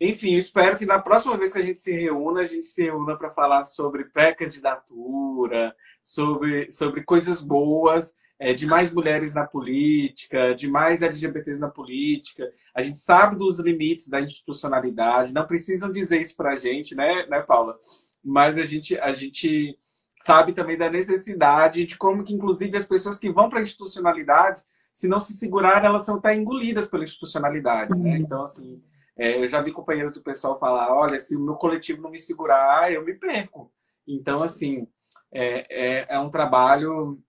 enfim, 0.04 0.34
espero 0.34 0.78
que 0.78 0.86
na 0.86 0.98
próxima 0.98 1.38
vez 1.38 1.54
que 1.54 1.60
a 1.60 1.62
gente 1.62 1.80
se 1.80 1.92
reúna, 1.92 2.42
a 2.42 2.46
gente 2.46 2.66
se 2.66 2.82
reúna 2.82 3.16
para 3.16 3.30
falar 3.30 3.64
sobre 3.64 4.06
pré-candidatura, 4.06 5.76
sobre, 6.02 6.72
sobre 6.72 7.04
coisas 7.04 7.40
boas, 7.40 8.16
é, 8.40 8.52
de 8.52 8.66
mais 8.66 8.92
mulheres 8.92 9.36
na 9.36 9.46
política, 9.46 10.56
de 10.56 10.68
mais 10.68 11.04
LGBTs 11.04 11.62
na 11.62 11.70
política. 11.70 12.52
A 12.74 12.82
gente 12.82 12.98
sabe 12.98 13.36
dos 13.36 13.60
limites 13.60 14.10
da 14.10 14.20
institucionalidade, 14.20 15.32
não 15.32 15.46
precisam 15.46 15.92
dizer 15.92 16.20
isso 16.20 16.36
para 16.36 16.54
a 16.54 16.58
gente, 16.58 16.96
né, 16.96 17.28
né, 17.28 17.40
Paula? 17.42 17.78
Mas 18.24 18.58
a 18.58 18.64
gente, 18.64 18.98
a 18.98 19.14
gente 19.14 19.78
sabe 20.20 20.54
também 20.54 20.80
da 20.80 20.90
necessidade 20.90 21.86
de 21.86 21.96
como 21.96 22.24
que, 22.24 22.34
inclusive, 22.34 22.76
as 22.76 22.88
pessoas 22.88 23.20
que 23.20 23.32
vão 23.32 23.52
para 23.52 23.60
a 23.60 23.62
institucionalidade, 23.62 24.64
se 24.92 25.08
não 25.08 25.20
se 25.20 25.34
segurar, 25.34 25.86
elas 25.86 26.06
são 26.06 26.16
até 26.16 26.36
engolidas 26.36 26.88
pela 26.88 27.04
institucionalidade, 27.04 27.96
né? 27.96 28.18
Então, 28.18 28.44
assim, 28.44 28.82
é, 29.22 29.38
eu 29.38 29.48
já 29.48 29.62
vi 29.62 29.72
companheiros 29.72 30.16
do 30.16 30.24
pessoal 30.24 30.58
falar: 30.58 30.92
olha, 30.92 31.20
se 31.20 31.36
o 31.36 31.40
meu 31.40 31.54
coletivo 31.54 32.02
não 32.02 32.10
me 32.10 32.18
segurar, 32.18 32.92
eu 32.92 33.06
me 33.06 33.14
perco. 33.14 33.72
Então, 34.08 34.42
assim, 34.42 34.88
é, 35.32 35.68
é, 35.70 36.16
é 36.16 36.20
um 36.20 36.32
trabalho 36.32 37.22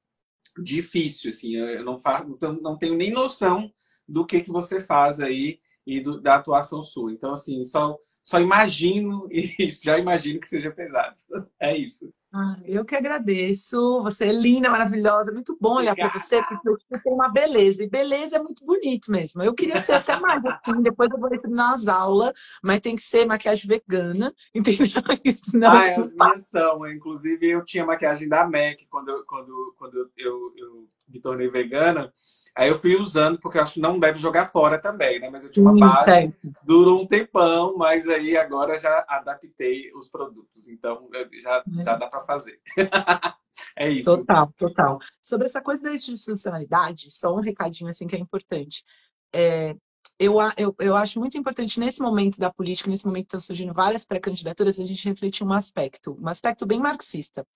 difícil, 0.58 1.28
assim, 1.28 1.54
eu 1.54 1.84
não, 1.84 2.00
faço, 2.00 2.38
não 2.62 2.78
tenho 2.78 2.96
nem 2.96 3.12
noção 3.12 3.70
do 4.08 4.24
que, 4.24 4.40
que 4.40 4.50
você 4.50 4.80
faz 4.80 5.20
aí 5.20 5.60
e 5.86 6.00
do, 6.00 6.18
da 6.18 6.36
atuação 6.36 6.82
sua. 6.82 7.12
Então, 7.12 7.34
assim, 7.34 7.62
só, 7.62 7.98
só 8.22 8.40
imagino 8.40 9.26
e 9.30 9.42
já 9.82 9.98
imagino 9.98 10.40
que 10.40 10.48
seja 10.48 10.70
pesado. 10.70 11.16
É 11.58 11.76
isso. 11.76 12.12
Ah, 12.34 12.56
eu 12.64 12.82
que 12.82 12.96
agradeço. 12.96 14.02
Você 14.04 14.26
é 14.26 14.32
linda, 14.32 14.70
maravilhosa. 14.70 15.32
Muito 15.32 15.54
bom 15.60 15.76
olhar 15.76 15.94
para 15.94 16.08
você, 16.08 16.42
porque 16.42 16.70
você 16.70 17.02
tem 17.02 17.12
uma 17.12 17.28
beleza. 17.28 17.84
E 17.84 17.90
beleza 17.90 18.36
é 18.36 18.42
muito 18.42 18.64
bonito 18.64 19.10
mesmo. 19.10 19.42
Eu 19.42 19.52
queria 19.52 19.82
ser 19.82 19.92
até 19.92 20.18
mais 20.18 20.42
assim. 20.46 20.80
Depois 20.80 21.10
eu 21.10 21.18
vou 21.18 21.34
ensinar 21.34 21.72
nas 21.72 21.86
aulas, 21.88 22.32
mas 22.62 22.80
tem 22.80 22.96
que 22.96 23.02
ser 23.02 23.26
maquiagem 23.26 23.68
vegana, 23.68 24.34
entendeu? 24.54 25.02
Senão... 25.34 25.72
Ah, 25.72 26.00
as 26.00 26.12
minhas 26.14 26.46
são. 26.46 26.90
Inclusive, 26.90 27.50
eu 27.50 27.62
tinha 27.64 27.84
maquiagem 27.84 28.28
da 28.28 28.46
MAC 28.46 28.86
quando, 28.88 29.24
quando, 29.26 29.74
quando 29.76 30.10
eu, 30.16 30.54
eu 30.56 30.88
me 31.06 31.20
tornei 31.20 31.48
vegana. 31.48 32.10
Aí 32.54 32.68
eu 32.68 32.78
fui 32.78 32.96
usando, 32.96 33.38
porque 33.38 33.56
eu 33.56 33.62
acho 33.62 33.74
que 33.74 33.80
não 33.80 33.98
deve 33.98 34.18
jogar 34.18 34.46
fora 34.46 34.78
também, 34.78 35.18
né? 35.18 35.30
Mas 35.30 35.42
eu 35.42 35.50
tinha 35.50 35.64
uma 35.64 35.74
base, 35.74 36.34
durou 36.62 37.02
um 37.02 37.06
tempão, 37.06 37.76
mas 37.78 38.06
aí 38.06 38.36
agora 38.36 38.78
já 38.78 39.04
adaptei 39.08 39.90
os 39.94 40.08
produtos. 40.08 40.68
Então 40.68 41.08
já, 41.42 41.64
é. 41.80 41.84
já 41.84 41.96
dá 41.96 42.06
para 42.06 42.20
fazer. 42.20 42.60
é 43.74 43.88
isso. 43.88 44.16
Total, 44.16 44.52
total. 44.58 44.98
Sobre 45.22 45.46
essa 45.46 45.62
coisa 45.62 45.82
da 45.82 45.94
institucionalidade, 45.94 47.10
só 47.10 47.34
um 47.34 47.40
recadinho 47.40 47.88
assim 47.88 48.06
que 48.06 48.16
é 48.16 48.18
importante. 48.18 48.84
É, 49.32 49.74
eu, 50.18 50.36
eu, 50.56 50.74
eu 50.78 50.96
acho 50.96 51.18
muito 51.18 51.36
importante 51.36 51.80
nesse 51.80 52.00
momento 52.00 52.38
da 52.38 52.52
política, 52.52 52.88
nesse 52.88 53.04
momento 53.04 53.24
que 53.24 53.28
estão 53.28 53.40
surgindo 53.40 53.74
várias 53.74 54.04
pré-candidaturas, 54.04 54.78
a 54.78 54.84
gente 54.84 55.08
refletir 55.08 55.44
um 55.44 55.52
aspecto, 55.52 56.16
um 56.20 56.28
aspecto 56.28 56.64
bem 56.64 56.78
marxista. 56.78 57.46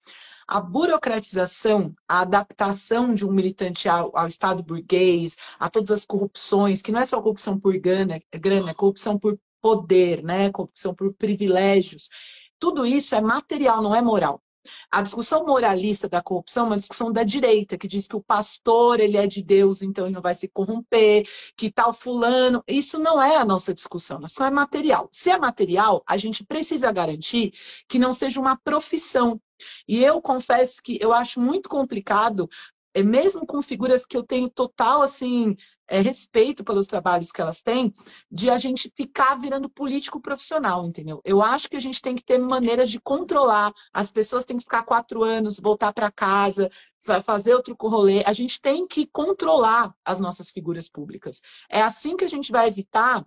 A 0.49 0.61
burocratização, 0.61 1.95
a 2.09 2.21
adaptação 2.21 3.15
de 3.15 3.25
um 3.25 3.33
militante 3.33 3.89
ao, 3.89 4.17
ao 4.17 4.27
Estado 4.27 4.63
burguês, 4.63 5.37
a 5.59 5.71
todas 5.71 5.91
as 5.91 6.05
corrupções, 6.05 6.83
que 6.83 6.93
não 6.93 7.01
é 7.01 7.07
só 7.07 7.21
corrupção 7.21 7.59
por 7.59 7.77
grana, 7.79 8.21
grana 8.35 8.71
é 8.71 8.75
corrupção 8.75 9.19
por 9.19 9.39
poder, 9.61 10.23
né? 10.23 10.51
corrupção 10.51 10.95
por 10.95 11.13
privilégios. 11.15 12.09
Tudo 12.59 12.87
isso 12.87 13.15
é 13.15 13.21
material, 13.21 13.83
não 13.83 13.95
é 13.95 14.01
moral. 14.01 14.43
A 14.91 15.03
discussão 15.03 15.45
moralista 15.45 16.09
da 16.09 16.23
corrupção 16.23 16.65
é 16.65 16.67
uma 16.69 16.77
discussão 16.77 17.13
da 17.13 17.23
direita, 17.25 17.77
que 17.77 17.89
diz 17.89 18.07
que 18.07 18.17
o 18.17 18.23
pastor 18.23 19.01
ele 19.01 19.17
é 19.17 19.27
de 19.27 19.43
Deus, 19.43 19.83
então 19.83 20.07
ele 20.07 20.15
não 20.15 20.23
vai 20.23 20.35
se 20.35 20.49
corromper, 20.49 21.29
que 21.57 21.71
tal 21.71 21.93
fulano. 21.93 22.63
Isso 22.67 22.99
não 22.99 23.21
é 23.21 23.37
a 23.37 23.45
nossa 23.45 23.75
discussão, 23.75 24.21
isso 24.25 24.43
é 24.43 24.51
material. 24.51 25.09
Se 25.13 25.31
é 25.31 25.39
material, 25.39 26.03
a 26.07 26.17
gente 26.17 26.45
precisa 26.45 26.91
garantir 26.93 27.53
que 27.89 27.99
não 27.99 28.13
seja 28.13 28.41
uma 28.41 28.57
profissão. 28.57 29.41
E 29.89 30.05
eu 30.05 30.21
confesso 30.21 30.83
que 30.83 30.99
eu 31.01 31.13
acho 31.13 31.41
muito 31.41 31.69
complicado 31.69 32.49
é 32.97 33.03
mesmo 33.03 33.47
com 33.47 33.61
figuras 33.61 34.07
que 34.07 34.17
eu 34.17 34.23
tenho 34.23 34.49
total 34.49 35.03
assim 35.03 35.55
é, 35.87 36.01
respeito 36.01 36.65
pelos 36.65 36.87
trabalhos 36.87 37.31
que 37.31 37.43
elas 37.43 37.61
têm, 37.61 37.93
de 38.31 38.49
a 38.49 38.57
gente 38.57 38.91
ficar 38.97 39.39
virando 39.39 39.69
político 39.69 40.19
profissional, 40.19 40.87
entendeu? 40.87 41.21
Eu 41.23 41.43
acho 41.43 41.69
que 41.69 41.77
a 41.77 41.81
gente 41.81 42.01
tem 42.01 42.17
que 42.17 42.25
ter 42.25 42.39
maneiras 42.39 42.91
de 42.91 42.99
controlar. 42.99 43.71
As 43.93 44.11
pessoas 44.11 44.47
têm 44.47 44.57
que 44.57 44.65
ficar 44.65 44.83
quatro 44.85 45.23
anos, 45.23 45.61
voltar 45.61 45.93
para 45.93 46.11
casa, 46.11 46.71
fazer 47.23 47.55
outro 47.55 47.77
rolê. 47.79 48.25
A 48.25 48.33
gente 48.33 48.59
tem 48.63 48.87
que 48.87 49.07
controlar 49.07 49.95
as 50.03 50.19
nossas 50.19 50.51
figuras 50.51 50.89
públicas. 50.89 51.43
É 51.69 51.83
assim 51.83 52.17
que 52.17 52.25
a 52.25 52.29
gente 52.29 52.51
vai 52.51 52.67
evitar 52.67 53.27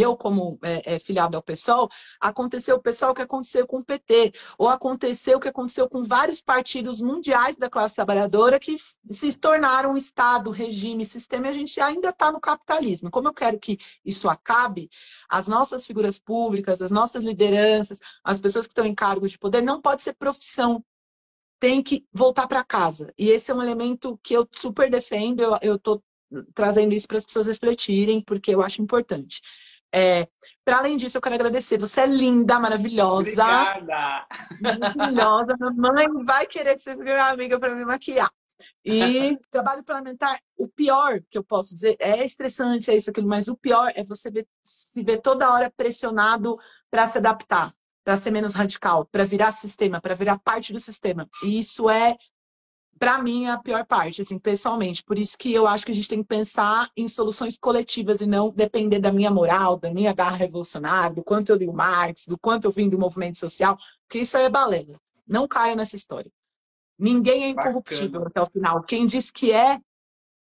eu, 0.00 0.16
como 0.16 0.58
é, 0.62 0.94
é, 0.94 0.98
filiado 0.98 1.36
ao 1.36 1.42
PSOL, 1.42 1.90
aconteceu 2.20 2.76
o 2.76 2.82
PSOL 2.82 3.14
que 3.14 3.22
aconteceu 3.22 3.66
com 3.66 3.78
o 3.78 3.84
PT, 3.84 4.32
ou 4.56 4.68
aconteceu 4.68 5.36
o 5.36 5.40
que 5.40 5.48
aconteceu 5.48 5.88
com 5.88 6.02
vários 6.02 6.40
partidos 6.40 7.00
mundiais 7.00 7.56
da 7.56 7.68
classe 7.68 7.94
trabalhadora 7.94 8.58
que 8.58 8.76
se 9.10 9.36
tornaram 9.36 9.96
Estado, 9.96 10.50
regime, 10.50 11.04
sistema, 11.04 11.46
e 11.46 11.50
a 11.50 11.52
gente 11.52 11.80
ainda 11.80 12.08
está 12.08 12.32
no 12.32 12.40
capitalismo. 12.40 13.10
Como 13.10 13.28
eu 13.28 13.34
quero 13.34 13.58
que 13.58 13.78
isso 14.04 14.28
acabe, 14.28 14.88
as 15.28 15.46
nossas 15.46 15.86
figuras 15.86 16.18
públicas, 16.18 16.80
as 16.80 16.90
nossas 16.90 17.22
lideranças, 17.22 17.98
as 18.24 18.40
pessoas 18.40 18.66
que 18.66 18.72
estão 18.72 18.86
em 18.86 18.94
cargos 18.94 19.30
de 19.30 19.38
poder, 19.38 19.62
não 19.62 19.80
pode 19.80 20.02
ser 20.02 20.14
profissão. 20.14 20.84
Tem 21.60 21.82
que 21.82 22.04
voltar 22.12 22.48
para 22.48 22.64
casa. 22.64 23.12
E 23.16 23.30
esse 23.30 23.50
é 23.50 23.54
um 23.54 23.62
elemento 23.62 24.18
que 24.22 24.34
eu 24.34 24.48
super 24.52 24.90
defendo, 24.90 25.42
eu 25.62 25.76
estou 25.76 26.02
trazendo 26.54 26.94
isso 26.94 27.06
para 27.06 27.18
as 27.18 27.24
pessoas 27.24 27.46
refletirem, 27.46 28.20
porque 28.20 28.54
eu 28.54 28.62
acho 28.62 28.82
importante. 28.82 29.40
É, 29.94 30.26
para 30.64 30.78
além 30.78 30.96
disso, 30.96 31.18
eu 31.18 31.22
quero 31.22 31.34
agradecer. 31.34 31.78
Você 31.78 32.00
é 32.00 32.06
linda, 32.06 32.58
maravilhosa. 32.58 33.44
Obrigada! 33.44 34.26
Maravilhosa. 34.60 35.56
Mamãe 35.76 36.06
vai 36.24 36.46
querer 36.46 36.76
que 36.76 36.82
você 36.82 36.92
fique 36.92 37.04
minha 37.04 37.28
amiga 37.28 37.60
para 37.60 37.74
me 37.74 37.84
maquiar. 37.84 38.30
E 38.84 39.38
trabalho 39.50 39.84
parlamentar, 39.84 40.40
o 40.56 40.66
pior 40.68 41.20
que 41.28 41.36
eu 41.36 41.44
posso 41.44 41.74
dizer, 41.74 41.96
é 41.98 42.24
estressante, 42.24 42.90
é 42.90 42.96
isso, 42.96 43.10
aquilo, 43.10 43.28
mas 43.28 43.48
o 43.48 43.56
pior 43.56 43.92
é 43.94 44.02
você 44.02 44.30
ver, 44.30 44.46
se 44.62 45.02
ver 45.02 45.18
toda 45.18 45.52
hora 45.52 45.70
pressionado 45.76 46.56
para 46.90 47.06
se 47.06 47.18
adaptar, 47.18 47.74
para 48.04 48.16
ser 48.16 48.30
menos 48.30 48.54
radical, 48.54 49.06
para 49.06 49.24
virar 49.24 49.52
sistema, 49.52 50.00
para 50.00 50.14
virar 50.14 50.38
parte 50.38 50.72
do 50.72 50.80
sistema. 50.80 51.28
E 51.44 51.58
isso 51.58 51.90
é 51.90 52.16
para 53.02 53.20
mim, 53.20 53.46
é 53.46 53.50
a 53.50 53.58
pior 53.58 53.84
parte, 53.84 54.22
assim, 54.22 54.38
pessoalmente. 54.38 55.02
Por 55.02 55.18
isso 55.18 55.36
que 55.36 55.52
eu 55.52 55.66
acho 55.66 55.84
que 55.84 55.90
a 55.90 55.94
gente 55.94 56.08
tem 56.08 56.22
que 56.22 56.28
pensar 56.28 56.88
em 56.96 57.08
soluções 57.08 57.58
coletivas 57.58 58.20
e 58.20 58.26
não 58.26 58.52
depender 58.52 59.00
da 59.00 59.10
minha 59.10 59.28
moral, 59.28 59.76
da 59.76 59.92
minha 59.92 60.12
garra 60.12 60.36
revolucionária, 60.36 61.16
do 61.16 61.24
quanto 61.24 61.50
eu 61.50 61.56
li 61.56 61.66
o 61.66 61.72
Marx, 61.72 62.26
do 62.28 62.38
quanto 62.38 62.66
eu 62.66 62.70
vim 62.70 62.88
do 62.88 62.96
movimento 62.96 63.38
social, 63.38 63.76
que 64.08 64.20
isso 64.20 64.36
é 64.36 64.48
balela. 64.48 65.00
Não 65.26 65.48
caia 65.48 65.74
nessa 65.74 65.96
história. 65.96 66.30
Ninguém 66.96 67.42
é 67.42 67.48
incorruptível 67.48 68.20
Bacana. 68.20 68.26
até 68.28 68.40
o 68.40 68.46
final. 68.46 68.82
Quem 68.84 69.04
diz 69.04 69.32
que 69.32 69.50
é, 69.50 69.80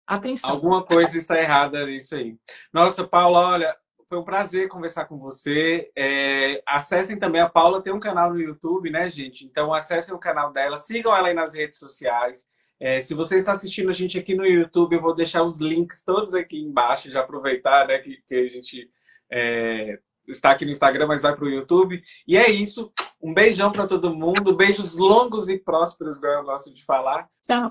atenção. 0.06 0.48
Alguma 0.48 0.82
coisa 0.82 1.18
está 1.18 1.38
errada 1.38 1.84
nisso 1.84 2.14
aí. 2.14 2.38
Nossa, 2.72 3.06
Paula, 3.06 3.50
olha, 3.50 3.76
foi 4.08 4.18
um 4.18 4.24
prazer 4.24 4.68
conversar 4.68 5.06
com 5.06 5.18
você. 5.18 5.90
É, 5.96 6.62
acessem 6.66 7.18
também, 7.18 7.40
a 7.40 7.48
Paula 7.48 7.82
tem 7.82 7.92
um 7.92 8.00
canal 8.00 8.32
no 8.32 8.40
YouTube, 8.40 8.90
né, 8.90 9.10
gente? 9.10 9.44
Então 9.44 9.72
acessem 9.74 10.14
o 10.14 10.18
canal 10.18 10.52
dela, 10.52 10.78
sigam 10.78 11.14
ela 11.14 11.28
aí 11.28 11.34
nas 11.34 11.54
redes 11.54 11.78
sociais. 11.78 12.46
É, 12.78 13.00
se 13.00 13.14
você 13.14 13.38
está 13.38 13.52
assistindo 13.52 13.88
a 13.88 13.92
gente 13.92 14.18
aqui 14.18 14.34
no 14.34 14.46
YouTube, 14.46 14.94
eu 14.94 15.00
vou 15.00 15.14
deixar 15.14 15.42
os 15.42 15.58
links 15.58 16.02
todos 16.02 16.34
aqui 16.34 16.58
embaixo, 16.58 17.10
já 17.10 17.20
aproveitar 17.20 17.86
né, 17.86 17.98
que, 17.98 18.18
que 18.26 18.34
a 18.34 18.48
gente 18.48 18.90
é, 19.32 19.98
está 20.28 20.50
aqui 20.50 20.64
no 20.64 20.70
Instagram, 20.70 21.06
mas 21.06 21.22
vai 21.22 21.34
para 21.34 21.44
o 21.44 21.50
YouTube. 21.50 22.00
E 22.28 22.36
é 22.36 22.50
isso. 22.50 22.92
Um 23.20 23.32
beijão 23.32 23.72
para 23.72 23.86
todo 23.86 24.14
mundo. 24.14 24.54
Beijos 24.54 24.96
longos 24.96 25.48
e 25.48 25.58
prósperos, 25.58 26.18
igual 26.18 26.34
eu 26.34 26.44
gosto 26.44 26.72
de 26.72 26.84
falar. 26.84 27.28
Tchau. 27.42 27.70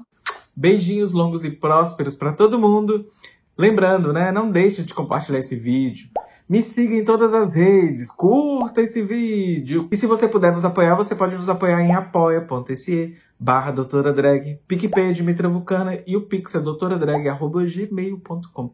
Beijinhos 0.55 1.13
longos 1.13 1.43
e 1.43 1.51
prósperos 1.51 2.15
para 2.15 2.33
todo 2.33 2.59
mundo. 2.59 3.11
Lembrando, 3.57 4.11
né? 4.11 4.31
Não 4.31 4.49
deixe 4.49 4.83
de 4.83 4.93
compartilhar 4.93 5.39
esse 5.39 5.55
vídeo. 5.55 6.09
Me 6.47 6.61
siga 6.61 6.93
em 6.95 7.03
todas 7.03 7.33
as 7.33 7.55
redes, 7.55 8.11
curta 8.11 8.79
esse 8.81 9.01
vídeo. 9.01 9.87
E 9.91 9.97
se 9.97 10.05
você 10.05 10.27
puder 10.27 10.51
nos 10.51 10.63
apoiar, 10.63 10.93
você 10.95 11.15
pode 11.15 11.33
nos 11.35 11.49
apoiar 11.49 11.81
em 11.81 11.91
apoia.se 11.93 13.17
barra 13.39 13.71
doutora 13.71 14.13
drag, 14.13 14.59
PicPay 14.67 15.11
Dimitra 15.13 15.49
Vulcana 15.49 15.99
e 16.05 16.15
o 16.15 16.21
Pix 16.21 16.53
é 16.53 16.59
doutoradrag.gmail.com. 16.59 18.71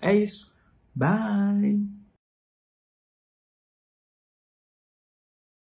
É 0.00 0.12
isso. 0.14 0.50
Bye! 0.94 2.01